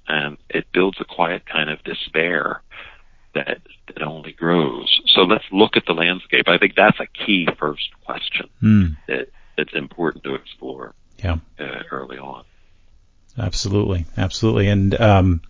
and 0.08 0.38
it 0.50 0.66
builds 0.74 0.98
a 1.00 1.06
quiet 1.06 1.46
kind 1.46 1.70
of 1.70 1.82
despair 1.84 2.62
that 3.34 3.62
that 3.88 4.02
only 4.02 4.34
grows. 4.34 5.02
So 5.08 5.22
let's 5.22 5.46
look 5.52 5.78
at 5.78 5.86
the 5.86 5.94
landscape. 5.94 6.48
I 6.48 6.58
think 6.58 6.76
that's 6.76 7.00
a 7.00 7.06
key 7.06 7.48
first 7.60 7.90
question 8.04 8.50
mm. 8.62 8.98
that 9.08 9.30
that's 9.56 9.74
important 9.74 10.24
to 10.26 10.36
explore. 10.36 10.94
Yeah. 11.18 11.38
Uh, 11.60 11.84
early 11.92 12.18
on. 12.18 12.44
Absolutely, 13.38 14.06
absolutely, 14.18 14.68
and 14.68 15.00
um, 15.00 15.42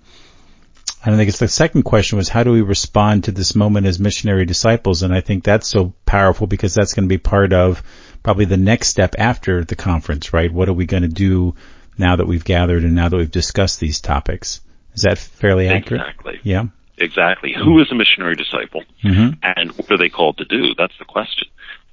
and 1.03 1.15
I 1.15 1.17
think 1.17 1.29
it's 1.29 1.39
the 1.39 1.47
second 1.47 1.83
question 1.83 2.17
was 2.17 2.27
how 2.27 2.43
do 2.43 2.51
we 2.51 2.62
respond 2.62 3.25
to 3.25 3.31
this 3.31 3.55
moment 3.55 3.88
as 3.88 3.99
missionary 3.99 4.45
disciples? 4.45 5.01
And 5.01 5.13
I 5.13 5.21
think 5.21 5.43
that's 5.43 5.67
so 5.67 5.93
powerful 6.05 6.47
because 6.47 6.73
that's 6.73 6.93
going 6.93 7.05
to 7.05 7.13
be 7.13 7.17
part 7.17 7.53
of 7.53 7.83
probably 8.21 8.45
the 8.45 8.57
next 8.57 8.89
step 8.89 9.15
after 9.17 9.63
the 9.63 9.75
conference, 9.75 10.33
right? 10.33 10.51
What 10.51 10.67
are 10.67 10.73
we 10.73 10.85
going 10.85 11.03
to 11.03 11.09
do 11.09 11.55
now 11.97 12.17
that 12.17 12.27
we've 12.27 12.43
gathered 12.43 12.83
and 12.83 12.95
now 12.95 13.07
that 13.07 13.15
we've 13.15 13.31
discussed 13.31 13.79
these 13.79 14.01
topics? 14.01 14.59
Is 14.93 15.03
that 15.03 15.17
fairly 15.17 15.69
accurate? 15.69 16.01
Exactly. 16.01 16.39
Yeah. 16.43 16.65
Exactly. 16.97 17.53
Who 17.53 17.79
is 17.79 17.89
a 17.91 17.95
missionary 17.95 18.35
disciple? 18.35 18.83
Mm-hmm. 19.01 19.39
And 19.41 19.71
what 19.71 19.89
are 19.91 19.97
they 19.97 20.09
called 20.09 20.39
to 20.39 20.45
do? 20.45 20.75
That's 20.77 20.97
the 20.99 21.05
question. 21.05 21.47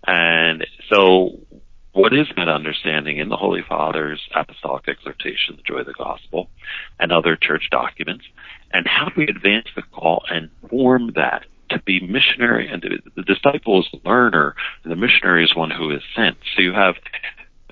And 0.04 0.66
so 0.90 1.38
what 1.96 2.12
is 2.12 2.26
that 2.36 2.48
understanding 2.48 3.16
in 3.16 3.30
the 3.30 3.36
Holy 3.36 3.62
Father's 3.66 4.20
apostolic 4.34 4.86
exhortation, 4.86 5.56
the 5.56 5.62
joy 5.62 5.78
of 5.78 5.86
the 5.86 5.94
gospel, 5.94 6.50
and 7.00 7.10
other 7.10 7.36
church 7.36 7.68
documents? 7.70 8.24
And 8.72 8.86
how 8.86 9.08
do 9.08 9.14
we 9.16 9.28
advance 9.28 9.68
the 9.74 9.82
call 9.82 10.24
and 10.30 10.50
form 10.68 11.12
that 11.14 11.44
to 11.70 11.80
be 11.80 12.00
missionary? 12.00 12.68
And 12.68 12.82
the 13.14 13.22
disciple 13.22 13.80
is 13.80 13.86
the 13.92 14.08
learner, 14.08 14.54
and 14.82 14.92
the 14.92 14.96
missionary 14.96 15.44
is 15.44 15.54
one 15.54 15.70
who 15.70 15.90
is 15.90 16.02
sent. 16.14 16.36
So 16.54 16.62
you 16.62 16.72
have 16.72 16.96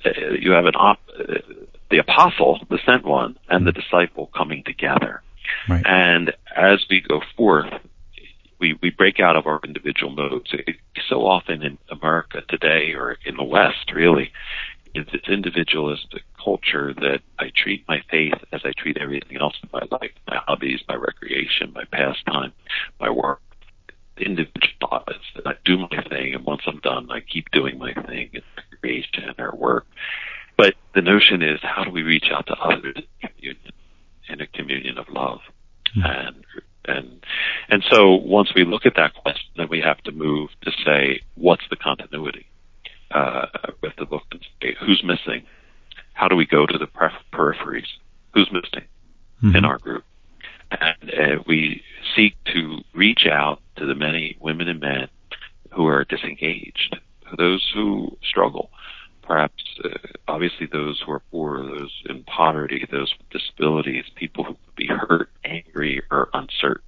uh, 0.04 0.10
you 0.38 0.52
have 0.52 0.66
an 0.66 0.74
op, 0.76 1.00
uh, 1.18 1.34
the 1.90 1.98
apostle, 1.98 2.60
the 2.68 2.78
sent 2.84 3.04
one, 3.04 3.38
and 3.48 3.66
the 3.66 3.72
disciple 3.72 4.30
coming 4.34 4.62
together. 4.64 5.22
Right. 5.68 5.82
And 5.86 6.32
as 6.54 6.84
we 6.88 7.00
go 7.00 7.22
forth, 7.36 7.72
we, 8.58 8.78
we 8.82 8.90
break 8.90 9.20
out 9.20 9.36
of 9.36 9.46
our 9.46 9.60
individual 9.64 10.12
modes. 10.12 10.54
So 11.08 11.26
often 11.26 11.62
in 11.62 11.78
America 11.90 12.42
today, 12.48 12.94
or 12.94 13.18
in 13.24 13.36
the 13.36 13.44
West 13.44 13.92
really, 13.92 14.32
it's 14.94 15.10
this 15.12 15.22
individualistic 15.28 16.22
culture 16.44 16.92
that 16.94 17.20
I 17.38 17.46
treat 17.56 17.84
my 17.88 18.00
faith 18.10 18.34
as 18.52 18.60
I 18.64 18.72
treat 18.76 18.98
everything 18.98 19.38
else 19.40 19.54
in 19.62 19.68
my 19.72 19.86
life, 19.90 20.10
my 20.28 20.38
hobbies, 20.46 20.80
my 20.88 20.94
recreation, 20.94 21.72
my 21.74 21.84
pastime, 21.90 22.52
my 23.00 23.10
work. 23.10 23.40
Individual 24.16 25.02
is 25.08 25.16
that 25.34 25.46
I 25.46 25.54
do 25.64 25.78
my 25.78 26.02
thing, 26.08 26.34
and 26.34 26.44
once 26.44 26.62
I'm 26.66 26.78
done, 26.80 27.10
I 27.10 27.20
keep 27.20 27.50
doing 27.50 27.78
my 27.78 27.92
thing 27.92 28.30
in 28.32 28.42
recreation 28.70 29.34
or 29.38 29.54
work. 29.56 29.86
But 30.56 30.74
the 30.94 31.02
notion 31.02 31.42
is, 31.42 31.58
how 31.62 31.82
do 31.82 31.90
we 31.90 32.02
reach 32.02 32.26
out 32.32 32.46
to 32.46 32.54
others 32.54 32.94
in 32.96 33.28
communion, 33.28 33.72
in 34.28 34.40
a 34.40 34.46
communion 34.46 34.98
of 34.98 35.06
love? 35.08 35.40
Mm-hmm. 35.96 36.02
And 36.04 36.44
and 36.86 37.24
and 37.70 37.82
so 37.90 38.14
once 38.14 38.50
we 38.54 38.64
look 38.64 38.86
at 38.86 38.94
that 38.96 39.14
question, 39.14 39.50
then 39.56 39.68
we 39.68 39.80
have 39.80 39.98
to 40.04 40.12
move 40.12 40.50
to 40.62 40.70
say, 40.84 41.22
what's 41.34 41.64
the 41.70 41.76
continuity? 41.76 42.46
uh, 43.14 43.46
have 43.82 43.96
to 43.96 44.06
look 44.10 44.22
and 44.32 44.40
say 44.60 44.74
who's 44.80 45.02
missing. 45.04 45.44
How 46.14 46.28
do 46.28 46.36
we 46.36 46.46
go 46.46 46.66
to 46.66 46.78
the 46.78 46.86
peripheries? 47.32 47.86
Who's 48.32 48.50
missing 48.50 48.88
mm-hmm. 49.42 49.54
in 49.54 49.64
our 49.64 49.78
group? 49.78 50.04
And 50.70 51.10
uh, 51.10 51.42
we 51.46 51.82
seek 52.16 52.34
to 52.52 52.80
reach 52.94 53.26
out 53.30 53.60
to 53.76 53.86
the 53.86 53.94
many 53.94 54.36
women 54.40 54.68
and 54.68 54.80
men 54.80 55.08
who 55.72 55.86
are 55.86 56.04
disengaged, 56.04 56.96
those 57.36 57.68
who 57.74 58.16
struggle, 58.22 58.70
perhaps 59.22 59.62
uh, 59.84 59.88
obviously 60.28 60.66
those 60.66 61.02
who 61.04 61.12
are 61.12 61.22
poor, 61.30 61.64
those 61.64 61.92
in 62.08 62.22
poverty, 62.24 62.86
those 62.90 63.12
with 63.18 63.28
disabilities, 63.30 64.04
people 64.14 64.44
who 64.44 64.54
could 64.54 64.76
be 64.76 64.86
hurt, 64.86 65.30
angry, 65.44 66.02
or 66.10 66.28
uncertain. 66.32 66.82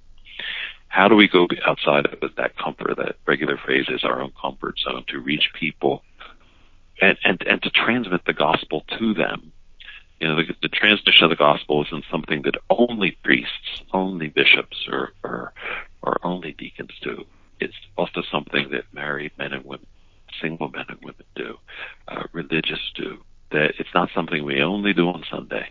How 0.87 1.07
do 1.07 1.15
we 1.15 1.27
go 1.27 1.47
outside 1.65 2.05
of 2.05 2.35
that 2.37 2.57
comfort, 2.57 2.95
that 2.97 3.17
regular 3.25 3.57
phrase 3.57 3.85
is 3.89 4.03
our 4.03 4.21
own 4.21 4.31
comfort 4.39 4.79
zone, 4.79 5.03
to 5.09 5.19
reach 5.19 5.49
people 5.59 6.03
and, 7.01 7.17
and, 7.23 7.43
and 7.47 7.61
to 7.63 7.69
transmit 7.69 8.25
the 8.25 8.33
gospel 8.33 8.83
to 8.99 9.13
them? 9.13 9.51
You 10.19 10.27
know, 10.27 10.35
the, 10.35 10.53
the 10.61 10.69
transmission 10.69 11.25
of 11.25 11.29
the 11.29 11.35
gospel 11.35 11.85
isn't 11.85 12.05
something 12.09 12.41
that 12.43 12.55
only 12.69 13.17
priests, 13.23 13.83
only 13.93 14.29
bishops, 14.29 14.87
or, 14.91 15.13
or, 15.23 15.53
or 16.01 16.17
only 16.23 16.53
deacons 16.53 16.93
do. 17.01 17.25
It's 17.59 17.75
also 17.97 18.21
something 18.31 18.69
that 18.71 18.85
married 18.93 19.31
men 19.37 19.53
and 19.53 19.63
women 19.63 19.85
single 20.41 20.69
men 20.69 20.85
and 20.89 20.97
women 21.01 21.23
do, 21.35 21.57
uh, 22.07 22.23
religious 22.31 22.79
do. 22.95 23.17
That 23.51 23.73
it's 23.79 23.89
not 23.93 24.09
something 24.13 24.43
we 24.43 24.61
only 24.61 24.93
do 24.93 25.07
on 25.07 25.23
Sunday 25.31 25.69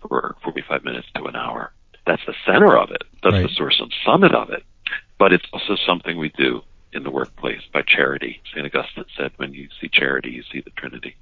for 0.00 0.36
45 0.42 0.84
minutes 0.84 1.08
to 1.14 1.24
an 1.24 1.36
hour. 1.36 1.72
That's 2.06 2.22
the 2.26 2.34
center 2.46 2.76
of 2.76 2.90
it. 2.90 3.02
That's 3.22 3.34
right. 3.34 3.42
the 3.42 3.54
source 3.54 3.78
and 3.80 3.92
summit 4.04 4.34
of 4.34 4.50
it. 4.50 4.62
But 5.18 5.32
it's 5.32 5.44
also 5.52 5.76
something 5.86 6.16
we 6.16 6.30
do 6.30 6.62
in 6.92 7.02
the 7.02 7.10
workplace 7.10 7.62
by 7.72 7.82
charity. 7.82 8.40
St. 8.52 8.64
Augustine 8.64 9.04
said, 9.16 9.32
when 9.36 9.52
you 9.52 9.68
see 9.80 9.88
charity, 9.88 10.30
you 10.30 10.42
see 10.50 10.60
the 10.60 10.70
Trinity. 10.70 11.16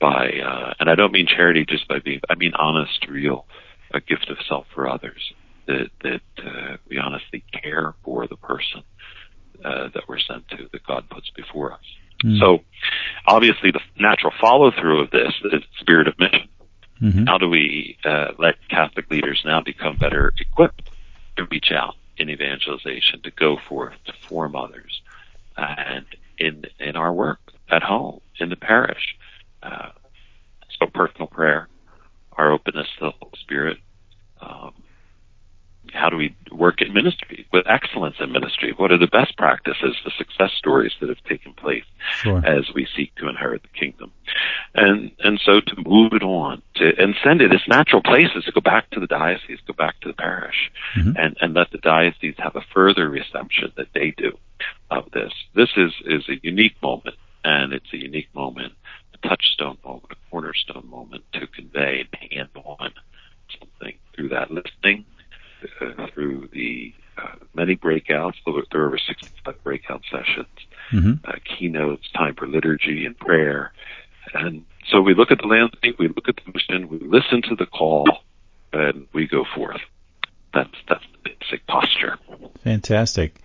By, 0.00 0.40
uh, 0.44 0.74
and 0.80 0.90
I 0.90 0.94
don't 0.94 1.12
mean 1.12 1.26
charity 1.26 1.64
just 1.66 1.86
by 1.88 2.00
being, 2.00 2.20
I 2.28 2.34
mean 2.34 2.54
honest, 2.54 3.06
real, 3.08 3.46
a 3.92 4.00
gift 4.00 4.30
of 4.30 4.38
self 4.48 4.66
for 4.74 4.88
others. 4.88 5.32
That, 5.66 5.90
that, 6.02 6.20
uh, 6.44 6.76
we 6.88 6.98
honestly 6.98 7.44
care 7.52 7.94
for 8.02 8.26
the 8.26 8.36
person, 8.36 8.82
uh, 9.64 9.88
that 9.94 10.08
we're 10.08 10.18
sent 10.18 10.48
to, 10.48 10.68
that 10.72 10.84
God 10.84 11.08
puts 11.08 11.30
before 11.30 11.72
us. 11.72 11.84
Mm. 12.24 12.40
So 12.40 12.58
obviously 13.26 13.70
the 13.70 13.80
natural 13.96 14.32
follow 14.40 14.72
through 14.72 15.02
of 15.02 15.10
this 15.10 15.32
is 15.44 15.62
spirit 15.78 16.08
of 16.08 16.18
mission. 16.18 16.48
Mm-hmm. 17.00 17.24
How 17.26 17.38
do 17.38 17.48
we 17.48 17.96
uh, 18.04 18.28
let 18.38 18.54
Catholic 18.68 19.10
leaders 19.10 19.42
now 19.44 19.60
become 19.60 19.96
better 19.96 20.32
equipped 20.38 20.88
to 21.36 21.46
reach 21.50 21.72
out 21.72 21.96
in 22.16 22.30
evangelization, 22.30 23.22
to 23.22 23.30
go 23.32 23.58
forth, 23.68 23.94
to 24.06 24.12
form 24.28 24.54
others, 24.54 25.02
and 25.56 26.06
in 26.38 26.64
in 26.78 26.94
our 26.96 27.12
work 27.12 27.40
at 27.68 27.82
home, 27.82 28.20
in 28.38 28.50
the 28.50 28.56
parish. 28.56 29.16
Uh, 29.62 29.90
so 30.78 30.86
personal 30.86 31.26
prayer, 31.26 31.68
our 32.32 32.52
openness 32.52 32.86
to 32.98 33.06
the 33.06 33.10
Holy 33.10 33.38
Spirit, 33.40 33.78
um, 34.40 34.72
how 35.92 36.08
do 36.08 36.16
we 36.16 36.34
work 36.50 36.80
in 36.80 36.92
ministry 36.92 37.46
with 37.52 37.66
excellence 37.66 38.16
in 38.20 38.32
ministry? 38.32 38.72
What 38.76 38.92
are 38.92 38.98
the 38.98 39.06
best 39.06 39.36
practices, 39.36 39.96
the 40.04 40.12
success 40.16 40.50
stories 40.56 40.92
that 41.00 41.08
have 41.08 41.22
taken 41.24 41.52
place 41.52 41.84
sure. 42.22 42.44
as 42.44 42.70
we 42.74 42.86
seek 42.96 43.14
to 43.16 43.28
inherit 43.28 43.62
the 43.62 43.78
kingdom? 43.78 44.12
And, 44.74 45.12
and 45.18 45.40
so 45.44 45.60
to 45.60 45.74
move 45.84 46.12
it 46.12 46.22
on 46.22 46.62
it 47.40 47.52
its 47.52 47.66
natural 47.68 48.02
places 48.02 48.44
to 48.44 48.52
go 48.52 48.60
back 48.60 48.90
to 48.90 49.00
the 49.00 49.06
diocese, 49.06 49.58
go 49.66 49.72
back 49.72 50.00
to 50.00 50.08
the 50.08 50.14
parish 50.14 50.70
mm-hmm. 50.96 51.16
and, 51.16 51.36
and 51.40 51.54
let 51.54 51.70
the 51.70 51.78
diocese 51.78 52.34
have 52.38 52.56
a 52.56 52.62
further 52.74 53.08
reception 53.08 53.72
that 53.76 53.88
they 53.94 54.12
do 54.16 54.36
of 54.90 55.10
this. 55.12 55.32
This 55.54 55.70
is, 55.76 55.92
is 56.04 56.28
a 56.28 56.38
unique 56.42 56.80
moment 56.82 57.16
and 57.44 57.72
it's 57.72 57.92
a 57.92 57.96
unique 57.96 58.32
moment, 58.34 58.72
a 59.14 59.28
touchstone 59.28 59.78
moment, 59.84 60.06
a 60.10 60.30
cornerstone 60.30 60.88
moment 60.88 61.24
to 61.32 61.46
convey 61.46 62.06
and 62.06 62.32
hand 62.32 62.50
on 62.64 62.92
something 63.58 63.94
through 64.14 64.28
that 64.28 64.50
listening 64.50 65.04
uh, 65.80 66.06
through 66.14 66.48
the 66.52 66.92
uh, 67.18 67.34
many 67.54 67.76
breakouts. 67.76 68.34
There 68.44 68.54
were 68.54 68.86
over 68.86 68.98
65 68.98 69.62
breakout 69.62 70.02
sessions, 70.10 70.46
mm-hmm. 70.92 71.12
uh, 71.24 71.32
keynotes, 71.44 72.10
time 72.12 72.34
for 72.34 72.46
liturgy 72.46 73.04
and 73.06 73.18
prayer. 73.18 73.72
And 74.34 74.64
so 74.88 75.00
we 75.00 75.14
look 75.14 75.30
at 75.30 75.38
the 75.38 75.46
landscape, 75.46 75.98
we 75.98 76.08
look 76.08 76.28
at 76.28 76.36
the 76.36 76.52
mission, 76.52 76.88
we 76.88 76.98
listen 76.98 77.42
to 77.48 77.56
the 77.56 77.66
call, 77.66 78.06
and 78.72 79.06
we 79.12 79.26
go 79.26 79.44
forth. 79.54 79.80
That's 80.54 80.70
that's 80.88 81.04
the 81.12 81.30
basic 81.30 81.66
posture. 81.66 82.18
Fantastic. 83.02 83.38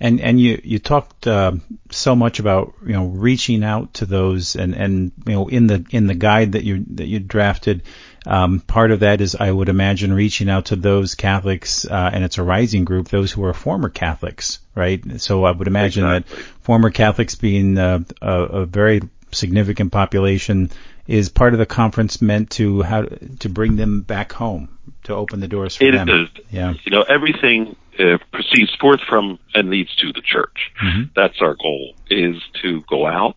And 0.00 0.20
and 0.20 0.40
you 0.40 0.60
you 0.64 0.80
talked 0.80 1.28
uh, 1.28 1.52
so 1.90 2.16
much 2.16 2.40
about 2.40 2.74
you 2.84 2.92
know 2.92 3.06
reaching 3.06 3.62
out 3.62 3.94
to 3.94 4.06
those 4.06 4.56
and 4.56 4.74
and 4.74 5.12
you 5.26 5.32
know 5.32 5.48
in 5.48 5.68
the 5.68 5.84
in 5.90 6.08
the 6.08 6.14
guide 6.14 6.52
that 6.52 6.64
you 6.64 6.84
that 6.94 7.06
you 7.06 7.20
drafted 7.20 7.82
um, 8.26 8.60
part 8.60 8.92
of 8.92 9.00
that 9.00 9.20
is, 9.20 9.34
I 9.34 9.50
would 9.50 9.68
imagine, 9.68 10.12
reaching 10.12 10.48
out 10.48 10.66
to 10.66 10.76
those 10.76 11.14
Catholics, 11.14 11.84
uh, 11.84 12.10
and 12.12 12.22
it's 12.22 12.38
a 12.38 12.42
rising 12.42 12.84
group, 12.84 13.08
those 13.08 13.32
who 13.32 13.44
are 13.44 13.54
former 13.54 13.88
Catholics, 13.88 14.60
right? 14.74 15.20
So 15.20 15.44
I 15.44 15.50
would 15.50 15.66
imagine 15.66 16.04
exactly. 16.04 16.36
that 16.36 16.44
former 16.60 16.90
Catholics 16.90 17.34
being 17.34 17.78
uh, 17.78 18.00
a, 18.20 18.42
a, 18.42 18.66
very 18.66 19.02
significant 19.32 19.90
population 19.90 20.70
is 21.06 21.28
part 21.28 21.52
of 21.52 21.58
the 21.58 21.66
conference 21.66 22.22
meant 22.22 22.50
to 22.50 22.82
how 22.82 23.02
to 23.40 23.48
bring 23.48 23.76
them 23.76 24.02
back 24.02 24.32
home, 24.32 24.78
to 25.04 25.14
open 25.14 25.40
the 25.40 25.48
doors 25.48 25.76
for 25.76 25.84
it 25.84 25.92
them. 25.92 26.08
Is. 26.08 26.28
Yeah. 26.50 26.74
You 26.84 26.92
know, 26.92 27.02
everything 27.02 27.76
uh, 27.98 28.18
proceeds 28.32 28.74
forth 28.80 29.00
from 29.08 29.38
and 29.54 29.70
leads 29.70 29.94
to 29.96 30.12
the 30.12 30.22
church. 30.22 30.70
Mm-hmm. 30.82 31.02
That's 31.14 31.40
our 31.40 31.54
goal: 31.54 31.94
is 32.08 32.36
to 32.62 32.82
go 32.88 33.06
out 33.06 33.36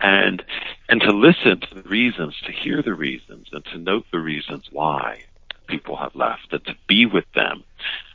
and 0.00 0.42
and 0.88 1.00
to 1.00 1.10
listen 1.10 1.60
to 1.60 1.82
the 1.82 1.88
reasons, 1.88 2.34
to 2.46 2.52
hear 2.52 2.82
the 2.82 2.94
reasons, 2.94 3.48
and 3.52 3.64
to 3.66 3.78
note 3.78 4.04
the 4.12 4.18
reasons 4.20 4.68
why 4.70 5.22
people 5.66 5.96
have 5.96 6.14
left, 6.14 6.52
and 6.52 6.64
to 6.66 6.74
be 6.86 7.06
with 7.06 7.26
them. 7.34 7.64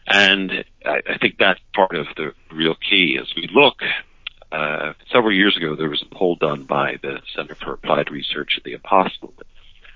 And 0.08 0.66
I, 0.86 1.02
I 1.10 1.18
think 1.20 1.38
that's 1.40 1.60
part 1.74 1.96
of 1.96 2.08
the 2.16 2.34
real 2.52 2.76
key. 2.76 3.18
As 3.22 3.34
we 3.36 3.50
look, 3.54 3.82
uh, 4.54 4.94
several 5.12 5.34
years 5.34 5.58
ago, 5.58 5.76
there 5.76 5.90
was 5.90 6.04
a 6.04 6.16
poll 6.16 6.36
done 6.36 6.64
by 6.64 6.98
the 7.02 7.20
Center 7.36 7.56
for 7.56 7.74
Applied 7.74 8.12
Research 8.12 8.54
at 8.58 8.64
the 8.64 8.74
Apostolate 8.74 9.48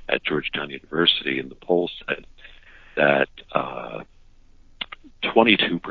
at 0.09 0.23
Georgetown 0.23 0.71
University, 0.71 1.39
and 1.39 1.51
the 1.51 1.55
poll 1.55 1.89
said 2.07 2.25
that 2.95 3.29
uh, 3.51 4.03
22% 5.23 5.81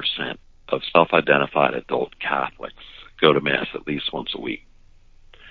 of 0.68 0.82
self-identified 0.92 1.74
adult 1.74 2.18
Catholics 2.18 2.74
go 3.20 3.32
to 3.32 3.40
Mass 3.40 3.68
at 3.72 3.86
least 3.86 4.12
once 4.12 4.30
a 4.34 4.40
week. 4.40 4.66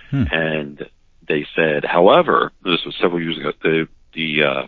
Hmm. 0.09 0.23
And 0.31 0.89
they 1.25 1.47
said, 1.55 1.85
however, 1.85 2.51
this 2.63 2.83
was 2.85 2.95
several 2.99 3.21
years 3.21 3.37
ago, 3.37 3.53
the, 3.63 3.87
the, 4.13 4.43
uh, 4.43 4.67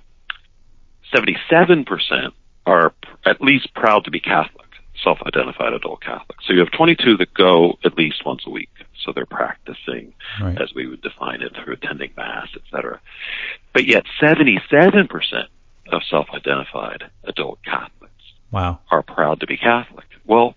77% 1.13 2.31
are 2.65 2.93
at 3.25 3.41
least 3.41 3.73
proud 3.73 4.05
to 4.05 4.11
be 4.11 4.19
Catholic, 4.19 4.66
self-identified 5.03 5.73
adult 5.73 6.01
Catholic. 6.01 6.37
So 6.45 6.53
you 6.53 6.59
have 6.59 6.71
22 6.71 7.17
that 7.17 7.33
go 7.33 7.77
at 7.83 7.97
least 7.97 8.25
once 8.25 8.43
a 8.45 8.49
week. 8.49 8.69
So 9.03 9.11
they're 9.13 9.25
practicing 9.25 10.13
right. 10.41 10.59
as 10.61 10.73
we 10.73 10.87
would 10.87 11.01
define 11.01 11.41
it 11.41 11.53
through 11.55 11.73
attending 11.73 12.11
mass, 12.17 12.47
etc. 12.55 12.99
But 13.73 13.85
yet 13.85 14.03
77% 14.21 14.59
of 15.91 16.01
self-identified 16.09 17.03
adult 17.23 17.59
Catholics 17.63 18.13
wow. 18.51 18.79
are 18.91 19.03
proud 19.03 19.39
to 19.41 19.47
be 19.47 19.57
Catholic. 19.57 20.05
Well, 20.25 20.55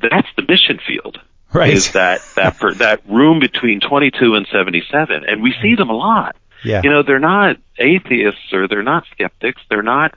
that's 0.00 0.28
the 0.36 0.42
mission 0.42 0.80
field 0.86 1.18
right. 1.52 1.72
is 1.72 1.92
that 1.92 2.20
that 2.36 2.58
per, 2.58 2.74
that 2.74 3.08
room 3.08 3.40
between 3.40 3.80
22 3.80 4.34
and 4.34 4.46
77, 4.50 5.24
and 5.26 5.42
we 5.42 5.54
see 5.62 5.74
them 5.74 5.90
a 5.90 5.96
lot. 5.96 6.36
Yeah. 6.64 6.80
You 6.84 6.90
know, 6.90 7.02
they're 7.02 7.18
not 7.18 7.56
atheists 7.78 8.52
or 8.52 8.68
they're 8.68 8.82
not 8.82 9.04
skeptics. 9.12 9.60
They're 9.68 9.82
not, 9.82 10.14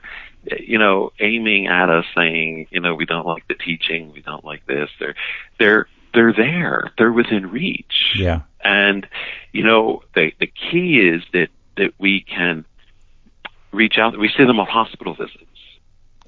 you 0.60 0.78
know, 0.78 1.12
aiming 1.20 1.68
at 1.68 1.90
us 1.90 2.06
saying, 2.16 2.68
you 2.72 2.80
know, 2.80 2.96
we 2.96 3.06
don't 3.06 3.26
like 3.26 3.48
the 3.48 3.56
teaching, 3.56 4.12
we 4.14 4.22
don't 4.22 4.46
like 4.46 4.66
this. 4.66 4.90
They're 5.00 5.16
they're 5.60 5.88
they're 6.14 6.34
there. 6.34 6.92
They're 6.98 7.12
within 7.12 7.52
reach. 7.52 8.14
Yeah. 8.16 8.42
And 8.64 9.08
you 9.52 9.64
know, 9.64 10.04
the 10.14 10.32
the 10.40 10.48
key 10.48 11.00
is 11.00 11.24
that 11.34 11.50
that 11.78 11.94
we 12.00 12.22
can 12.22 12.66
reach 13.72 13.98
out. 13.98 14.18
We 14.18 14.30
see 14.36 14.46
them 14.46 14.60
on 14.60 14.68
hospital 14.68 15.16
visits. 15.16 15.46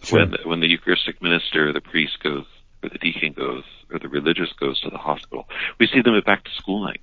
Sure. 0.04 0.20
When 0.20 0.36
when 0.44 0.60
the 0.60 0.68
Eucharistic 0.68 1.22
minister, 1.22 1.74
the 1.74 1.82
priest 1.82 2.22
goes, 2.22 2.46
or 2.84 2.90
the 2.90 2.98
deacon 2.98 3.34
goes 3.34 3.64
or 3.92 4.00
the 4.00 4.10
religious 4.10 4.52
goes 4.60 4.80
to 4.82 4.90
the 4.90 4.98
hospital. 4.98 5.48
We 5.80 5.88
see 5.88 6.02
them 6.02 6.16
at 6.16 6.26
back 6.26 6.44
to 6.44 6.52
school 6.52 6.84
nights. 6.84 7.02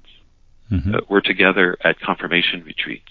Mm-hmm. 0.70 0.94
Uh, 0.94 0.98
we're 1.08 1.20
together 1.20 1.76
at 1.82 2.00
confirmation 2.00 2.62
retreats. 2.64 3.10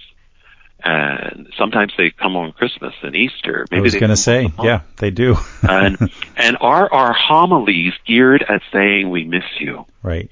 And 0.85 1.47
sometimes 1.57 1.93
they 1.97 2.11
come 2.11 2.35
on 2.35 2.51
Christmas 2.51 2.93
and 3.01 3.15
Easter. 3.15 3.65
Maybe 3.71 3.79
I 3.79 3.83
was 3.83 3.95
going 3.95 4.09
to 4.09 4.17
say, 4.17 4.51
yeah, 4.61 4.81
they 4.97 5.11
do. 5.11 5.37
and 5.61 6.11
and 6.35 6.57
are 6.59 6.91
our 6.91 7.13
homilies 7.13 7.93
geared 8.05 8.43
at 8.47 8.61
saying 8.73 9.09
we 9.09 9.23
miss 9.23 9.45
you? 9.59 9.85
Right. 10.01 10.29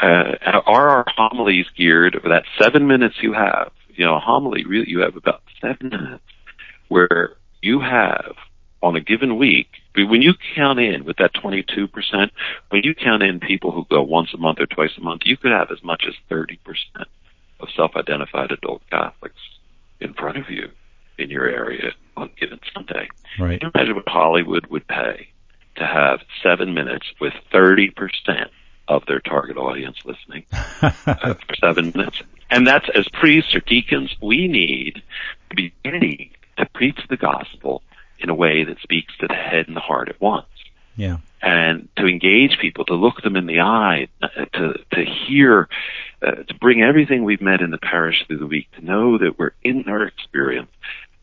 Uh, 0.00 0.36
are 0.66 0.88
our 0.88 1.04
homilies 1.08 1.66
geared 1.76 2.16
for 2.22 2.28
that 2.28 2.44
seven 2.60 2.86
minutes 2.86 3.16
you 3.20 3.32
have? 3.32 3.72
You 3.88 4.06
know, 4.06 4.16
a 4.16 4.20
homily 4.20 4.64
really 4.64 4.88
you 4.88 5.00
have 5.00 5.16
about 5.16 5.42
seven 5.60 5.88
minutes 5.88 6.22
where 6.88 7.30
you 7.60 7.80
have 7.80 8.36
on 8.82 8.96
a 8.96 9.00
given 9.00 9.38
week 9.38 9.68
When 9.96 10.20
you 10.20 10.34
count 10.54 10.78
in 10.78 11.04
with 11.04 11.16
that 11.16 11.32
22%, 11.34 12.30
when 12.68 12.82
you 12.84 12.94
count 12.94 13.22
in 13.22 13.40
people 13.40 13.70
who 13.72 13.86
go 13.88 14.02
once 14.02 14.34
a 14.34 14.36
month 14.36 14.60
or 14.60 14.66
twice 14.66 14.90
a 14.98 15.00
month, 15.00 15.22
you 15.24 15.36
could 15.36 15.52
have 15.52 15.70
as 15.70 15.82
much 15.82 16.04
as 16.06 16.14
30% 16.30 16.58
of 17.60 17.68
self-identified 17.74 18.50
adult 18.50 18.82
Catholics 18.90 19.40
in 20.00 20.14
front 20.14 20.36
of 20.36 20.50
you 20.50 20.70
in 21.18 21.30
your 21.30 21.48
area 21.48 21.92
on 22.16 22.30
a 22.36 22.40
given 22.40 22.60
Sunday. 22.72 23.08
Right. 23.38 23.60
Can 23.60 23.68
you 23.68 23.72
imagine 23.74 23.96
what 23.96 24.08
Hollywood 24.08 24.66
would 24.66 24.86
pay 24.86 25.28
to 25.76 25.86
have 25.86 26.20
seven 26.42 26.74
minutes 26.74 27.06
with 27.20 27.32
30% 27.52 27.90
of 28.88 29.04
their 29.06 29.20
target 29.20 29.56
audience 29.56 29.96
listening 30.04 30.44
uh, 30.82 30.90
for 31.34 31.54
seven 31.60 31.92
minutes? 31.94 32.22
And 32.50 32.66
that's 32.66 32.88
as 32.94 33.08
priests 33.08 33.54
or 33.54 33.60
deacons, 33.60 34.14
we 34.22 34.48
need 34.48 35.02
to 35.50 35.56
be 35.56 35.72
ready 35.84 36.32
to 36.58 36.66
preach 36.66 37.00
the 37.08 37.16
gospel 37.16 37.82
in 38.18 38.30
a 38.30 38.34
way 38.34 38.64
that 38.64 38.78
speaks 38.80 39.12
to 39.18 39.26
the 39.26 39.34
head 39.34 39.66
and 39.66 39.76
the 39.76 39.80
heart 39.80 40.08
at 40.08 40.20
once. 40.20 40.46
Yeah. 40.96 41.18
And 41.46 41.90
to 41.98 42.06
engage 42.06 42.56
people, 42.58 42.86
to 42.86 42.94
look 42.94 43.20
them 43.22 43.36
in 43.36 43.44
the 43.44 43.60
eye, 43.60 44.08
uh, 44.22 44.28
to, 44.54 44.74
to 44.94 45.04
hear, 45.04 45.68
uh, 46.26 46.30
to 46.30 46.54
bring 46.58 46.80
everything 46.80 47.22
we've 47.22 47.42
met 47.42 47.60
in 47.60 47.70
the 47.70 47.76
parish 47.76 48.24
through 48.26 48.38
the 48.38 48.46
week, 48.46 48.68
to 48.78 48.84
know 48.84 49.18
that 49.18 49.38
we're 49.38 49.52
in 49.62 49.82
their 49.84 50.04
experience, 50.06 50.70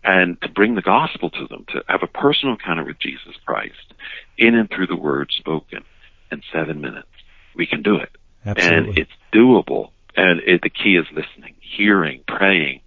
and 0.04 0.40
to 0.42 0.50
bring 0.50 0.76
the 0.76 0.84
gospel 0.84 1.32
to 1.32 1.48
them, 1.48 1.66
to 1.70 1.84
have 1.88 2.04
a 2.04 2.08
personal 2.08 2.54
encounter 2.54 2.84
with 2.84 3.00
Jesus 3.00 3.34
Christ 3.46 3.94
in 4.38 4.54
and 4.54 4.70
through 4.70 4.88
the 4.88 4.96
word 4.96 5.32
spoken 5.32 5.84
in 6.32 6.44
seven 6.54 6.82
minutes. 6.82 7.08
We 7.56 7.66
can 7.66 7.82
do 7.82 7.96
it. 7.96 8.12
Absolutely. 8.46 8.90
And 8.90 8.98
it's 9.00 9.12
doable. 9.34 9.90
And 10.16 10.40
it, 10.42 10.62
the 10.62 10.70
key 10.70 10.98
is 10.98 11.06
listening, 11.12 11.56
hearing, 11.62 12.22
praying, 12.28 12.82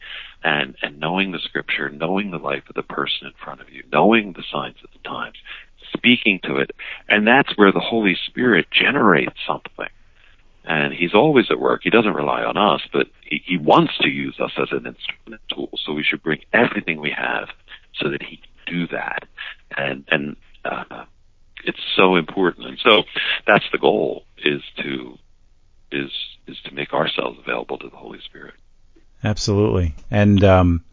and, 0.44 0.77
and 0.83 1.01
knowing 1.01 1.33
the 1.33 1.38
scripture, 1.38 1.88
knowing 1.90 2.31
the 2.31 2.38
life 2.38 2.64
of 2.68 2.75
the 2.75 2.83
person 2.83 3.27
in 3.27 3.33
front 3.42 3.61
of 3.61 3.70
you, 3.70 3.83
knowing 3.90 4.35
the 4.35 4.44
signs 4.53 4.77
of 4.85 4.90
the 4.92 5.09
times, 5.09 5.37
speaking 5.96 6.40
to 6.44 6.57
it. 6.57 6.70
And 7.09 7.26
that's 7.26 7.57
where 7.57 7.72
the 7.72 7.80
Holy 7.80 8.16
Spirit 8.26 8.66
generates 8.70 9.37
something. 9.46 9.88
And 10.64 10.94
he's 10.94 11.14
always 11.14 11.50
at 11.50 11.61
work. 11.61 11.83
He 11.85 11.90
doesn't 11.90 12.14
rely 12.14 12.42
on 12.42 12.57
us, 12.57 12.80
but 12.92 13.09
he, 13.22 13.42
he 13.44 13.57
wants 13.59 13.92
to 14.00 14.09
use 14.09 14.38
us 14.40 14.52
as 14.57 14.68
an 14.72 14.87
instrument 14.87 15.42
tool. 15.48 15.70
So 15.85 15.92
we 15.92 16.02
should 16.02 16.22
bring 16.22 16.40
everything 16.52 17.00
we 17.00 17.14
have 17.16 17.48
so 17.96 18.11
that 18.11 18.22
he 18.22 18.38
can 18.38 18.48
do 18.66 18.87
that. 18.88 19.24
And, 19.76 20.04
and, 20.11 20.37
uh, 20.64 21.04
it's 21.66 21.80
so 21.96 22.16
important. 22.16 22.66
And 22.66 22.78
so 22.83 23.04
that's 23.46 23.64
the 23.72 23.78
goal 23.78 24.24
is 24.38 24.62
to, 24.83 25.18
is, 25.92 26.11
is 26.46 26.57
to 26.64 26.74
make 26.74 26.92
ourselves 26.92 27.38
available 27.38 27.78
to 27.78 27.88
the 27.88 27.96
Holy 27.96 28.20
Spirit. 28.24 28.54
Absolutely. 29.22 29.94
And, 30.11 30.42
um, 30.44 30.85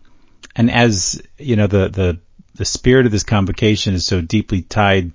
and 0.55 0.69
as, 0.69 1.21
you 1.37 1.55
know, 1.55 1.67
the, 1.67 1.89
the, 1.89 2.19
the 2.55 2.65
spirit 2.65 3.05
of 3.05 3.11
this 3.11 3.23
convocation 3.23 3.93
is 3.93 4.05
so 4.05 4.21
deeply 4.21 4.61
tied 4.61 5.11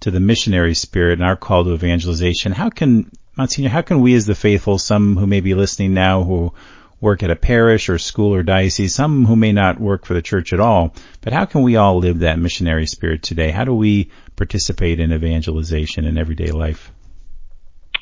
to 0.00 0.10
the 0.10 0.20
missionary 0.20 0.74
spirit 0.74 1.18
and 1.18 1.24
our 1.24 1.36
call 1.36 1.64
to 1.64 1.74
evangelization. 1.74 2.52
How 2.52 2.70
can, 2.70 3.10
Monsignor, 3.36 3.70
how 3.70 3.82
can 3.82 4.00
we 4.00 4.14
as 4.14 4.26
the 4.26 4.34
faithful, 4.34 4.78
some 4.78 5.16
who 5.16 5.26
may 5.26 5.40
be 5.40 5.54
listening 5.54 5.94
now 5.94 6.22
who 6.22 6.52
work 7.00 7.22
at 7.22 7.30
a 7.30 7.36
parish 7.36 7.88
or 7.88 7.98
school 7.98 8.34
or 8.34 8.42
diocese, 8.42 8.94
some 8.94 9.26
who 9.26 9.36
may 9.36 9.52
not 9.52 9.80
work 9.80 10.06
for 10.06 10.14
the 10.14 10.22
church 10.22 10.52
at 10.52 10.60
all, 10.60 10.94
but 11.20 11.32
how 11.32 11.44
can 11.44 11.62
we 11.62 11.76
all 11.76 11.98
live 11.98 12.20
that 12.20 12.38
missionary 12.38 12.86
spirit 12.86 13.22
today? 13.22 13.50
How 13.50 13.64
do 13.64 13.74
we 13.74 14.10
participate 14.36 15.00
in 15.00 15.12
evangelization 15.12 16.04
in 16.06 16.16
everyday 16.16 16.52
life? 16.52 16.90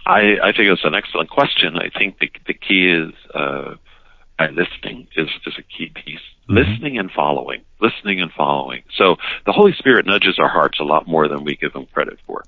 I, 0.07 0.37
I 0.43 0.53
think 0.53 0.69
it's 0.69 0.85
an 0.85 0.95
excellent 0.95 1.31
question. 1.31 1.77
I 1.77 1.91
think 1.97 2.19
the, 2.19 2.31
the 2.47 2.55
key 2.55 2.89
is, 2.89 3.13
uh, 3.35 3.75
listening 4.53 5.09
is, 5.17 5.29
is 5.47 5.55
a 5.59 5.63
key 5.63 5.91
piece. 5.95 6.19
Mm-hmm. 6.49 6.57
Listening 6.57 6.99
and 6.99 7.11
following. 7.11 7.63
Listening 7.81 8.21
and 8.21 8.31
following. 8.33 8.83
So 8.97 9.17
the 9.47 9.53
Holy 9.53 9.73
Spirit 9.73 10.07
nudges 10.07 10.39
our 10.39 10.49
hearts 10.49 10.79
a 10.79 10.85
lot 10.85 11.07
more 11.07 11.27
than 11.29 11.45
we 11.45 11.57
give 11.57 11.73
him 11.73 11.87
credit 11.87 12.19
for. 12.27 12.45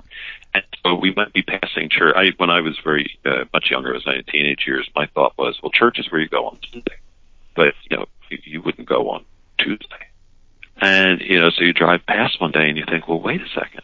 And 0.53 0.65
so 0.83 0.95
we 0.95 1.15
might 1.15 1.33
be 1.33 1.43
passing 1.43 1.89
church. 1.91 2.15
I, 2.17 2.33
when 2.37 2.51
I 2.51 2.61
was 2.61 2.79
very, 2.85 3.19
uh, 3.25 3.45
much 3.53 3.71
younger, 3.71 3.95
as 3.95 4.03
I 4.07 4.17
in 4.17 4.25
teenage 4.25 4.65
years, 4.67 4.89
my 4.95 5.07
thought 5.15 5.33
was, 5.39 5.59
well, 5.63 5.73
church 5.73 5.99
is 5.99 6.11
where 6.11 6.21
you 6.21 6.29
go 6.29 6.47
on 6.47 6.59
Sunday. 6.71 6.97
But, 7.55 7.75
you 7.91 7.97
know, 7.97 8.07
you, 8.31 8.39
you 8.45 8.63
wouldn't 8.63 8.89
go 8.89 9.11
on 9.11 9.25
Tuesday. 9.59 9.87
And, 10.79 11.21
you 11.23 11.41
know, 11.41 11.51
so 11.51 11.65
you 11.65 11.73
drive 11.73 12.05
past 12.07 12.41
one 12.41 12.53
day 12.53 12.69
and 12.69 12.77
you 12.77 12.85
think, 12.89 13.09
well, 13.09 13.21
wait 13.21 13.41
a 13.41 13.49
second. 13.49 13.83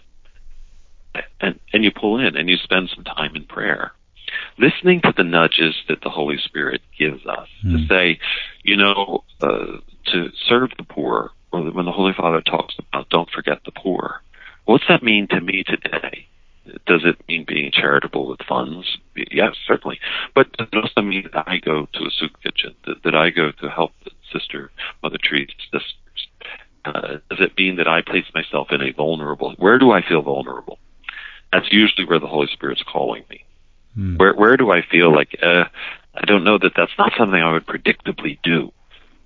And, 1.40 1.59
and 1.72 1.85
you 1.85 1.90
pull 1.90 2.20
in 2.20 2.37
and 2.37 2.48
you 2.51 2.57
spend 2.57 2.90
some 2.94 3.05
time 3.05 3.35
in 3.35 3.44
prayer 3.44 3.92
listening 4.59 5.01
to 5.03 5.12
the 5.16 5.25
nudges 5.25 5.75
that 5.88 6.01
the 6.03 6.11
Holy 6.11 6.38
Spirit 6.38 6.81
gives 6.98 7.25
us 7.27 7.48
mm. 7.64 7.72
to 7.72 7.79
hmm. 7.79 7.87
say, 7.88 8.18
you 8.62 8.77
know, 8.77 9.25
uh, 9.40 9.79
to 10.07 10.31
serve 10.49 10.71
the 10.77 10.85
poor, 10.85 11.31
or 11.53 11.62
when 11.71 11.87
the 11.87 11.93
Holy 11.93 12.12
Father 12.12 12.41
talks 12.41 12.75
about 12.79 13.09
don't 13.09 13.31
forget 13.31 13.61
the 13.65 13.73
poor. 13.73 14.23
What's 14.65 14.85
that 14.88 15.03
mean 15.03 15.27
to 15.29 15.41
me 15.41 15.65
today? 15.65 16.27
Does 16.87 17.03
it 17.05 17.17
mean 17.27 17.45
being 17.47 17.73
charitable 17.73 18.29
with 18.29 18.41
funds? 18.49 18.87
Yes, 19.17 19.57
certainly. 19.67 19.99
But 20.35 20.53
does 20.53 20.69
it 20.73 20.77
also 20.77 21.03
mean 21.03 21.29
that 21.33 21.49
I 21.49 21.59
go 21.59 21.88
to 21.93 22.05
a 22.05 22.11
soup 22.11 22.41
kitchen, 22.43 22.75
that, 22.87 23.03
that 23.03 23.17
I 23.17 23.31
go 23.31 23.51
to 23.51 23.69
help 23.69 23.93
the 24.05 24.12
sister, 24.33 24.71
Mother 25.03 25.19
Teresa's 25.19 25.55
sisters? 25.65 26.29
Uh, 26.85 27.19
does 27.31 27.41
it 27.41 27.57
mean 27.59 27.77
that 27.77 27.88
I 27.88 28.03
place 28.03 28.25
myself 28.35 28.69
in 28.71 28.81
a 28.81 28.93
vulnerable, 28.93 29.55
where 29.59 29.79
do 29.79 29.91
I 29.91 30.03
feel 30.07 30.23
vulnerable? 30.23 30.79
That's 31.53 31.71
usually 31.71 32.07
where 32.07 32.19
the 32.19 32.27
Holy 32.27 32.49
Spirit's 32.53 32.83
calling 32.91 33.25
me. 33.29 33.45
Hmm. 33.95 34.17
Where 34.17 34.35
where 34.35 34.57
do 34.57 34.71
I 34.71 34.83
feel 34.83 35.15
like 35.15 35.37
uh, 35.43 35.65
I 36.15 36.25
don't 36.27 36.45
know 36.45 36.59
that 36.59 36.73
that's 36.77 36.93
not 36.99 37.12
something 37.19 37.41
I 37.41 37.53
would 37.53 37.67
predictably 37.67 38.38
do. 38.43 38.73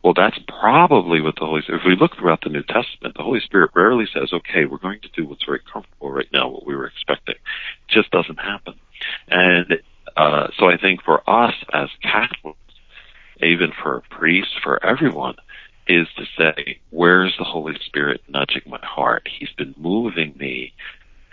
Well, 0.07 0.15
that's 0.15 0.39
probably 0.47 1.21
what 1.21 1.35
the 1.35 1.47
Holy 1.47 1.63
Spirit. 1.63 1.81
If 1.81 1.85
we 1.85 1.97
look 1.97 2.17
throughout 2.17 2.43
the 2.43 2.49
New 2.49 2.63
Testament, 2.63 3.17
the 3.17 3.25
Holy 3.25 3.41
Spirit 3.41 3.73
rarely 3.75 4.07
says, 4.15 4.33
"Okay, 4.33 4.65
we're 4.65 4.79
going 4.79 5.01
to 5.01 5.09
do 5.17 5.27
what's 5.27 5.45
very 5.45 5.59
comfortable 5.59 6.13
right 6.13 6.29
now, 6.33 6.47
what 6.47 6.65
we 6.65 6.77
were 6.77 6.87
expecting." 6.87 7.35
It 7.35 7.89
just 7.89 8.13
doesn't 8.13 8.39
happen. 8.39 8.75
And 9.27 9.81
uh, 10.17 10.47
so 10.57 10.69
I 10.69 10.77
think 10.77 11.03
for 11.03 11.29
us 11.29 11.55
as 11.73 11.89
Catholics, 12.05 12.57
even 13.43 13.73
for 13.83 14.05
priests, 14.09 14.55
for 14.63 14.79
everyone, 14.87 15.35
is 15.89 16.07
to 16.17 16.25
say, 16.39 16.79
"Where's 16.91 17.35
the 17.37 17.43
Holy 17.43 17.77
Spirit 17.85 18.21
nudging 18.29 18.63
my 18.65 18.79
heart? 18.85 19.27
He's 19.27 19.51
been 19.59 19.75
moving 19.77 20.37
me 20.39 20.73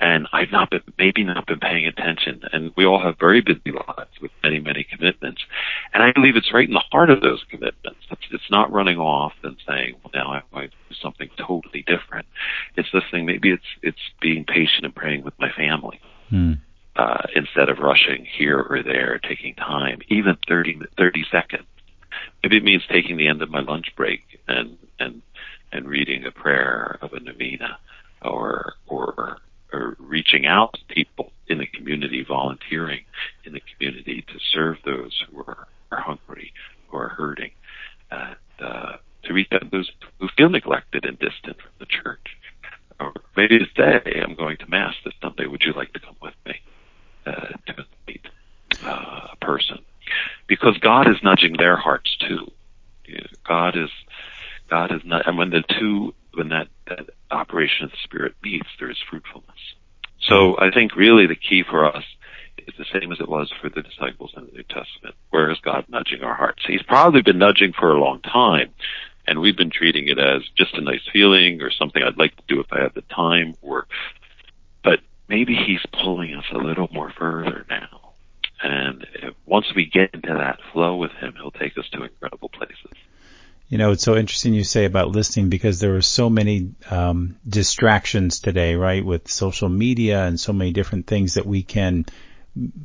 and 0.03 0.27
I've 0.33 0.51
not 0.51 0.69
been, 0.69 0.81
maybe 0.97 1.23
not 1.23 1.47
been 1.47 1.61
paying 1.61 1.87
attention. 1.87 2.41
And 2.51 2.73
we 2.75 2.85
all 2.85 3.01
have 3.01 3.17
very 3.17 3.39
busy 3.39 3.71
lives 3.71 4.11
with 4.21 4.31
many, 4.43 4.59
many 4.59 4.83
commitments. 4.83 5.41
And 5.93 6.03
I 6.03 6.11
believe 6.11 6.35
it's 6.35 6.53
right 6.53 6.67
in 6.67 6.73
the 6.73 6.83
heart 6.91 7.09
of 7.09 7.21
those 7.21 7.41
commitments. 7.49 8.01
It's, 8.11 8.21
it's 8.31 8.51
not 8.51 8.69
running 8.69 8.97
off 8.97 9.31
and 9.43 9.55
saying, 9.65 9.95
well, 10.03 10.11
now 10.13 10.33
I 10.33 10.41
might 10.51 10.71
do 10.89 10.95
something 11.01 11.29
totally 11.37 11.85
different. 11.87 12.27
It's 12.75 12.89
listening. 12.93 13.25
Maybe 13.25 13.51
it's, 13.51 13.63
it's 13.81 14.01
being 14.19 14.43
patient 14.43 14.83
and 14.83 14.93
praying 14.93 15.23
with 15.23 15.35
my 15.39 15.49
family. 15.53 16.01
Hmm. 16.29 16.53
Uh, 16.97 17.23
instead 17.33 17.69
of 17.69 17.79
rushing 17.79 18.27
here 18.37 18.59
or 18.59 18.83
there, 18.83 19.19
taking 19.19 19.55
time, 19.55 19.99
even 20.09 20.37
30, 20.49 20.81
30 20.97 21.25
seconds. 21.31 21.63
Maybe 22.43 22.57
it 22.57 22.63
means 22.65 22.83
taking 22.91 23.15
the 23.15 23.29
end 23.29 23.41
of 23.41 23.49
my 23.49 23.61
lunch 23.61 23.87
break 23.95 24.21
and, 24.49 24.77
and, 24.99 25.21
and 25.71 25.87
reading 25.87 26.25
a 26.25 26.31
prayer 26.31 26.99
of 27.01 27.13
a 27.13 27.21
novena 27.21 27.77
or, 28.21 28.73
or 28.85 29.37
reaching 29.99 30.45
out 30.45 30.73
to 30.73 30.93
people 30.93 31.31
in 31.47 31.57
the 31.57 31.65
community, 31.67 32.23
volunteering 32.27 33.01
in 33.45 33.53
the 33.53 33.61
community 33.73 34.23
to 34.27 34.39
serve 34.51 34.77
those 34.85 35.23
who 35.29 35.39
are, 35.39 35.67
are 35.91 36.01
hungry, 36.01 36.53
who 36.87 36.97
are 36.97 37.09
hurting, 37.09 37.51
and 38.11 38.35
uh, 38.59 38.93
to 39.23 39.33
reach 39.33 39.47
out 39.53 39.69
those 39.71 39.91
who 40.19 40.27
feel 40.37 40.49
neglected 40.49 41.05
and 41.05 41.17
distant 41.19 41.57
from 41.57 41.71
the 41.79 41.85
church. 41.85 42.37
Or 42.99 43.13
maybe 43.35 43.59
to 43.59 43.65
say, 43.75 44.21
I'm 44.21 44.35
going 44.35 44.57
to 44.57 44.69
Mass 44.69 44.93
this 45.03 45.13
Sunday. 45.21 45.47
Would 45.47 45.63
you 45.63 45.73
like 45.73 45.93
to 45.93 45.99
come 45.99 46.15
with 46.21 46.35
me 46.45 46.55
uh, 47.25 47.47
to 47.67 47.85
meet 48.07 48.25
uh, 48.83 49.27
a 49.31 49.35
person? 49.41 49.79
Because 50.47 50.77
God 50.77 51.09
is 51.09 51.17
nudging 51.23 51.57
their 51.57 51.75
hearts 51.75 52.15
too. 52.17 52.51
God 53.45 53.75
is 53.77 53.89
God 54.69 54.91
is 54.91 55.01
not, 55.03 55.27
and 55.27 55.37
when 55.37 55.49
the 55.49 55.63
two, 55.79 56.13
when 56.33 56.49
that 56.49 56.67
operation 57.43 57.85
of 57.85 57.91
the 57.91 58.03
Spirit 58.03 58.33
meets, 58.41 58.67
there 58.79 58.89
is 58.89 58.97
fruitfulness. 59.09 59.61
So 60.29 60.57
I 60.57 60.71
think 60.71 60.95
really 60.95 61.27
the 61.27 61.35
key 61.35 61.63
for 61.69 61.85
us 61.85 62.05
is 62.57 62.73
the 62.77 62.85
same 62.97 63.11
as 63.11 63.19
it 63.19 63.27
was 63.27 63.51
for 63.61 63.69
the 63.69 63.81
disciples 63.81 64.31
in 64.37 64.45
the 64.45 64.51
New 64.53 64.63
Testament. 64.63 65.15
Where 65.31 65.51
is 65.51 65.59
God 65.59 65.85
nudging 65.89 66.23
our 66.23 66.35
hearts? 66.35 66.63
He's 66.65 66.83
probably 66.83 67.21
been 67.21 67.37
nudging 67.37 67.73
for 67.73 67.91
a 67.91 67.99
long 67.99 68.21
time, 68.21 68.69
and 69.27 69.41
we've 69.41 69.57
been 69.57 69.69
treating 69.69 70.07
it 70.07 70.19
as 70.19 70.41
just 70.55 70.75
a 70.75 70.81
nice 70.81 71.05
feeling 71.11 71.61
or 71.61 71.71
something 71.71 72.01
I'd 72.01 72.17
like 72.17 72.35
to 72.37 72.43
do 72.47 72.61
if 72.61 72.67
I 72.71 72.81
had 72.81 72.93
the 72.93 73.01
time, 73.01 73.55
or, 73.61 73.87
but 74.83 74.99
maybe 75.27 75.55
He's 75.55 75.83
pulling 75.91 76.33
us 76.35 76.45
a 76.53 76.57
little 76.57 76.87
more 76.93 77.11
further 77.11 77.65
now. 77.69 78.13
And 78.61 79.05
once 79.45 79.67
we 79.75 79.85
get 79.85 80.13
into 80.13 80.33
that 80.33 80.59
flow 80.71 80.95
with 80.95 81.11
Him, 81.11 81.33
He'll 81.35 81.51
take 81.51 81.77
us 81.77 81.89
to 81.91 82.03
incredible 82.03 82.49
places. 82.49 82.97
You 83.69 83.77
know, 83.77 83.91
it's 83.91 84.03
so 84.03 84.15
interesting 84.15 84.53
you 84.53 84.63
say 84.63 84.85
about 84.85 85.09
listening 85.09 85.49
because 85.49 85.79
there 85.79 85.95
are 85.95 86.01
so 86.01 86.29
many 86.29 86.75
um, 86.91 87.37
distractions 87.47 88.39
today, 88.39 88.75
right, 88.75 89.03
with 89.03 89.31
social 89.31 89.69
media 89.69 90.25
and 90.25 90.39
so 90.39 90.53
many 90.53 90.71
different 90.71 91.07
things 91.07 91.35
that 91.35 91.45
we 91.45 91.63
can 91.63 92.05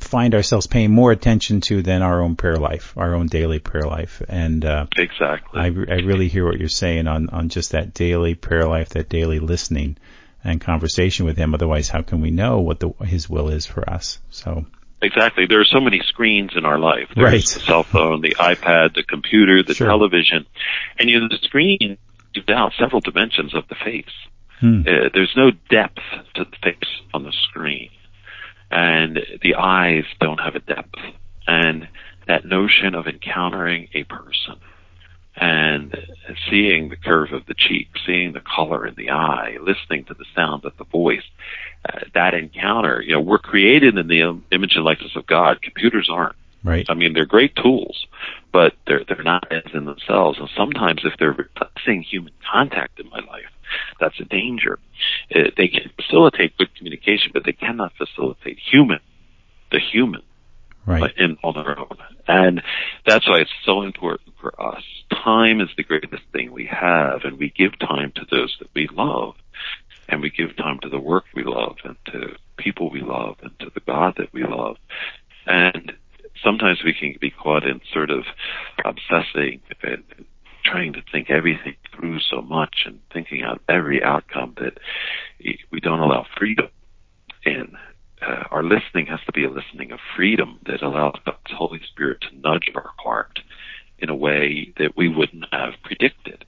find 0.00 0.34
ourselves 0.34 0.66
paying 0.66 0.90
more 0.90 1.12
attention 1.12 1.60
to 1.60 1.82
than 1.82 2.00
our 2.00 2.22
own 2.22 2.36
prayer 2.36 2.56
life, 2.56 2.94
our 2.96 3.14
own 3.14 3.26
daily 3.26 3.58
prayer 3.58 3.86
life. 3.86 4.22
And 4.26 4.64
uh, 4.64 4.86
exactly, 4.96 5.60
I, 5.60 5.66
I 5.66 6.00
really 6.00 6.28
hear 6.28 6.46
what 6.46 6.58
you're 6.58 6.68
saying 6.68 7.06
on 7.06 7.28
on 7.30 7.50
just 7.50 7.72
that 7.72 7.92
daily 7.92 8.34
prayer 8.34 8.66
life, 8.66 8.90
that 8.90 9.10
daily 9.10 9.40
listening. 9.40 9.98
and 10.44 10.60
conversation 10.60 11.26
with 11.26 11.36
him. 11.36 11.54
Otherwise, 11.54 11.88
how 11.88 12.02
can 12.02 12.20
we 12.20 12.30
know 12.30 12.60
what 12.60 12.80
the, 12.80 12.90
his 13.04 13.28
will 13.28 13.48
is 13.48 13.66
for 13.66 13.88
us? 13.88 14.20
So. 14.30 14.66
Exactly. 15.00 15.46
There 15.46 15.60
are 15.60 15.64
so 15.64 15.80
many 15.80 16.00
screens 16.00 16.52
in 16.56 16.64
our 16.64 16.78
life. 16.78 17.08
There's 17.14 17.32
right. 17.32 17.40
the 17.40 17.60
cell 17.60 17.84
phone, 17.84 18.20
the 18.20 18.34
iPad, 18.34 18.94
the 18.94 19.04
computer, 19.04 19.62
the 19.62 19.74
Sure. 19.74 19.86
television, 19.86 20.46
and 20.98 21.08
you 21.08 21.20
know, 21.20 21.28
the 21.28 21.38
screen 21.42 21.98
gives 22.34 22.48
out 22.48 22.72
several 22.78 23.00
dimensions 23.00 23.54
of 23.54 23.68
the 23.68 23.76
face. 23.76 24.04
Hmm. 24.60 24.80
Uh, 24.80 25.08
there's 25.14 25.32
no 25.36 25.52
depth 25.70 26.00
to 26.34 26.44
the 26.44 26.56
face 26.62 26.90
on 27.14 27.22
the 27.22 27.32
screen. 27.48 27.90
And 28.70 29.18
the 29.40 29.54
eyes 29.54 30.04
don't 30.20 30.38
have 30.38 30.56
a 30.56 30.60
depth. 30.60 30.98
And 31.46 31.88
that 32.26 32.44
notion 32.44 32.94
of 32.94 33.06
encountering 33.06 33.88
a 33.94 34.04
person 34.04 34.56
and 35.40 35.96
seeing 36.50 36.88
the 36.88 36.96
curve 36.96 37.32
of 37.32 37.46
the 37.46 37.54
cheek, 37.54 37.88
seeing 38.04 38.32
the 38.32 38.40
color 38.40 38.86
in 38.86 38.94
the 38.96 39.10
eye, 39.10 39.56
listening 39.60 40.04
to 40.04 40.14
the 40.14 40.24
sound 40.34 40.64
of 40.64 40.76
the 40.78 40.84
voice, 40.84 41.22
uh, 41.88 42.00
that 42.14 42.34
encounter, 42.34 43.00
you 43.00 43.12
know, 43.12 43.20
we're 43.20 43.38
created 43.38 43.96
in 43.96 44.08
the 44.08 44.40
image 44.50 44.72
and 44.74 44.84
likeness 44.84 45.14
of 45.16 45.26
God. 45.26 45.62
Computers 45.62 46.08
aren't. 46.10 46.36
Right. 46.64 46.86
I 46.88 46.94
mean, 46.94 47.12
they're 47.12 47.24
great 47.24 47.54
tools, 47.54 48.06
but 48.52 48.74
they're 48.86 49.04
they're 49.06 49.22
not 49.22 49.46
ends 49.52 49.70
in 49.74 49.84
themselves. 49.84 50.38
And 50.40 50.48
sometimes, 50.56 51.02
if 51.04 51.12
they're 51.18 51.32
replacing 51.32 52.02
human 52.02 52.32
contact 52.50 52.98
in 52.98 53.08
my 53.10 53.20
life, 53.20 53.46
that's 54.00 54.18
a 54.18 54.24
danger. 54.24 54.80
Uh, 55.32 55.50
they 55.56 55.68
can 55.68 55.88
facilitate 55.94 56.58
good 56.58 56.74
communication, 56.74 57.30
but 57.32 57.44
they 57.44 57.52
cannot 57.52 57.92
facilitate 57.96 58.58
human, 58.58 58.98
the 59.70 59.78
human, 59.78 60.22
Right. 60.88 61.12
in 61.16 61.36
on 61.42 61.54
their 61.54 61.78
own. 61.78 61.96
And 62.26 62.62
that's 63.06 63.28
why 63.28 63.38
it's 63.38 63.50
so 63.64 63.82
important 63.82 64.34
for 64.40 64.60
us. 64.60 64.82
Time 65.10 65.60
is 65.60 65.68
the 65.76 65.84
greatest 65.84 66.22
thing 66.32 66.52
we 66.52 66.66
have, 66.66 67.24
and 67.24 67.38
we 67.38 67.50
give 67.50 67.78
time 67.78 68.12
to 68.16 68.26
those 68.30 68.56
that 68.60 68.68
we 68.74 68.88
love, 68.92 69.34
and 70.08 70.20
we 70.20 70.30
give 70.30 70.56
time 70.56 70.78
to 70.80 70.88
the 70.88 70.98
work 70.98 71.24
we 71.34 71.44
love, 71.44 71.76
and 71.84 71.96
to 72.06 72.36
people 72.56 72.90
we 72.90 73.00
love, 73.00 73.36
and 73.42 73.58
to 73.60 73.70
the 73.74 73.80
God 73.80 74.14
that 74.16 74.32
we 74.32 74.44
love. 74.44 74.76
And 75.46 75.92
sometimes 76.42 76.82
we 76.84 76.92
can 76.92 77.16
be 77.20 77.30
caught 77.30 77.66
in 77.66 77.80
sort 77.92 78.10
of 78.10 78.24
obsessing 78.84 79.60
and 79.82 80.04
trying 80.64 80.92
to 80.92 81.02
think 81.10 81.30
everything 81.30 81.76
through 81.94 82.20
so 82.20 82.42
much 82.42 82.84
and 82.84 83.00
thinking 83.12 83.42
out 83.42 83.62
every 83.68 84.02
outcome 84.02 84.54
that 84.58 84.78
we 85.70 85.80
don't 85.80 86.00
allow 86.00 86.26
freedom 86.36 86.68
in. 87.44 87.76
Uh, 88.20 88.44
our 88.50 88.62
listening 88.62 89.06
has 89.06 89.20
to 89.26 89.32
be 89.32 89.44
a 89.44 89.50
listening 89.50 89.92
of 89.92 89.98
freedom 90.16 90.58
that 90.66 90.82
allows 90.82 91.14
God's 91.24 91.38
Holy 91.56 91.80
Spirit 91.90 92.20
to 92.22 92.36
nudge 92.36 92.70
our 92.74 92.90
heart 92.98 93.40
in 93.98 94.08
a 94.08 94.14
way 94.14 94.72
that 94.78 94.96
we 94.96 95.08
wouldn't 95.08 95.44
have 95.52 95.74
predicted. 95.82 96.44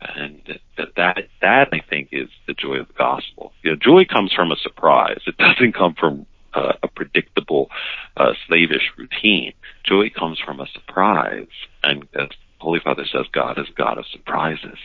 And 0.00 0.40
that, 0.76 0.94
that, 0.96 1.16
that 1.42 1.68
I 1.72 1.80
think 1.88 2.08
is 2.12 2.28
the 2.46 2.54
joy 2.54 2.76
of 2.76 2.88
the 2.88 2.94
gospel. 2.94 3.52
You 3.62 3.72
know, 3.72 3.76
joy 3.76 4.04
comes 4.04 4.32
from 4.32 4.50
a 4.50 4.56
surprise. 4.56 5.20
It 5.26 5.36
doesn't 5.36 5.74
come 5.74 5.94
from 5.94 6.26
uh, 6.54 6.72
a 6.82 6.88
predictable, 6.88 7.68
uh, 8.16 8.32
slavish 8.46 8.90
routine. 8.96 9.52
Joy 9.84 10.10
comes 10.10 10.38
from 10.44 10.60
a 10.60 10.66
surprise. 10.72 11.48
And 11.82 12.08
as 12.18 12.28
Holy 12.58 12.80
Father 12.80 13.04
says, 13.10 13.26
God 13.32 13.58
is 13.58 13.66
God 13.76 13.98
of 13.98 14.04
surprises. 14.10 14.78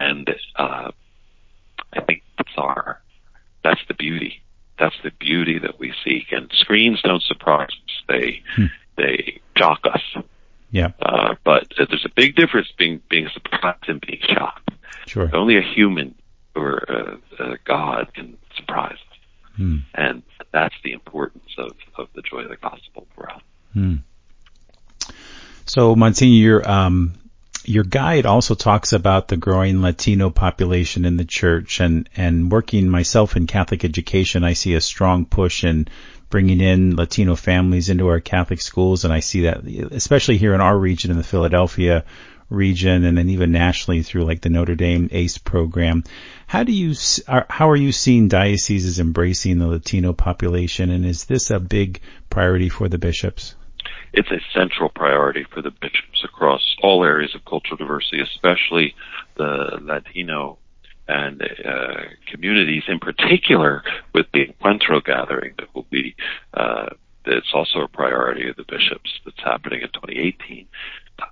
And, 0.00 0.28
uh, 0.56 0.90
I 1.92 2.00
think 2.02 2.22
that's 2.36 2.50
our, 2.56 3.00
that's 3.64 3.80
the 3.88 3.94
beauty. 3.94 4.42
That's 4.78 4.96
the 5.02 5.10
beauty 5.10 5.58
that 5.58 5.78
we 5.78 5.94
seek. 6.04 6.32
And 6.32 6.50
screens 6.52 7.00
don't 7.02 7.22
surprise 7.22 7.68
us. 7.70 8.02
They, 8.08 8.42
Hmm. 8.54 8.66
they 8.96 9.40
shock 9.56 9.80
us. 9.84 10.02
Yeah. 10.70 10.90
Uh, 11.00 11.34
but 11.44 11.72
there's 11.76 12.04
a 12.04 12.12
big 12.14 12.36
difference 12.36 12.68
being, 12.76 13.00
being 13.08 13.28
surprised 13.32 13.88
and 13.88 14.00
being 14.00 14.20
shocked. 14.22 14.70
Sure. 15.06 15.30
Only 15.34 15.56
a 15.56 15.62
human 15.62 16.14
or 16.54 16.78
a, 16.88 17.42
a 17.42 17.58
God 17.64 18.12
can 18.14 18.36
surprise 18.56 18.92
us. 18.94 19.18
Hmm. 19.56 19.76
And 19.94 20.22
that's 20.52 20.74
the 20.84 20.92
importance 20.92 21.50
of, 21.56 21.72
of 21.96 22.08
the 22.14 22.22
joy 22.22 22.40
of 22.40 22.50
the 22.50 22.56
gospel 22.56 23.06
for 23.14 23.30
us. 23.30 23.40
Hmm. 23.72 23.96
So, 25.64 25.96
Monsignor, 25.96 26.68
um, 26.68 27.14
your 27.68 27.84
guide 27.84 28.26
also 28.26 28.54
talks 28.54 28.92
about 28.92 29.28
the 29.28 29.36
growing 29.36 29.82
Latino 29.82 30.30
population 30.30 31.04
in 31.04 31.16
the 31.16 31.24
church, 31.24 31.80
and 31.80 32.08
and 32.16 32.50
working 32.50 32.88
myself 32.88 33.36
in 33.36 33.46
Catholic 33.46 33.84
education, 33.84 34.44
I 34.44 34.52
see 34.52 34.74
a 34.74 34.80
strong 34.80 35.26
push 35.26 35.64
in 35.64 35.88
bringing 36.30 36.60
in 36.60 36.96
Latino 36.96 37.36
families 37.36 37.88
into 37.88 38.08
our 38.08 38.20
Catholic 38.20 38.60
schools, 38.60 39.04
and 39.04 39.12
I 39.12 39.20
see 39.20 39.42
that 39.42 39.64
especially 39.92 40.38
here 40.38 40.54
in 40.54 40.60
our 40.60 40.76
region, 40.76 41.10
in 41.10 41.16
the 41.16 41.24
Philadelphia 41.24 42.04
region, 42.48 43.04
and 43.04 43.18
then 43.18 43.28
even 43.30 43.52
nationally 43.52 44.02
through 44.02 44.24
like 44.24 44.40
the 44.40 44.48
Notre 44.48 44.76
Dame 44.76 45.08
ACE 45.10 45.38
program. 45.38 46.04
How 46.46 46.62
do 46.62 46.72
you 46.72 46.94
how 47.28 47.70
are 47.70 47.76
you 47.76 47.92
seeing 47.92 48.28
dioceses 48.28 49.00
embracing 49.00 49.58
the 49.58 49.66
Latino 49.66 50.12
population, 50.12 50.90
and 50.90 51.04
is 51.04 51.24
this 51.24 51.50
a 51.50 51.58
big 51.58 52.00
priority 52.30 52.68
for 52.68 52.88
the 52.88 52.98
bishops? 52.98 53.54
It's 54.12 54.30
a 54.30 54.40
central 54.54 54.88
priority 54.88 55.44
for 55.52 55.62
the 55.62 55.70
bishops 55.70 56.15
across 56.26 56.76
all 56.82 57.04
areas 57.04 57.34
of 57.34 57.44
cultural 57.44 57.76
diversity, 57.76 58.20
especially 58.20 58.94
the 59.36 59.78
Latino 59.80 60.58
and 61.08 61.40
uh, 61.42 62.02
communities, 62.30 62.82
in 62.88 62.98
particular 62.98 63.82
with 64.12 64.26
the 64.34 64.46
Encuentro 64.46 65.02
gathering 65.04 65.54
that 65.58 65.72
will 65.74 65.86
be. 65.90 66.14
Uh, 66.54 66.88
it's 67.24 67.52
also 67.54 67.80
a 67.80 67.88
priority 67.88 68.48
of 68.48 68.56
the 68.56 68.64
bishops 68.64 69.10
that's 69.24 69.42
happening 69.42 69.80
in 69.82 69.88
2018. 69.88 70.66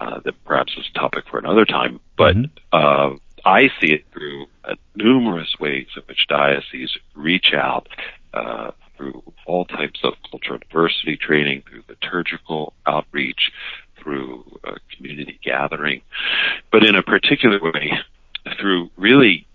Uh, 0.01 0.19
that 0.25 0.35
perhaps 0.45 0.73
is 0.79 0.87
a 0.95 0.99
topic 0.99 1.25
for 1.31 1.39
another 1.39 1.67
time, 1.67 2.01
but 2.17 2.35
Mhm. 2.35 2.51
uh, 2.73 3.11
I 3.45 3.69
see 3.79 3.93
it 3.93 4.05
through 4.13 4.47
uh, 4.65 4.75
numerous 4.97 5.53
ways 5.61 5.89
in 5.95 6.03
which 6.07 6.27
dioceses 6.27 6.97
reach 7.15 7.53
out 7.53 7.87
uh, 8.33 8.71
through 8.97 9.23
all 9.47 9.67
types 9.67 10.01
of 10.03 10.15
cultural 10.31 10.59
diversity 10.71 11.17
training, 11.19 11.63
through 11.69 11.83
liturgical 11.89 12.73
outreach, 12.87 13.51
through 14.05 14.45
community 14.97 15.41
gathering, 15.43 16.03
but 16.71 16.85
in 16.85 16.95
a 16.95 17.03
particular 17.03 17.59
way, 17.61 17.93
through 18.61 18.91
really 18.97 19.47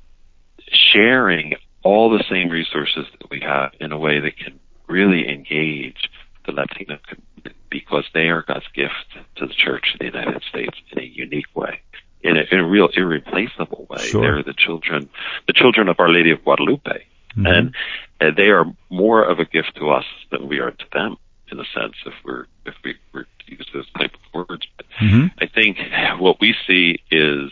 sharing 0.92 1.54
all 1.84 2.10
the 2.10 2.24
same 2.30 2.50
resources 2.50 3.06
that 3.20 3.30
we 3.30 3.40
have 3.42 3.72
in 3.80 3.92
a 3.92 3.98
way 3.98 4.20
that 4.20 4.38
can 4.38 4.60
really 4.88 5.30
engage 5.30 6.10
the 6.46 6.52
Latino 6.52 6.98
community 7.08 7.56
because 7.70 8.04
they 8.14 8.30
are 8.30 8.44
God's 8.46 8.68
gift 8.74 8.94
to 9.38 9.46
the 9.46 9.54
Church 9.54 9.96
in 10.00 10.08
the 10.12 10.18
United 10.18 10.44
States 10.50 10.76
in 10.92 11.00
a 11.00 11.06
unique 11.06 11.56
way. 11.56 11.82
In 12.22 12.36
a, 12.36 12.44
in 12.52 12.60
a 12.60 12.68
real 12.68 12.90
irreplaceable 12.94 13.88
way. 13.90 14.04
Sure. 14.04 14.22
They're 14.22 14.44
the 14.44 14.54
children, 14.54 15.10
the 15.48 15.54
children 15.54 15.88
of 15.88 15.98
Our 16.00 16.10
Lady 16.10 16.32
of 16.32 16.44
Guadalupe. 16.44 17.06
Mhm. 17.38 17.48
And 17.48 17.76
uh, 18.20 18.36
they 18.36 18.50
are 18.50 18.66
more 18.90 19.24
of 19.24 19.40
a 19.40 19.46
gift 19.46 19.76
to 19.76 19.92
us 19.92 20.04
than 20.32 20.50
we 20.50 20.60
are 20.60 20.72
to 20.72 20.86
them 20.92 21.16
in 21.52 21.60
a 21.60 21.66
sense 21.74 21.96
if 22.06 22.14
we're, 22.24 22.46
if 22.66 22.76
we 22.84 22.96
were 23.14 23.24
to 23.24 23.52
use 23.52 23.68
those 23.74 23.90
type 23.98 24.12
of 24.14 24.48
words. 24.48 24.68
But 24.78 24.86
Mhm. 25.02 25.32
I 25.40 25.46
think 25.48 25.78
what 26.20 26.40
we 26.40 26.56
see 26.68 27.00
is 27.12 27.52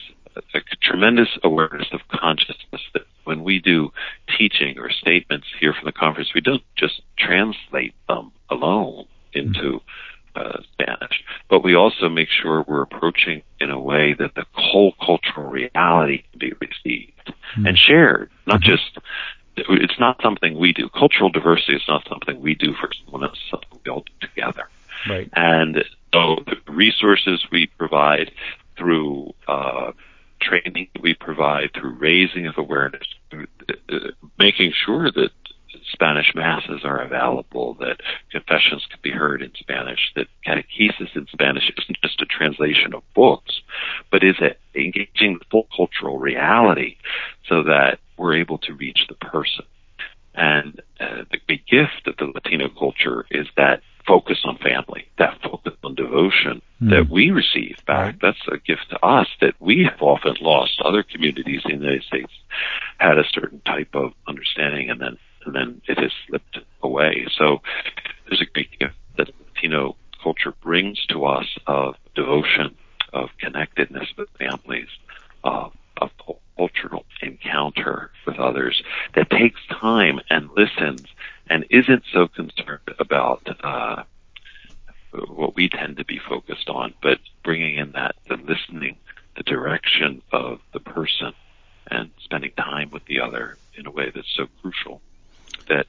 a, 0.53 0.61
tremendous 0.81 1.29
awareness 1.43 1.87
of 1.91 2.07
consciousness 2.07 2.81
that 2.93 3.03
when 3.23 3.43
we 3.43 3.59
do 3.59 3.91
teaching 4.37 4.77
or 4.79 4.89
statements 4.89 5.47
here 5.59 5.73
from 5.73 5.85
the 5.85 5.91
conference, 5.91 6.33
we 6.33 6.41
don't 6.41 6.63
just 6.75 7.01
translate 7.17 7.93
them 8.07 8.31
alone 8.49 9.05
into 9.33 9.81
uh, 10.35 10.59
Spanish, 10.73 11.23
but 11.49 11.63
we 11.63 11.75
also 11.75 12.07
make 12.07 12.29
sure 12.29 12.63
we're 12.67 12.83
approaching 12.83 13.41
in 13.59 13.71
a 13.71 13.79
way 13.79 14.13
that 14.13 14.35
the 14.35 14.45
whole 14.53 14.93
cultural 15.03 15.49
reality 15.49 16.23
can 16.31 16.39
be 16.39 16.53
received 16.61 17.33
and 17.55 17.77
shared, 17.77 18.29
not 18.45 18.61
just 18.61 18.97
it's 19.57 19.99
not 19.99 20.21
something 20.21 20.57
we 20.57 20.73
do. 20.73 20.89
Cultural 20.89 21.29
diversity 21.29 21.75
is 21.75 21.83
not 21.87 22.07
something 22.07 22.41
we 22.41 22.55
do 22.55 22.73
for 22.73 22.89
someone 23.03 23.23
else, 23.23 23.37
it's 23.41 23.51
something 23.51 23.79
we 23.85 23.91
all 23.91 24.01
do 24.05 24.27
together. 24.27 24.69
Right. 25.09 25.29
And 25.33 25.83
so 26.13 26.43
the 26.45 26.71
resources 26.71 27.45
we 27.51 27.67
provide 27.77 28.31
through 28.77 29.33
uh, 29.47 29.91
training 30.41 30.89
we 31.01 31.13
provide, 31.13 31.71
through 31.73 31.93
raising 31.93 32.47
of 32.47 32.57
awareness, 32.57 33.07
through, 33.29 33.47
uh, 33.89 34.11
making 34.37 34.73
sure 34.85 35.11
that 35.11 35.31
Spanish 35.91 36.33
masses 36.35 36.81
are 36.83 36.99
available, 36.99 37.75
that 37.79 38.01
confessions 38.31 38.85
can 38.89 38.99
be 39.01 39.11
heard 39.11 39.41
in 39.41 39.51
Spanish, 39.55 40.11
that 40.15 40.27
catechesis 40.45 41.15
in 41.15 41.27
Spanish 41.31 41.71
isn't 41.77 41.97
just 42.03 42.21
a 42.21 42.25
translation 42.25 42.93
of 42.93 43.03
books, 43.13 43.61
but 44.11 44.23
is 44.23 44.35
engaging 44.75 45.37
the 45.39 45.45
full 45.49 45.67
cultural 45.75 46.17
reality 46.17 46.97
so 47.47 47.63
that 47.63 47.99
we're 48.17 48.35
able 48.35 48.57
to 48.59 48.73
reach 48.73 49.05
the 49.07 49.15
person. 49.15 49.65
And 50.35 50.81
uh, 50.99 51.23
the 51.31 51.39
big 51.47 51.65
gift 51.65 52.07
of 52.07 52.17
the 52.17 52.25
Latino 52.25 52.69
culture 52.69 53.25
is 53.31 53.47
that 53.57 53.81
focus 54.05 54.39
on 54.45 54.57
family, 54.57 55.07
that 55.17 55.41
focus 55.41 55.73
on 55.83 55.95
devotion 55.95 56.61
Hmm. 56.79 56.89
that 56.89 57.09
we 57.09 57.31
receive 57.31 57.77
back. 57.87 58.19
That's 58.21 58.37
a 58.51 58.57
gift 58.57 58.91
to 58.91 59.03
us 59.03 59.27
that 59.41 59.55
we 59.59 59.83
have 59.89 59.99
often 59.99 60.35
lost. 60.41 60.79
Other 60.85 61.01
communities 61.01 61.61
in 61.65 61.79
the 61.79 61.85
United 61.85 62.03
States 62.03 62.31
had 62.99 63.17
a 63.17 63.23
certain 63.31 63.61
type 63.65 63.95
of 63.95 64.13
understanding 64.27 64.91
and 64.91 65.01
then, 65.01 65.17
and 65.47 65.55
then 65.55 65.81
it 65.87 65.97
has 65.97 66.11
slipped 66.27 66.59
away. 66.83 67.25
So 67.37 67.61
there's 68.27 68.41
a 68.41 68.45
great 68.45 68.77
gift 68.77 68.95
that 69.17 69.31
Latino 69.39 69.95
culture 70.21 70.53
brings 70.61 71.05
to 71.07 71.25
us 71.25 71.47
of 71.65 71.95
devotion, 72.15 72.75
of 73.13 73.29
connectedness 73.39 74.09
with 74.17 74.29
families, 74.37 74.89
of, 75.43 75.71
of 75.97 76.11
cultural 76.57 77.05
encounter 77.21 78.11
with 78.25 78.37
others 78.39 78.83
that 79.15 79.29
takes 79.29 79.59
time 79.67 80.19
and 80.29 80.49
listens 80.55 81.07
and 81.49 81.65
isn't 81.69 82.03
so 82.11 82.27
concerned 82.27 82.81
about 82.99 83.47
uh, 83.63 84.03
what 85.29 85.55
we 85.55 85.69
tend 85.69 85.97
to 85.97 86.05
be 86.05 86.19
focused 86.19 86.69
on, 86.69 86.93
but 87.01 87.19
bringing 87.43 87.77
in 87.77 87.93
that 87.93 88.15
the 88.27 88.35
listening, 88.35 88.97
the 89.37 89.43
direction 89.43 90.21
of 90.31 90.59
the 90.73 90.79
person, 90.79 91.33
and 91.89 92.11
spending 92.19 92.51
time 92.57 92.89
with 92.91 93.05
the 93.05 93.21
other 93.21 93.57
in 93.75 93.87
a 93.87 93.91
way 93.91 94.11
that's 94.13 94.27
so 94.35 94.47
crucial 94.61 95.01
that 95.69 95.87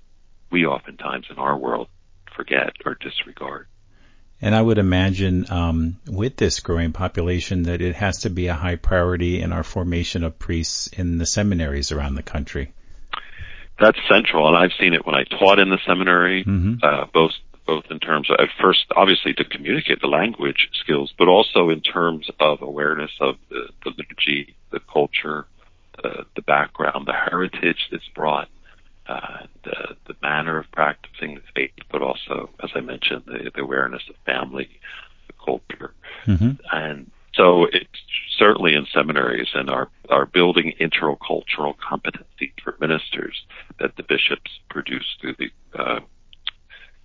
we 0.50 0.64
oftentimes 0.64 1.26
in 1.30 1.38
our 1.38 1.56
world 1.56 1.88
forget 2.34 2.72
or 2.84 2.94
disregard. 2.94 3.66
And 4.40 4.54
I 4.54 4.62
would 4.62 4.78
imagine 4.78 5.50
um, 5.50 5.96
with 6.06 6.37
this 6.48 6.60
growing 6.60 6.92
population 6.92 7.64
that 7.64 7.82
it 7.82 7.94
has 7.94 8.20
to 8.20 8.30
be 8.30 8.46
a 8.46 8.54
high 8.54 8.76
priority 8.76 9.42
in 9.42 9.52
our 9.52 9.62
formation 9.62 10.24
of 10.24 10.38
priests 10.38 10.86
in 10.86 11.18
the 11.18 11.26
seminaries 11.26 11.92
around 11.92 12.14
the 12.14 12.22
country. 12.22 12.72
That's 13.78 13.98
central, 14.08 14.48
and 14.48 14.56
I've 14.56 14.72
seen 14.80 14.94
it 14.94 15.04
when 15.04 15.14
I 15.14 15.24
taught 15.24 15.58
in 15.58 15.68
the 15.68 15.76
seminary, 15.86 16.44
mm-hmm. 16.44 16.76
uh, 16.82 17.04
both 17.12 17.32
both 17.66 17.84
in 17.90 18.00
terms 18.00 18.30
of 18.30 18.36
at 18.40 18.48
first, 18.62 18.86
obviously, 18.96 19.34
to 19.34 19.44
communicate 19.44 20.00
the 20.00 20.06
language 20.06 20.70
skills, 20.82 21.12
but 21.18 21.28
also 21.28 21.68
in 21.68 21.82
terms 21.82 22.30
of 22.40 22.62
awareness 22.62 23.10
of 23.20 23.36
the, 23.50 23.68
the 23.84 23.90
liturgy, 23.98 24.56
the 24.70 24.80
culture, 24.90 25.44
the, 26.02 26.24
the 26.34 26.40
background, 26.40 27.06
the 27.06 27.12
heritage 27.12 27.88
that's 27.92 28.08
brought 28.14 28.48
uh, 29.06 29.40
the, 29.64 29.96
the 30.06 30.14
manner 30.22 30.58
of 30.58 30.64
practicing 30.72 31.34
the 31.34 31.42
faith, 31.54 31.84
but 31.92 32.00
also, 32.00 32.48
as 32.64 32.70
I 32.74 32.80
mentioned, 32.80 33.24
the, 33.26 33.50
the 33.54 33.60
awareness 33.60 34.02
of 34.08 34.16
family, 34.24 34.70
the 35.26 35.34
culture, 35.44 35.92
mm-hmm. 36.28 36.50
and 36.72 37.10
so 37.34 37.66
it's 37.72 37.86
certainly 38.36 38.74
in 38.74 38.86
seminaries 38.92 39.48
and 39.54 39.70
are 39.70 39.88
are 40.10 40.26
building 40.26 40.72
intercultural 40.80 41.74
competency 41.78 42.52
for 42.62 42.76
ministers 42.80 43.44
that 43.78 43.96
the 43.96 44.02
bishops 44.02 44.50
produce 44.68 45.06
through 45.20 45.34
the 45.38 45.50
uh, 45.78 46.00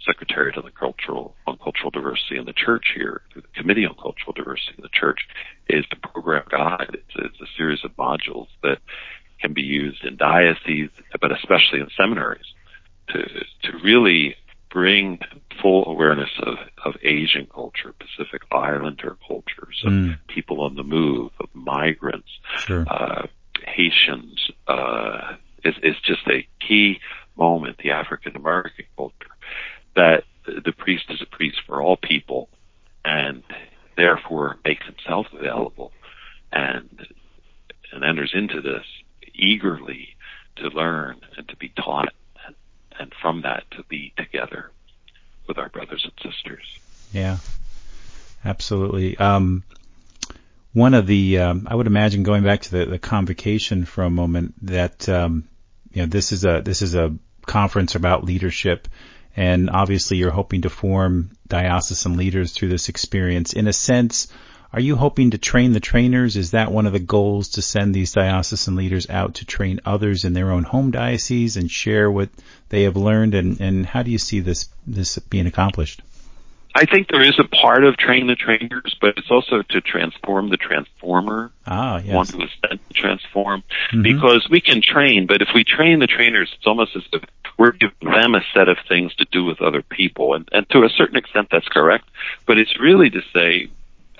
Secretariat 0.06 0.58
of 0.58 0.66
the 0.66 0.72
Cultural 0.72 1.36
on 1.48 1.58
Cultural 1.58 1.90
Diversity 1.90 2.38
in 2.38 2.46
the 2.46 2.54
Church 2.54 2.88
here, 2.96 3.22
through 3.32 3.44
the 3.44 3.62
Committee 3.62 3.86
on 3.86 3.96
Cultural 3.96 4.34
Diversity 4.36 4.74
in 4.78 4.82
the 4.82 4.90
Church, 4.94 5.20
is 5.70 5.86
the 5.90 6.08
program 6.08 6.44
guide. 6.50 6.90
It's, 6.94 7.16
it's 7.16 7.42
a 7.42 7.58
series 7.58 7.80
of 7.84 7.92
modules 7.92 8.48
that 8.64 8.80
can 9.40 9.54
be 9.54 9.62
used 9.62 10.04
in 10.04 10.18
dioceses, 10.18 10.90
but 11.22 11.32
especially 11.32 11.80
in 11.80 11.88
seminaries, 11.98 12.46
to 13.10 13.24
to 13.24 13.78
really 13.84 14.36
bring 14.70 15.20
full 15.64 15.86
awareness 15.88 16.30
of, 16.40 16.58
of 16.86 16.96
Asian 17.02 17.48
culture, 17.48 17.96
Pacific 17.98 18.42
Islander 18.52 19.18
cultures, 19.26 19.82
of 19.86 19.94
mm. 19.94 20.18
people 20.28 20.62
on 20.62 20.76
the 20.76 20.84
move, 20.84 21.32
of 21.40 21.48
migrants, 21.54 22.28
sure. 22.58 22.86
uh, 22.88 23.26
Haitians, 23.66 24.52
uh, 24.68 25.36
is, 25.64 25.76
is 25.82 25.96
just 26.04 26.28
a 26.28 26.46
key 26.60 27.00
moment, 27.38 27.78
the 27.82 27.92
African 27.92 28.36
American 28.36 28.86
culture, 28.98 29.16
that 29.96 30.26
the 30.46 30.74
priest 30.74 31.06
is 31.10 31.22
a 31.22 31.26
priest 31.26 31.62
for 31.66 31.82
all 31.82 31.96
people 31.96 32.50
and 33.06 33.44
therefore 33.96 34.58
makes 34.66 34.86
himself 34.86 35.28
available 35.34 35.92
and 36.52 37.08
and 37.94 38.04
enters 38.04 38.32
into 38.34 38.60
this 38.60 38.86
eagerly 39.34 40.10
to 40.56 40.68
learn 40.68 41.22
and 41.38 41.48
to 41.48 41.56
be 41.56 41.70
taught, 41.70 42.14
and 43.00 43.14
from 43.22 43.44
that 43.44 43.64
to 43.72 43.84
be 43.84 44.14
together 44.18 44.72
with 45.48 45.58
our 45.58 45.70
brothers 45.70 46.06
and 46.06 46.32
sisters. 46.32 46.80
Yeah, 47.12 47.38
absolutely. 48.44 49.18
Um, 49.18 49.64
one 50.74 50.94
of 50.94 51.06
the, 51.06 51.40
um, 51.40 51.68
I 51.70 51.76
would 51.76 51.88
imagine 51.88 52.24
going 52.24 52.44
back 52.44 52.62
to 52.62 52.72
the, 52.72 52.86
the 52.86 53.00
convocation 53.00 53.86
for 53.86 54.04
a 54.04 54.10
moment 54.10 54.56
that, 54.66 55.08
um, 55.08 55.48
you 55.92 56.02
know, 56.02 56.08
this 56.08 56.32
is 56.32 56.46
a, 56.46 56.62
this 56.64 56.82
is 56.82 56.96
a 56.96 57.16
conference 57.46 57.96
about 57.96 58.24
leadership 58.24 58.88
and 59.36 59.70
obviously 59.70 60.18
you're 60.18 60.32
hoping 60.32 60.62
to 60.62 60.70
form 60.70 61.32
diocesan 61.48 62.18
leaders 62.18 62.52
through 62.52 62.70
this 62.70 62.90
experience. 62.90 63.54
In 63.54 63.68
a 63.68 63.74
sense, 63.74 64.28
are 64.74 64.82
you 64.82 64.96
hoping 64.96 65.32
to 65.32 65.38
train 65.38 65.74
the 65.74 65.80
trainers? 65.80 66.36
Is 66.36 66.52
that 66.52 66.72
one 66.72 66.88
of 66.88 66.94
the 66.94 67.00
goals 67.00 67.50
to 67.50 67.62
send 67.62 67.94
these 67.94 68.12
diocesan 68.14 68.76
leaders 68.76 69.08
out 69.08 69.36
to 69.36 69.46
train 69.46 69.80
others 69.86 70.26
in 70.26 70.34
their 70.34 70.52
own 70.52 70.64
home 70.64 70.90
diocese 70.90 71.58
and 71.58 71.70
share 71.70 72.10
what 72.10 72.30
they 72.70 72.84
have 72.84 72.98
learned? 72.98 73.36
And, 73.36 73.62
and 73.62 73.86
how 73.86 74.02
do 74.02 74.10
you 74.10 74.18
see 74.18 74.40
this, 74.40 74.70
this 74.88 75.20
being 75.20 75.46
accomplished? 75.46 76.02
I 76.76 76.86
think 76.86 77.08
there 77.08 77.22
is 77.22 77.38
a 77.38 77.44
part 77.44 77.84
of 77.84 77.98
training 77.98 78.26
the 78.26 78.36
trainers, 78.36 78.96
but 79.00 79.16
it's 79.18 79.30
also 79.30 79.62
to 79.62 79.82
transform 79.82 80.50
the 80.50 80.58
transformer. 80.58 81.52
Ah, 81.68 82.02
yes. 82.04 82.16
One 82.16 82.26
who 82.26 82.42
is 82.42 82.50
sent 82.68 82.88
to 82.88 82.94
transform. 82.96 83.62
Mm-hmm. 83.92 84.02
Because 84.02 84.48
we 84.50 84.60
can 84.60 84.82
train, 84.82 85.28
but 85.28 85.44
if 85.44 85.50
we 85.54 85.64
train 85.64 86.00
the 86.00 86.08
trainers, 86.08 86.52
it's 86.58 86.66
almost 86.66 86.96
as 86.96 87.04
if 87.14 87.24
we're 87.60 87.74
giving 87.74 88.10
them 88.10 88.34
a 88.34 88.42
set 88.56 88.70
of 88.70 88.78
things 88.90 89.14
to 89.16 89.26
do 89.32 89.46
with 89.46 89.62
other 89.62 89.84
people. 89.84 90.34
And, 90.34 90.50
and 90.52 90.68
to 90.72 90.84
a 90.84 90.90
certain 90.90 91.16
extent, 91.16 91.50
that's 91.52 91.68
correct. 91.68 92.10
But 92.48 92.58
it's 92.58 92.80
really 92.80 93.12
to 93.12 93.22
say, 93.32 93.70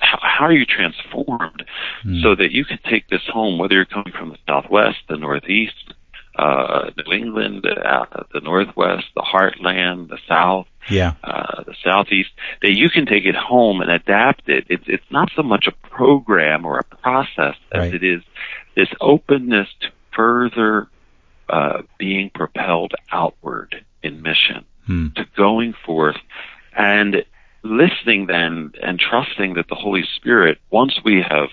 how, 0.04 0.18
how 0.20 0.44
are 0.46 0.52
you 0.52 0.66
transformed 0.66 1.64
mm. 2.04 2.22
so 2.22 2.34
that 2.34 2.52
you 2.52 2.64
can 2.64 2.78
take 2.88 3.08
this 3.08 3.22
home, 3.32 3.58
whether 3.58 3.74
you're 3.74 3.84
coming 3.84 4.12
from 4.12 4.30
the 4.30 4.38
Southwest, 4.46 4.98
the 5.08 5.16
Northeast, 5.16 5.94
uh, 6.36 6.90
New 6.96 7.12
England, 7.12 7.64
uh, 7.66 8.06
the 8.32 8.40
Northwest, 8.40 9.06
the 9.14 9.22
Heartland, 9.22 10.08
the 10.08 10.18
South, 10.28 10.66
yeah, 10.90 11.14
uh, 11.22 11.62
the 11.64 11.74
Southeast, 11.82 12.30
that 12.60 12.72
you 12.72 12.90
can 12.90 13.06
take 13.06 13.24
it 13.24 13.36
home 13.36 13.80
and 13.80 13.90
adapt 13.90 14.48
it. 14.48 14.66
It's 14.68 14.84
it's 14.86 15.10
not 15.10 15.30
so 15.36 15.42
much 15.42 15.66
a 15.66 15.88
program 15.88 16.66
or 16.66 16.78
a 16.78 16.84
process 16.84 17.54
as 17.72 17.80
right. 17.80 17.94
it 17.94 18.02
is 18.02 18.22
this 18.74 18.88
openness 19.00 19.68
to 19.80 19.88
further 20.14 20.88
uh, 21.48 21.82
being 21.98 22.30
propelled 22.30 22.94
outward 23.12 23.84
in 24.02 24.20
mission, 24.20 24.64
hmm. 24.86 25.08
to 25.16 25.24
going 25.36 25.74
forth 25.86 26.16
and 26.76 27.24
listening 27.64 28.26
then 28.26 28.72
and 28.82 29.00
trusting 29.00 29.54
that 29.54 29.68
the 29.68 29.74
Holy 29.74 30.04
Spirit, 30.16 30.58
once 30.70 31.00
we 31.04 31.24
have 31.28 31.48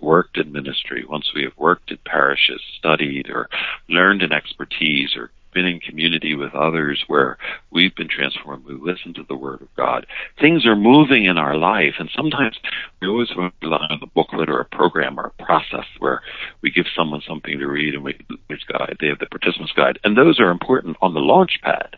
worked 0.00 0.38
in 0.38 0.50
ministry, 0.52 1.04
once 1.08 1.30
we 1.34 1.42
have 1.42 1.56
worked 1.56 1.90
in 1.90 1.98
parishes, 2.04 2.60
studied 2.78 3.28
or 3.28 3.48
learned 3.88 4.22
an 4.22 4.32
expertise 4.32 5.14
or 5.14 5.30
been 5.52 5.66
in 5.66 5.80
community 5.80 6.34
with 6.36 6.54
others 6.54 7.02
where 7.08 7.36
we've 7.72 7.94
been 7.96 8.08
transformed, 8.08 8.64
we 8.64 8.74
listen 8.74 9.12
to 9.12 9.24
the 9.28 9.36
Word 9.36 9.60
of 9.60 9.68
God. 9.76 10.06
Things 10.40 10.64
are 10.64 10.76
moving 10.76 11.24
in 11.24 11.36
our 11.36 11.56
life, 11.56 11.94
and 11.98 12.08
sometimes 12.16 12.56
we 13.02 13.08
always 13.08 13.28
want 13.36 13.52
to 13.60 13.66
rely 13.66 13.84
on 13.90 13.98
a 14.00 14.06
booklet 14.06 14.48
or 14.48 14.60
a 14.60 14.76
program 14.76 15.18
or 15.18 15.32
a 15.36 15.42
process 15.44 15.86
where 15.98 16.22
we 16.62 16.70
give 16.70 16.86
someone 16.96 17.20
something 17.26 17.58
to 17.58 17.66
read 17.66 17.94
and 17.94 18.04
we 18.04 18.16
which 18.46 18.62
guide. 18.72 18.96
They 19.00 19.08
have 19.08 19.18
the 19.18 19.26
participants 19.26 19.72
guide, 19.74 19.98
and 20.04 20.16
those 20.16 20.38
are 20.38 20.50
important 20.50 20.96
on 21.02 21.14
the 21.14 21.20
launch 21.20 21.58
pad. 21.62 21.96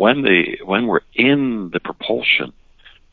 When 0.00 0.22
the 0.22 0.64
when 0.64 0.86
we're 0.86 1.00
in 1.14 1.68
the 1.74 1.78
propulsion, 1.78 2.54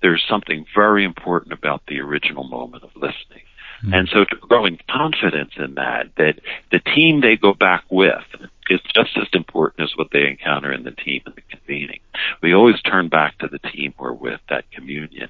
there's 0.02 0.24
something 0.30 0.66
very 0.74 1.04
important 1.04 1.52
about 1.52 1.82
the 1.86 2.00
original 2.00 2.46
moment 2.46 2.86
of 2.86 2.92
listening. 2.96 3.44
Mm-hmm. 3.84 3.94
And 3.94 4.10
so 4.10 4.24
to 4.24 4.36
grow 4.38 4.66
confidence 4.90 5.52
in 5.58 5.76
that, 5.76 6.12
that 6.16 6.36
the 6.72 6.80
team 6.80 7.20
they 7.20 7.36
go 7.36 7.54
back 7.54 7.84
with 7.92 8.24
is 8.70 8.80
just 8.96 9.18
as 9.18 9.28
important 9.34 9.82
as 9.84 9.98
what 9.98 10.12
they 10.14 10.28
encounter 10.28 10.72
in 10.72 10.84
the 10.84 10.92
team 10.92 11.24
in 11.26 11.34
the 11.36 11.42
convening. 11.42 12.00
We 12.42 12.54
always 12.54 12.82
turn 12.84 13.10
back 13.10 13.38
to 13.40 13.50
the 13.50 13.60
team 13.60 13.94
we're 14.00 14.14
with, 14.14 14.40
that 14.50 14.72
communion. 14.72 15.28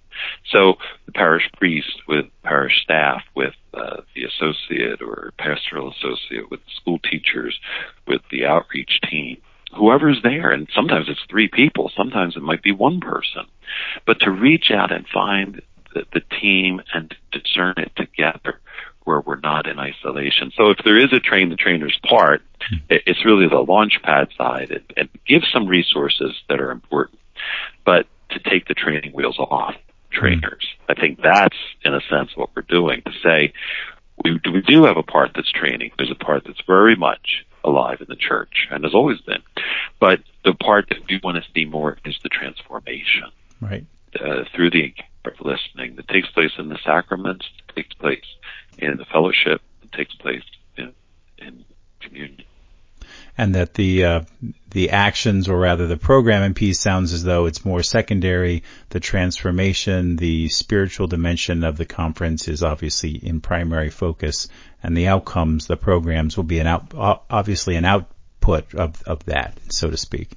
So 0.51 0.75
the 1.07 1.11
parish 1.11 1.49
priest 1.57 2.03
with 2.07 2.25
parish 2.43 2.83
staff, 2.83 3.23
with 3.35 3.55
uh, 3.73 4.01
the 4.13 4.25
associate 4.25 5.01
or 5.01 5.33
pastoral 5.39 5.91
associate, 5.91 6.51
with 6.51 6.59
school 6.79 6.99
teachers, 6.99 7.59
with 8.05 8.21
the 8.29 8.45
outreach 8.45 8.99
team, 9.09 9.37
whoever's 9.75 10.21
there. 10.23 10.51
And 10.51 10.67
sometimes 10.73 11.07
it's 11.09 11.23
three 11.29 11.47
people. 11.47 11.91
Sometimes 11.95 12.35
it 12.35 12.43
might 12.43 12.63
be 12.63 12.71
one 12.71 12.99
person. 12.99 13.45
But 14.05 14.19
to 14.21 14.31
reach 14.31 14.71
out 14.71 14.91
and 14.91 15.05
find 15.07 15.61
the, 15.93 16.05
the 16.13 16.21
team 16.41 16.81
and 16.93 17.13
discern 17.31 17.75
it 17.77 17.91
together 17.95 18.59
where 19.03 19.21
we're 19.21 19.39
not 19.39 19.67
in 19.67 19.79
isolation. 19.79 20.51
So 20.57 20.69
if 20.69 20.79
there 20.83 20.97
is 20.97 21.13
a 21.13 21.19
train 21.19 21.49
the 21.49 21.55
trainers 21.55 21.97
part, 22.07 22.41
hmm. 22.61 22.77
it's 22.89 23.25
really 23.25 23.47
the 23.47 23.59
launch 23.59 23.99
pad 24.03 24.29
side 24.37 24.71
and, 24.71 24.93
and 24.97 25.09
give 25.25 25.43
some 25.51 25.67
resources 25.67 26.35
that 26.49 26.59
are 26.59 26.71
important. 26.71 27.19
But 27.85 28.07
to 28.31 28.39
take 28.39 28.67
the 28.67 28.73
training 28.73 29.13
wheels 29.13 29.39
off 29.39 29.75
trainers. 30.11 30.65
I 30.89 30.93
think 30.93 31.19
that's 31.21 31.55
in 31.85 31.93
a 31.93 32.01
sense 32.09 32.31
what 32.35 32.49
we're 32.55 32.63
doing 32.63 33.01
to 33.05 33.11
say 33.23 33.53
we, 34.23 34.39
we 34.51 34.61
do 34.61 34.85
have 34.85 34.97
a 34.97 35.03
part 35.03 35.31
that's 35.35 35.51
training. 35.51 35.91
There's 35.97 36.11
a 36.11 36.23
part 36.23 36.43
that's 36.45 36.61
very 36.65 36.95
much 36.95 37.45
alive 37.67 38.01
in 38.01 38.07
the 38.09 38.15
church 38.15 38.67
and 38.71 38.83
has 38.83 38.93
always 38.93 39.21
been. 39.21 39.41
But 39.99 40.21
the 40.43 40.53
part 40.53 40.89
that 40.89 40.99
we 41.09 41.19
want 41.23 41.37
to 41.43 41.51
see 41.53 41.65
more 41.65 41.97
is 42.05 42.17
the 42.23 42.29
transformation. 42.29 43.29
Right. 43.61 43.85
Uh, 44.19 44.45
through 44.55 44.71
the 44.71 44.93
listening 45.41 45.95
that 45.97 46.07
takes 46.07 46.29
place 46.29 46.51
in 46.57 46.69
the 46.69 46.79
sacraments, 46.83 47.45
takes 47.75 47.93
place 47.95 48.23
in 48.77 48.97
the 48.97 49.05
fellowship, 49.05 49.61
takes 49.93 50.15
place 50.15 50.43
in, 50.77 50.93
in 51.37 51.65
communion. 51.99 52.43
And 53.37 53.53
that 53.53 53.75
the 53.75 54.03
uh, 54.03 54.21
the 54.71 54.89
actions 54.89 55.47
or 55.47 55.59
rather 55.59 55.85
the 55.85 55.97
programming 55.97 56.55
piece 56.55 56.79
sounds 56.79 57.13
as 57.13 57.23
though 57.23 57.45
it's 57.45 57.63
more 57.63 57.83
secondary. 57.83 58.63
The 58.89 58.99
transformation, 58.99 60.15
the 60.15 60.49
spiritual 60.49 61.07
dimension 61.07 61.63
of 61.63 61.77
the 61.77 61.85
conference 61.85 62.47
is 62.47 62.63
obviously 62.63 63.11
in 63.11 63.41
primary 63.41 63.91
focus 63.91 64.47
and 64.83 64.95
the 64.95 65.07
outcomes, 65.07 65.67
the 65.67 65.77
programs 65.77 66.37
will 66.37 66.43
be 66.43 66.59
an 66.59 66.67
out, 66.67 66.93
obviously 67.29 67.75
an 67.75 67.85
output 67.85 68.73
of, 68.75 69.01
of 69.03 69.25
that, 69.25 69.57
so 69.69 69.89
to 69.89 69.97
speak. 69.97 70.31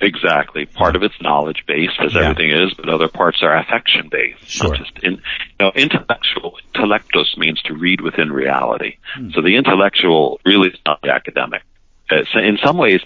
Exactly. 0.00 0.64
Part 0.64 0.94
of 0.94 1.02
it's 1.02 1.20
knowledge 1.20 1.64
based, 1.66 1.98
as 2.00 2.14
yeah. 2.14 2.22
everything 2.22 2.52
is, 2.52 2.72
but 2.74 2.88
other 2.88 3.08
parts 3.08 3.42
are 3.42 3.56
affection 3.56 4.08
based. 4.10 4.48
Sure. 4.48 4.70
Not 4.70 4.78
just 4.78 4.92
in, 5.02 5.12
you 5.14 5.20
know, 5.60 5.72
intellectual, 5.74 6.56
intellectus 6.72 7.36
means 7.36 7.60
to 7.62 7.74
read 7.74 8.00
within 8.00 8.30
reality. 8.30 8.98
Hmm. 9.14 9.30
So 9.34 9.42
the 9.42 9.56
intellectual 9.56 10.40
really 10.44 10.68
is 10.68 10.78
not 10.86 11.02
the 11.02 11.10
academic. 11.10 11.62
Uh, 12.10 12.38
in 12.40 12.58
some 12.64 12.76
ways, 12.76 13.00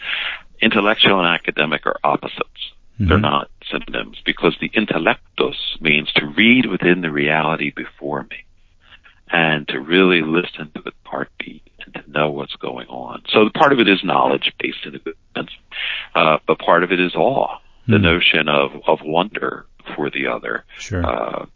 intellectual 0.61 1.19
and 1.19 1.29
academic 1.29 1.87
are 1.87 1.99
opposites. 2.05 2.73
Mm-hmm. 2.95 3.09
They're 3.09 3.19
not 3.19 3.51
synonyms 3.71 4.19
because 4.25 4.57
the 4.61 4.69
intellectus 4.71 5.81
means 5.81 6.13
to 6.13 6.27
read 6.27 6.67
within 6.67 7.01
the 7.01 7.11
reality 7.11 7.73
before 7.75 8.23
me 8.25 8.45
and 9.31 9.67
to 9.69 9.81
really 9.81 10.21
listen 10.21 10.71
to 10.75 10.83
the 10.83 10.93
heartbeat 11.05 11.63
and 11.85 11.95
to 11.95 12.11
know 12.11 12.31
what's 12.31 12.55
going 12.57 12.87
on. 12.89 13.23
So 13.29 13.49
part 13.55 13.73
of 13.73 13.81
it 13.81 13.89
is 13.89 14.05
knowledge 14.05 14.53
based 14.59 14.85
in 14.85 14.95
a 14.95 14.99
good 14.99 15.17
sense, 15.35 15.51
uh, 16.15 16.39
but 16.47 16.59
part 16.59 16.85
of 16.85 16.93
it 16.93 17.01
is 17.01 17.15
awe, 17.15 17.59
the 17.89 17.97
mm. 17.97 18.03
notion 18.03 18.49
of, 18.49 18.71
of 18.87 19.01
wonder 19.03 19.67
for 19.97 20.11
the 20.11 20.29
other. 20.29 20.65
Sure. 20.79 21.05
Uh, 21.05 21.47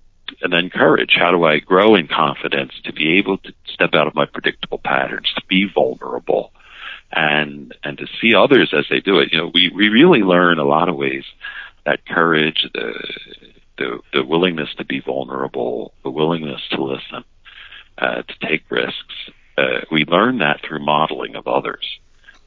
and 0.42 0.53
then 0.53 0.70
courage. 0.70 1.14
How 1.16 1.30
do 1.30 1.44
I 1.44 1.61
grow 1.61 1.94
in 1.94 2.09
confidence 2.09 2.72
to 2.84 2.92
be 2.92 3.18
able 3.18 3.38
to 3.38 3.53
step 3.72 3.90
out 3.94 4.07
of 4.07 4.14
my 4.14 4.26
predictable 4.26 4.78
patterns, 4.82 5.32
to 5.36 5.42
be 5.49 5.66
vulnerable, 5.72 6.53
and 7.16 7.74
and 7.82 7.98
to 7.98 8.06
see 8.20 8.34
others 8.34 8.72
as 8.76 8.84
they 8.90 9.00
do 9.00 9.18
it? 9.18 9.32
You 9.32 9.38
know, 9.38 9.50
we 9.52 9.72
we 9.74 9.88
really 9.88 10.20
learn 10.20 10.58
a 10.58 10.64
lot 10.64 10.88
of 10.88 10.94
ways 10.94 11.24
that 11.86 12.06
courage, 12.06 12.66
the 12.74 12.92
the, 13.78 13.98
the 14.12 14.24
willingness 14.24 14.68
to 14.78 14.84
be 14.84 15.00
vulnerable, 15.00 15.92
the 16.02 16.10
willingness 16.10 16.60
to 16.70 16.82
listen, 16.82 17.24
uh, 17.98 18.22
to 18.22 18.48
take 18.48 18.62
risks. 18.70 19.30
Uh, 19.56 19.80
we 19.90 20.04
learn 20.04 20.38
that 20.38 20.60
through 20.66 20.84
modeling 20.84 21.36
of 21.36 21.46
others. 21.46 21.84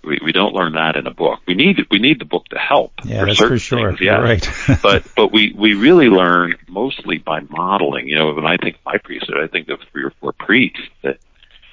We, 0.03 0.19
we 0.23 0.31
don't 0.31 0.53
learn 0.53 0.73
that 0.73 0.95
in 0.95 1.07
a 1.07 1.13
book. 1.13 1.39
We 1.45 1.55
need 1.55 1.77
we 1.91 1.99
need 1.99 2.21
the 2.21 2.25
book 2.25 2.45
to 2.49 2.57
help. 2.57 2.93
Yeah, 3.03 3.19
for 3.19 3.25
that's 3.25 3.39
for 3.39 3.59
sure. 3.59 3.89
Things, 3.89 4.01
yes. 4.01 4.21
right. 4.21 4.79
but 4.81 5.03
but 5.15 5.33
we 5.33 5.53
we 5.57 5.73
really 5.73 6.07
learn 6.07 6.55
mostly 6.69 7.17
by 7.17 7.41
modeling. 7.41 8.07
You 8.07 8.17
know, 8.17 8.33
when 8.33 8.45
I 8.45 8.55
think 8.55 8.77
of 8.77 8.85
my 8.85 8.97
priesthood, 9.03 9.37
I 9.43 9.47
think 9.47 9.67
of 9.67 9.79
three 9.91 10.03
or 10.03 10.13
four 10.21 10.31
priests 10.31 10.79
that 11.03 11.17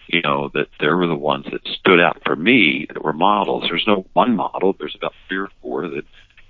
you 0.08 0.22
know 0.22 0.50
that 0.54 0.68
they 0.80 0.88
were 0.88 1.06
the 1.06 1.14
ones 1.14 1.46
that 1.50 1.66
stood 1.80 2.00
out 2.00 2.22
for 2.24 2.36
me 2.36 2.86
that 2.92 3.02
were 3.02 3.12
models. 3.12 3.64
There's 3.68 3.86
no 3.86 4.06
one 4.12 4.36
model. 4.36 4.74
There's 4.78 4.96
about 4.96 5.14
three 5.28 5.38
or 5.38 5.50
four 5.62 5.88
that 5.88 6.04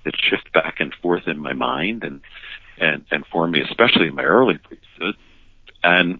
that 0.05 0.13
shift 0.17 0.53
back 0.53 0.75
and 0.79 0.93
forth 1.01 1.27
in 1.27 1.39
my 1.39 1.53
mind 1.53 2.03
and 2.03 2.21
and 2.79 3.05
and 3.11 3.25
for 3.31 3.47
me, 3.47 3.61
especially 3.61 4.07
in 4.07 4.15
my 4.15 4.23
early 4.23 4.57
priesthood. 4.57 5.15
And 5.83 6.19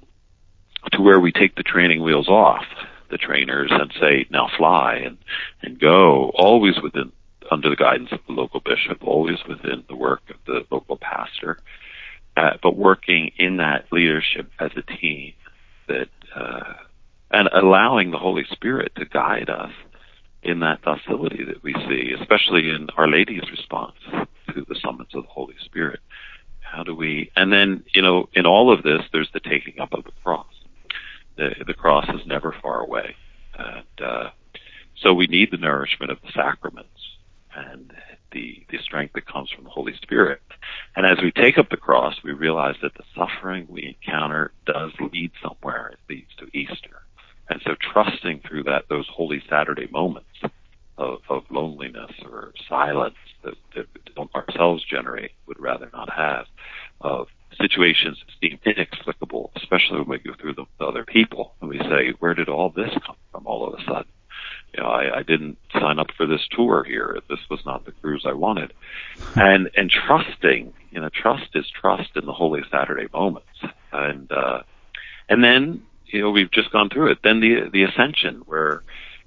to 0.93 1.01
where 1.01 1.19
we 1.19 1.31
take 1.31 1.55
the 1.55 1.63
training 1.63 2.03
wheels 2.03 2.27
off 2.27 2.63
the 3.09 3.17
trainers 3.17 3.71
and 3.71 3.91
say, 3.99 4.25
now 4.29 4.49
fly 4.57 4.95
and, 4.95 5.17
and 5.61 5.79
go, 5.79 6.31
always 6.35 6.75
within, 6.81 7.11
under 7.51 7.69
the 7.69 7.75
guidance 7.75 8.09
of 8.11 8.19
the 8.27 8.33
local 8.33 8.59
bishop, 8.59 9.03
always 9.03 9.37
within 9.47 9.83
the 9.87 9.95
work 9.95 10.21
of 10.29 10.35
the 10.45 10.65
local 10.71 10.97
pastor, 10.97 11.57
uh, 12.35 12.51
but 12.61 12.75
working 12.75 13.31
in 13.37 13.57
that 13.57 13.85
leadership 13.91 14.49
as 14.59 14.71
a 14.75 14.81
team 14.81 15.33
that, 15.87 16.09
uh, 16.35 16.73
and 17.31 17.49
allowing 17.53 18.11
the 18.11 18.17
Holy 18.17 18.45
Spirit 18.51 18.93
to 18.95 19.05
guide 19.05 19.49
us 19.49 19.71
in 20.43 20.59
that 20.61 20.81
docility 20.81 21.43
that 21.43 21.63
we 21.63 21.73
see, 21.87 22.13
especially 22.19 22.69
in 22.69 22.87
Our 22.95 23.07
Lady's 23.07 23.49
response 23.51 23.95
to 24.53 24.65
the 24.67 24.79
summons 24.81 25.09
of 25.13 25.23
the 25.23 25.29
Holy 25.29 25.55
Spirit. 25.65 25.99
How 26.61 26.83
do 26.83 26.95
we, 26.95 27.31
and 27.35 27.51
then, 27.51 27.83
you 27.93 28.01
know, 28.01 28.29
in 28.33 28.45
all 28.45 28.71
of 28.71 28.83
this, 28.83 29.01
there's 29.11 29.29
the 29.33 29.39
taking 29.39 29.79
up 29.79 29.93
of 29.93 30.03
the 30.03 30.11
cross 30.23 30.45
the, 31.37 31.51
the 31.65 31.73
cross 31.73 32.07
is 32.09 32.25
never 32.25 32.53
far 32.61 32.81
away. 32.81 33.15
And, 33.57 34.05
uh, 34.05 34.29
so 35.01 35.13
we 35.13 35.27
need 35.27 35.51
the 35.51 35.57
nourishment 35.57 36.11
of 36.11 36.19
the 36.21 36.31
sacraments 36.33 36.89
and 37.55 37.93
the, 38.31 38.65
the 38.69 38.79
strength 38.79 39.13
that 39.13 39.27
comes 39.27 39.49
from 39.51 39.63
the 39.63 39.69
Holy 39.69 39.95
Spirit. 40.01 40.41
And 40.95 41.05
as 41.05 41.19
we 41.21 41.31
take 41.31 41.57
up 41.57 41.69
the 41.69 41.77
cross, 41.77 42.15
we 42.23 42.33
realize 42.33 42.75
that 42.81 42.93
the 42.95 43.03
suffering 43.15 43.67
we 43.69 43.95
encounter 43.95 44.51
does 44.65 44.91
lead 44.99 45.31
somewhere. 45.41 45.93
It 45.93 45.99
leads 46.09 46.35
to 46.39 46.57
Easter. 46.57 47.03
And 47.49 47.61
so 47.65 47.75
trusting 47.79 48.41
through 48.47 48.63
that, 48.63 48.85
those 48.89 49.07
Holy 49.07 49.41
Saturday 49.49 49.87
moments 49.91 50.29
of, 50.97 51.19
of 51.29 51.43
loneliness 51.49 52.11
or 52.25 52.53
silence 52.67 53.15
that, 53.43 53.55
that 53.75 53.85
ourselves 54.35 54.83
generate, 54.89 55.31
would 55.47 55.59
rather 55.59 55.89
not 55.93 56.11
have, 56.11 56.45
of 57.01 57.27
situations 57.61 58.17
that 58.19 58.33
seem 58.41 58.59
inexplicable, 58.65 59.51
especially 59.55 59.99
when 59.99 60.09
we 60.09 60.17
go 60.19 60.33
through 60.39 60.53
them 60.53 60.67
with 60.77 60.87
other 60.87 61.05
people 61.05 61.53
and 61.61 61.69
we 61.69 61.79
say, 61.79 62.13
where 62.19 62.33
did 62.33 62.49
all 62.49 62.69
this 62.69 62.91
come 63.05 63.15
from 63.31 63.47
all 63.47 63.67
of 63.67 63.79
a 63.79 63.83
sudden? 63.83 64.11
You 64.73 64.83
know, 64.83 64.89
I, 64.89 65.19
I 65.19 65.23
didn't 65.23 65.57
sign 65.73 65.97
up 65.99 66.07
for 66.15 66.25
this 66.25 66.45
tour 66.51 66.83
here. 66.83 67.19
This 67.29 67.39
was 67.49 67.59
not 67.65 67.85
the 67.85 67.91
cruise 67.93 68.25
I 68.27 68.33
wanted. 68.33 68.73
And, 69.35 69.69
and 69.75 69.89
trusting, 69.89 70.73
you 70.91 71.01
know, 71.01 71.09
trust 71.09 71.49
is 71.55 71.65
trust 71.69 72.09
in 72.15 72.25
the 72.25 72.33
Holy 72.33 72.61
Saturday 72.69 73.07
moments. 73.13 73.47
And, 73.91 74.31
uh, 74.31 74.63
and 75.29 75.43
then, 75.43 75.83
you 76.11 76.21
know, 76.21 76.31
we've 76.31 76.51
just 76.51 76.71
gone 76.71 76.89
through 76.89 77.11
it. 77.11 77.19
Then 77.23 77.39
the, 77.39 77.69
the 77.71 77.83
ascension 77.83 78.43
where, 78.45 78.83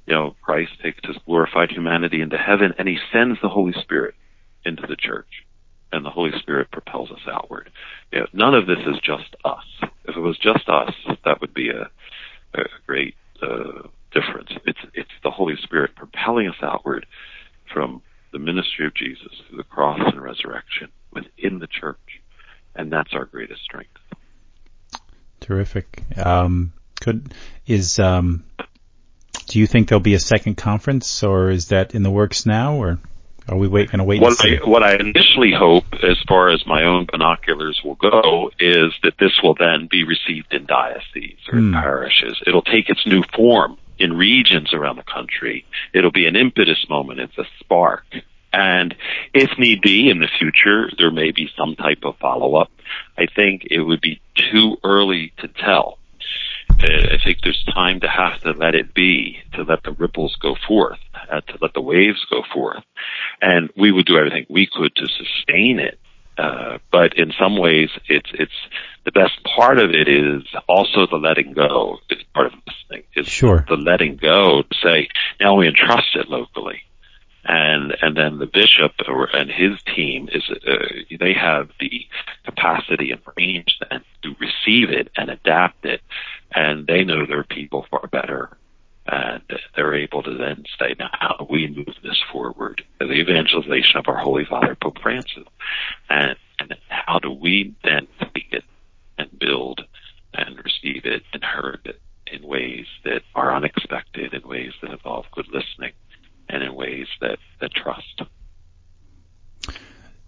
you 0.07 0.15
know, 0.15 0.35
Christ 0.43 0.73
takes 0.83 1.01
his 1.07 1.17
glorified 1.27 1.71
humanity 1.71 2.21
into 2.21 2.39
heaven 2.39 2.75
and 2.79 2.89
he 2.89 2.99
sends 3.13 3.39
the 3.41 3.49
Holy 3.49 3.73
Spirit 3.81 4.15
into 4.65 4.87
the 4.87 4.97
church 4.97 5.45
and 5.93 6.05
the 6.05 6.11
Holy 6.11 6.31
Spirit 6.39 6.71
propels 6.71 7.11
us 7.11 7.21
outward. 7.31 7.71
You 8.13 8.21
know, 8.21 8.27
none 8.33 8.55
of 8.55 8.67
this 8.67 8.79
is 8.87 9.01
just 9.03 9.35
us. 9.45 9.65
If 10.05 10.17
it 10.17 10.21
was 10.21 10.39
just 10.39 10.69
us, 10.69 10.93
that 11.25 11.41
would 11.41 11.55
be 11.55 11.71
a, 11.71 11.91
a 12.59 12.65
great 12.87 13.15
uh, 13.43 13.89
difference. 14.13 14.51
It's 14.67 14.79
it's 14.95 15.11
the 15.23 15.31
Holy 15.31 15.57
Spirit 15.63 15.95
propelling 15.97 16.49
us 16.49 16.57
outward 16.63 17.07
from 17.73 18.03
the 18.33 18.39
ministry 18.39 18.87
of 18.87 18.95
Jesus 18.95 19.33
through 19.49 19.59
the 19.59 19.65
cross 19.65 20.01
and 20.01 20.23
resurrection 20.23 20.89
within 21.13 21.59
the 21.59 21.67
church, 21.67 22.21
and 22.75 22.93
that's 22.93 23.13
our 23.13 23.25
greatest 23.25 23.63
strength. 23.63 23.91
Terrific. 25.41 26.03
Um, 26.17 26.73
could 27.01 27.33
is 27.67 27.99
um, 27.99 28.45
do 29.47 29.59
you 29.59 29.67
think 29.67 29.89
there'll 29.89 30.01
be 30.01 30.15
a 30.15 30.21
second 30.21 30.57
conference, 30.57 31.23
or 31.23 31.51
is 31.51 31.69
that 31.69 31.95
in 31.95 32.03
the 32.03 32.11
works 32.11 32.47
now, 32.47 32.77
or? 32.77 32.99
Are 33.49 33.57
we 33.57 33.67
wait, 33.67 33.91
going 33.91 33.99
to 33.99 34.05
wait? 34.05 34.21
What 34.21 34.39
I, 34.45 34.59
what 34.65 34.85
I 34.85 34.95
initially 34.95 35.53
hope, 35.53 35.87
as 35.95 36.19
far 36.29 36.51
as 36.51 36.65
my 36.67 36.85
own 36.85 37.07
binoculars 37.11 37.81
will 37.85 37.97
go, 37.97 38.53
is 38.61 38.93
that 39.03 39.15
this 39.19 39.33
will 39.43 39.55
then 39.55 39.89
be 39.91 40.05
received 40.05 40.53
in 40.53 40.67
dioceses 40.67 41.41
or 41.51 41.59
mm. 41.59 41.73
parishes. 41.73 42.41
It'll 42.47 42.63
take 42.63 42.89
its 42.89 43.05
new 43.07 43.25
form 43.35 43.77
in 43.99 44.17
regions 44.17 44.73
around 44.73 44.97
the 44.97 45.03
country. 45.03 45.65
It'll 45.93 46.13
be 46.13 46.27
an 46.27 46.37
impetus 46.37 46.87
moment. 46.89 47.19
It's 47.19 47.39
a 47.39 47.45
spark. 47.59 48.05
And 48.53 48.95
if 49.33 49.51
need 49.59 49.81
be 49.81 50.11
in 50.11 50.19
the 50.19 50.29
future, 50.39 50.91
there 50.99 51.11
may 51.11 51.31
be 51.31 51.49
some 51.57 51.77
type 51.77 52.01
of 52.05 52.17
follow 52.19 52.57
up. 52.57 52.71
I 53.17 53.27
think 53.35 53.67
it 53.71 53.81
would 53.81 54.01
be 54.01 54.21
too 54.35 54.77
early 54.83 55.33
to 55.39 55.49
tell. 55.49 55.99
I 56.83 57.19
think 57.23 57.39
there's 57.43 57.63
time 57.75 58.01
to 58.01 58.09
have 58.09 58.41
to 58.43 58.53
let 58.53 58.75
it 58.75 58.95
be, 58.95 59.39
to 59.55 59.63
let 59.63 59.83
the 59.83 59.93
ripples 59.93 60.37
go 60.41 60.57
forth, 60.67 60.99
uh, 61.31 61.41
to 61.41 61.59
let 61.61 61.75
the 61.75 61.81
waves 61.81 62.25
go 62.31 62.43
forth. 62.55 62.83
And 63.41 63.71
we 63.77 63.93
would 63.93 64.07
do 64.07 64.17
everything 64.17 64.47
we 64.49 64.69
could 64.73 64.95
to 64.97 65.07
sustain 65.07 65.79
it. 65.79 65.99
Uh, 66.39 66.79
but 66.91 67.19
in 67.19 67.33
some 67.39 67.59
ways, 67.59 67.91
it's, 68.09 68.31
it's, 68.33 68.53
the 69.05 69.13
best 69.13 69.33
part 69.57 69.79
of 69.79 69.91
it 69.91 70.09
is 70.09 70.43
also 70.69 71.07
the 71.07 71.17
letting 71.17 71.53
go 71.53 71.99
is 72.09 72.23
part 72.35 72.47
of 72.47 72.53
this 72.67 72.75
thing. 72.89 73.03
Is 73.15 73.27
sure. 73.27 73.65
the 73.69 73.77
letting 73.77 74.17
go 74.17 74.63
to 74.63 74.77
say, 74.83 75.09
now 75.39 75.57
we 75.57 75.69
entrust 75.69 76.15
it 76.15 76.29
locally 76.29 76.83
and 77.45 77.97
and 78.03 78.17
then 78.17 78.39
the 78.39 78.47
bishop 78.47 78.93
and 79.33 79.51
his 79.51 79.81
team 79.95 80.29
is 80.33 80.43
uh, 80.51 80.77
they 81.19 81.33
have 81.33 81.71
the 81.81 82.07
capacity 82.45 83.11
and 83.11 83.21
range 83.37 83.79
then 83.89 84.03
to 84.23 84.35
receive 84.39 84.91
it 84.91 85.11
and 85.17 85.31
adapt 85.31 85.85
it, 85.85 86.03
and 86.53 86.87
they 86.87 87.05
know 87.05 87.25
their 87.27 87.45
people 87.45 87.87
far 87.91 88.07
better, 88.09 88.57
and 89.07 89.43
they're 89.75 89.95
able 89.95 90.23
to 90.23 90.37
then 90.37 90.65
say, 90.79 90.95
now 90.99 91.09
how 91.13 91.37
do 91.39 91.47
we 91.49 91.67
move 91.69 91.95
this 92.03 92.23
forward? 92.31 92.83
The 92.99 93.13
evangelization 93.13 93.97
of 93.97 94.09
our 94.09 94.19
Holy 94.19 94.45
Father 94.45 94.77
Pope 94.81 95.01
Francis, 95.01 95.45
and 96.11 96.37
and 96.59 96.75
how 96.89 97.19
do 97.19 97.31
we 97.31 97.75
then 97.85 98.07
speak 98.21 98.49
it 98.53 98.65
and 99.17 99.39
build 99.39 99.81
and 100.35 100.59
receive 100.63 101.07
it 101.07 101.23
and 101.33 101.43
herd 101.43 101.81
it 101.87 102.01
in 102.31 102.47
ways 102.47 102.87
that 103.05 103.23
are 103.35 103.55
unexpected, 103.55 104.35
in 104.35 104.47
ways 104.47 104.73
that 104.83 104.91
involve 104.91 105.25
good 105.33 105.49
listening 105.49 105.93
and 106.51 106.63
in 106.63 106.75
ways 106.75 107.07
that, 107.21 107.39
that 107.61 107.73
trust. 107.73 108.23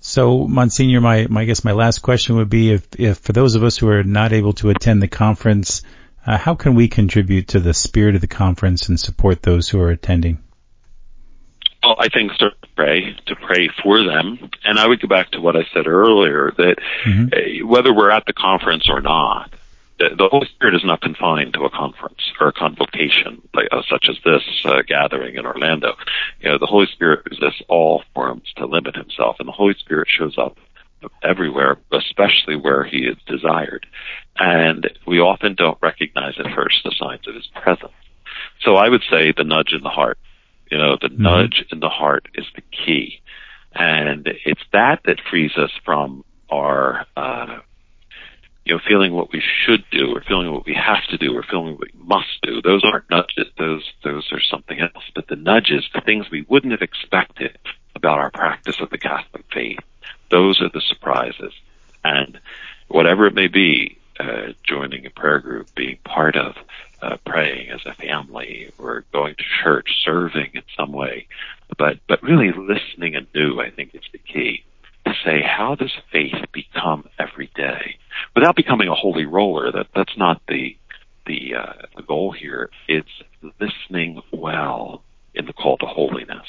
So, 0.01 0.49
Monsignor, 0.49 1.01
my, 1.01 1.27
my 1.29 1.43
I 1.43 1.45
guess 1.45 1.65
my 1.65 1.73
last 1.73 2.01
question 2.01 2.37
would 2.37 2.51
be 2.51 2.73
if, 2.73 2.89
if 2.99 3.19
for 3.19 3.33
those 3.33 3.55
of 3.55 3.63
us 3.63 3.79
who 3.79 3.89
are 3.89 4.03
not 4.03 4.33
able 4.33 4.53
to 4.55 4.71
attend 4.71 5.01
the 5.01 5.09
conference, 5.09 5.83
uh, 6.27 6.37
how 6.37 6.55
can 6.55 6.75
we 6.75 6.89
contribute 6.89 7.49
to 7.49 7.61
the 7.61 7.73
spirit 7.73 8.17
of 8.17 8.21
the 8.21 8.27
conference 8.27 8.89
and 8.89 8.99
support 8.99 9.43
those 9.43 9.69
who 9.69 9.81
are 9.81 9.91
attending? 9.91 10.43
Well, 11.83 11.97
I 11.99 12.09
think 12.09 12.33
to 12.39 12.51
pray, 12.77 13.17
to 13.27 13.37
pray 13.37 13.69
for 13.83 14.05
them. 14.05 14.51
And 14.65 14.79
I 14.79 14.87
would 14.87 15.01
go 15.01 15.09
back 15.09 15.31
to 15.33 15.41
what 15.41 15.57
I 15.57 15.63
said 15.75 15.87
earlier 15.87 16.53
that 16.57 16.77
mm-hmm. 17.05 17.69
whether 17.69 17.93
we're 17.93 18.11
at 18.11 18.25
the 18.27 18.33
conference 18.33 18.89
or 18.89 19.01
not, 19.01 19.52
the 20.17 20.29
Holy 20.31 20.47
Spirit 20.55 20.75
is 20.75 20.85
not 20.85 21.01
confined 21.01 21.55
to 21.55 21.65
a 21.65 21.71
conference 21.71 22.21
or 22.41 22.49
a 22.49 22.53
convocation 22.53 23.43
like, 23.55 23.69
uh, 23.71 23.83
such 23.89 24.07
as 24.09 24.17
this 24.25 24.43
uh, 24.65 24.83
gathering 24.87 25.37
in 25.37 25.47
Orlando. 25.47 25.95
You 26.41 26.51
know, 26.51 26.59
the 26.59 26.67
Holy 26.67 26.87
Spirit 26.87 27.27
resists 27.31 27.63
all 27.69 28.03
forms 28.15 28.53
to 28.57 28.67
limit 28.67 28.97
himself, 28.97 29.37
and 29.39 29.49
the 29.49 29.53
Holy 29.53 29.75
Spirit 29.75 30.09
shows 30.09 30.37
up 30.39 30.57
everywhere, 31.23 31.79
especially 31.93 32.57
where 32.57 32.85
he 32.85 32.99
is 32.99 33.17
desired. 33.27 33.87
And 34.39 34.89
we 35.07 35.21
often 35.21 35.55
don't 35.55 35.79
recognize 35.83 36.35
at 36.39 36.55
first 36.55 36.77
the 36.85 36.95
signs 36.99 37.27
of 37.27 37.35
his 37.35 37.49
presence. 37.61 37.93
So 38.63 38.77
I 38.77 38.89
would 38.89 39.03
say 39.11 39.33
the 39.37 39.45
nudge 39.45 39.73
in 39.73 39.83
the 39.83 39.89
heart. 39.89 40.19
You 40.71 40.79
know, 40.79 40.97
the 41.01 41.09
mm-hmm. 41.09 41.23
nudge 41.23 41.65
in 41.71 41.81
the 41.81 41.89
heart 41.89 42.29
is 42.35 42.47
the 42.55 42.63
key. 42.63 43.21
And 43.75 44.29
it's 44.45 44.63
that 44.73 45.01
that 45.05 45.21
frees 45.31 45.53
us 45.57 45.71
from 45.85 46.25
our, 46.51 47.07
uh, 47.17 47.32
feeling 48.93 49.15
what 49.15 49.33
we 49.33 49.43
should 49.65 49.83
do 49.91 50.15
or 50.15 50.21
feeling 50.21 50.53
what 50.53 50.67
we 50.67 50.75
have 50.75 51.03
to 51.09 51.17
do 51.17 51.35
or 51.35 51.43
feeling 51.43 51.73
what 51.79 51.89
we 51.95 52.05
must 52.05 52.43
do. 52.43 52.61
Those 52.61 52.85
aren't 52.85 53.09
nudges. 53.09 53.51
Those, 53.57 53.91
those 54.05 54.31
are 54.33 54.41
something 54.51 54.81
else. 54.81 55.05
But 55.15 55.29
the 55.29 55.37
nudges, 55.37 55.89
the 55.95 56.03
things 56.03 56.31
we 56.31 56.45
wouldn't 56.47 56.73
have 56.73 56.83
expected 56.83 57.57
about 57.97 58.19
our 58.19 58.31
practice 58.31 58.81
of 58.81 58.91
the 58.91 58.99
Catholic 58.99 59.47
faith, 59.51 59.79
those 60.31 60.61
are 60.61 60.69
the 60.69 60.83
surprises. 60.83 61.55
And 62.05 62.39
whatever 62.89 63.27
it 63.27 63.35
may 63.35 63.49
be, 63.49 63.97
uh, 64.21 64.53
joining 64.63 65.07
a 65.07 65.11
prayer 65.11 65.39
group, 65.39 65.75
being 65.75 65.97
part 66.05 66.37
of, 66.37 66.55
uh, 67.01 67.17
praying 67.25 67.71
as 67.71 67.81
a 67.87 67.95
family 67.95 68.73
or 68.77 69.07
going 69.11 69.37
to 69.37 69.45
church, 69.65 69.89
serving 70.05 70.51
in 70.53 70.63
some 70.77 70.93
way, 70.93 71.29
but, 71.79 71.99
but 72.09 72.23
really 72.23 72.53
listening 72.53 73.17
anew, 73.17 73.59
I 73.59 73.71
think 73.71 73.95
is 73.95 74.03
the 74.13 74.19
key 74.19 74.65
say, 75.25 75.43
how 75.43 75.75
does 75.75 75.93
faith 76.11 76.35
become 76.53 77.09
every 77.19 77.51
day 77.55 77.97
without 78.35 78.57
becoming 78.57 78.89
a 78.89 78.95
holy 78.95 79.27
roller? 79.27 79.71
That, 79.73 79.87
that's 79.95 80.17
not 80.17 80.41
the, 80.49 80.77
the, 81.27 81.55
uh, 81.57 81.73
the 81.97 82.03
goal 82.03 82.33
here. 82.33 82.71
It's 82.89 83.09
listening 83.61 84.23
well 84.33 85.03
in 85.35 85.47
the 85.47 85.53
call 85.53 85.79
to 85.79 85.87
holiness 85.87 86.47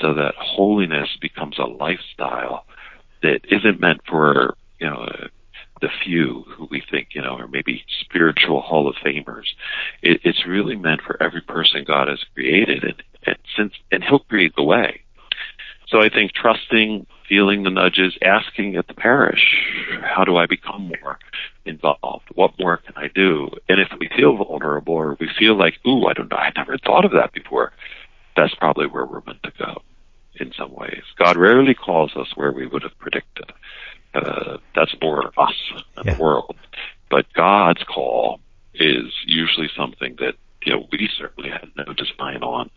so 0.00 0.14
that 0.14 0.34
holiness 0.38 1.08
becomes 1.20 1.58
a 1.58 1.64
lifestyle 1.64 2.64
that 3.22 3.40
isn't 3.50 3.80
meant 3.80 4.00
for, 4.08 4.56
you 4.78 4.88
know, 4.88 5.06
the 5.80 5.88
few 6.04 6.44
who 6.56 6.66
we 6.70 6.82
think, 6.90 7.08
you 7.12 7.22
know, 7.22 7.36
are 7.36 7.48
maybe 7.48 7.84
spiritual 8.00 8.60
Hall 8.60 8.88
of 8.88 8.96
Famers. 8.96 9.46
It, 10.02 10.20
it's 10.24 10.46
really 10.46 10.76
meant 10.76 11.02
for 11.02 11.20
every 11.22 11.40
person 11.40 11.84
God 11.86 12.08
has 12.08 12.18
created 12.34 12.84
and, 12.84 13.02
and 13.26 13.36
since, 13.56 13.72
and 13.90 14.02
He'll 14.02 14.18
create 14.20 14.54
the 14.56 14.64
way. 14.64 15.02
So 15.88 16.02
I 16.02 16.08
think 16.10 16.32
trusting, 16.32 17.06
feeling 17.28 17.62
the 17.62 17.70
nudges, 17.70 18.16
asking 18.22 18.76
at 18.76 18.88
the 18.88 18.94
parish, 18.94 19.42
how 20.02 20.24
do 20.24 20.36
I 20.36 20.46
become 20.46 20.92
more 21.00 21.18
involved? 21.64 22.26
What 22.34 22.58
more 22.58 22.76
can 22.76 22.94
I 22.96 23.08
do? 23.14 23.48
And 23.68 23.80
if 23.80 23.88
we 23.98 24.10
feel 24.14 24.36
vulnerable 24.36 24.94
or 24.94 25.16
we 25.18 25.30
feel 25.38 25.56
like, 25.56 25.74
ooh, 25.86 26.06
I 26.06 26.12
don't 26.12 26.30
know, 26.30 26.36
I 26.36 26.52
never 26.56 26.76
thought 26.78 27.04
of 27.04 27.12
that 27.12 27.32
before, 27.32 27.72
that's 28.36 28.54
probably 28.54 28.86
where 28.86 29.06
we're 29.06 29.22
meant 29.26 29.42
to 29.44 29.52
go 29.58 29.82
in 30.34 30.52
some 30.52 30.74
ways. 30.74 31.02
God 31.18 31.36
rarely 31.36 31.74
calls 31.74 32.12
us 32.16 32.28
where 32.34 32.52
we 32.52 32.66
would 32.66 32.82
have 32.82 32.96
predicted. 32.98 33.52
Uh, 34.14 34.58
that's 34.74 34.94
more 35.02 35.32
us 35.38 35.54
and 35.96 36.06
yeah. 36.06 36.14
the 36.14 36.22
world. 36.22 36.56
But 37.10 37.32
God's 37.34 37.82
call 37.84 38.40
is 38.74 39.12
usually 39.26 39.68
something 39.76 40.16
that 40.18 40.34
you 40.64 40.72
know 40.72 40.86
we 40.90 41.08
certainly 41.18 41.50
had 41.50 41.70
no 41.76 41.92
design 41.92 42.42
on, 42.42 42.70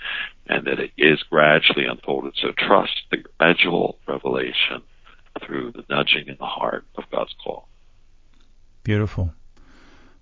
and 0.47 0.65
that 0.67 0.79
it 0.79 0.91
is 0.97 1.21
gradually 1.29 1.85
unfolded. 1.85 2.33
So 2.41 2.49
trust 2.57 2.93
the 3.11 3.17
gradual 3.37 3.97
revelation 4.07 4.83
through 5.45 5.71
the 5.71 5.83
nudging 5.89 6.27
in 6.27 6.37
the 6.39 6.45
heart 6.45 6.85
of 6.95 7.03
God's 7.11 7.33
call. 7.43 7.67
Beautiful. 8.83 9.33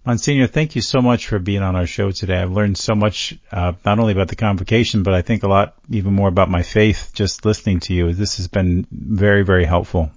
Monsignor, 0.05 0.47
thank 0.47 0.75
you 0.75 0.81
so 0.81 1.01
much 1.01 1.27
for 1.27 1.39
being 1.39 1.61
on 1.61 1.75
our 1.75 1.85
show 1.85 2.11
today. 2.11 2.37
I've 2.37 2.51
learned 2.51 2.77
so 2.77 2.95
much, 2.95 3.37
uh, 3.51 3.73
not 3.85 3.99
only 3.99 4.13
about 4.13 4.29
the 4.29 4.35
convocation, 4.35 5.03
but 5.03 5.13
I 5.13 5.21
think 5.21 5.43
a 5.43 5.47
lot 5.47 5.75
even 5.89 6.13
more 6.13 6.29
about 6.29 6.49
my 6.49 6.63
faith 6.63 7.11
just 7.13 7.45
listening 7.45 7.81
to 7.81 7.93
you. 7.93 8.13
This 8.13 8.37
has 8.37 8.47
been 8.47 8.87
very, 8.91 9.43
very 9.43 9.65
helpful. 9.65 10.09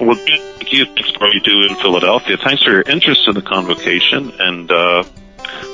Well, 0.00 0.14
thank 0.14 0.72
you. 0.72 0.84
Thanks 0.84 1.10
for 1.10 1.20
what 1.20 1.34
you 1.34 1.40
do 1.40 1.62
in 1.62 1.74
Philadelphia. 1.76 2.36
Thanks 2.36 2.62
for 2.62 2.70
your 2.70 2.82
interest 2.82 3.26
in 3.26 3.34
the 3.34 3.42
convocation, 3.42 4.32
and 4.38 4.70
uh, 4.70 5.02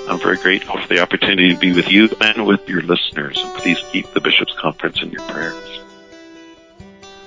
I'm 0.08 0.20
very 0.20 0.36
grateful 0.36 0.80
for 0.80 0.88
the 0.88 1.00
opportunity 1.00 1.52
to 1.52 1.58
be 1.58 1.72
with 1.72 1.90
you 1.90 2.08
and 2.20 2.46
with 2.46 2.68
your 2.68 2.82
listeners. 2.82 3.38
And 3.38 3.54
please 3.58 3.78
keep 3.92 4.12
the 4.12 4.20
Bishops' 4.20 4.54
Conference 4.58 5.02
in 5.02 5.10
your 5.10 5.22
prayers. 5.22 5.80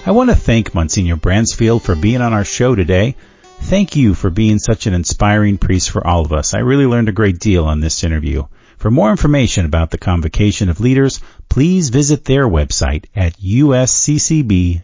I 0.06 0.12
want 0.12 0.30
to 0.30 0.36
thank 0.36 0.74
Monsignor 0.74 1.18
Bransfield 1.18 1.82
for 1.82 1.96
being 1.96 2.22
on 2.22 2.34
our 2.34 2.46
show 2.46 2.76
today. 2.76 3.16
Thank 3.62 3.98
you 3.98 4.14
for 4.14 4.30
being 4.30 4.60
such 4.60 4.88
an 4.88 4.94
inspiring 4.94 5.58
priest 5.58 5.90
for 5.92 6.06
all 6.06 6.24
of 6.24 6.32
us. 6.32 6.54
I 6.54 6.60
really 6.60 6.86
learned 6.86 7.10
a 7.10 7.14
great 7.14 7.40
deal 7.40 7.66
on 7.66 7.82
this 7.82 8.04
interview. 8.04 8.46
For 8.78 8.90
more 8.90 9.12
information 9.12 9.66
about 9.66 9.92
the 9.92 9.98
Convocation 9.98 10.70
of 10.70 10.80
Leaders, 10.80 11.20
please 11.50 11.90
visit 11.90 12.24
their 12.24 12.48
website 12.48 13.08
at 13.14 13.34
usccb.org. 13.34 14.80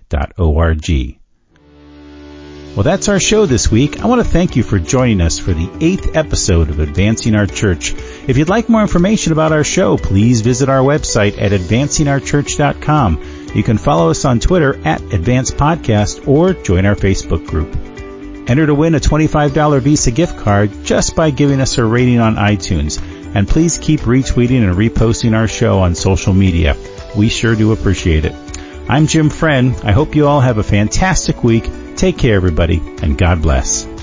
Well, 2.76 2.84
that's 2.84 3.08
our 3.08 3.22
show 3.22 3.46
this 3.46 3.72
week. 3.72 4.02
I 4.02 4.08
want 4.08 4.22
to 4.22 4.28
thank 4.28 4.58
you 4.58 4.64
for 4.64 4.80
joining 4.80 5.22
us 5.22 5.40
for 5.40 5.54
the 5.54 5.70
eighth 5.80 6.18
episode 6.18 6.70
of 6.70 6.82
Advancing 6.82 7.34
Our 7.34 7.48
Church. 7.48 7.94
If 8.28 8.38
you'd 8.38 8.50
like 8.50 8.68
more 8.68 8.82
information 8.82 9.32
about 9.32 9.54
our 9.54 9.64
show, 9.64 9.96
please 9.96 10.42
visit 10.42 10.68
our 10.68 10.82
website 10.82 11.42
at 11.42 11.54
advancingourchurch.com. 11.54 13.52
You 13.56 13.64
can 13.64 13.78
follow 13.78 14.10
us 14.10 14.26
on 14.26 14.42
Twitter 14.42 14.78
at 14.86 15.02
Advance 15.02 15.52
Podcast 15.52 16.28
or 16.28 16.52
join 16.52 16.86
our 16.86 16.96
Facebook 16.96 17.48
group. 17.48 17.74
Enter 18.50 18.66
to 18.66 18.76
win 18.76 18.94
a 18.94 19.00
$25 19.00 19.80
Visa 19.80 20.12
gift 20.12 20.38
card 20.40 20.84
just 20.84 21.16
by 21.16 21.30
giving 21.30 21.62
us 21.62 21.78
a 21.78 21.86
rating 21.86 22.20
on 22.20 22.36
iTunes. 22.36 23.02
And 23.34 23.48
please 23.48 23.78
keep 23.78 24.02
retweeting 24.02 24.68
and 24.68 24.76
reposting 24.76 25.34
our 25.34 25.48
show 25.48 25.80
on 25.80 25.96
social 25.96 26.34
media. 26.34 26.76
We 27.16 27.30
sure 27.30 27.56
do 27.56 27.72
appreciate 27.72 28.26
it. 28.26 28.36
I'm 28.90 29.08
Jim 29.08 29.30
Friend. 29.30 29.74
I 29.82 29.94
hope 29.94 30.14
you 30.14 30.28
all 30.28 30.42
have 30.42 30.58
a 30.58 30.64
fantastic 30.64 31.42
week. 31.42 31.70
Take 31.96 32.18
care, 32.18 32.36
everybody, 32.36 32.82
and 33.02 33.18
God 33.18 33.42
bless. 33.42 33.95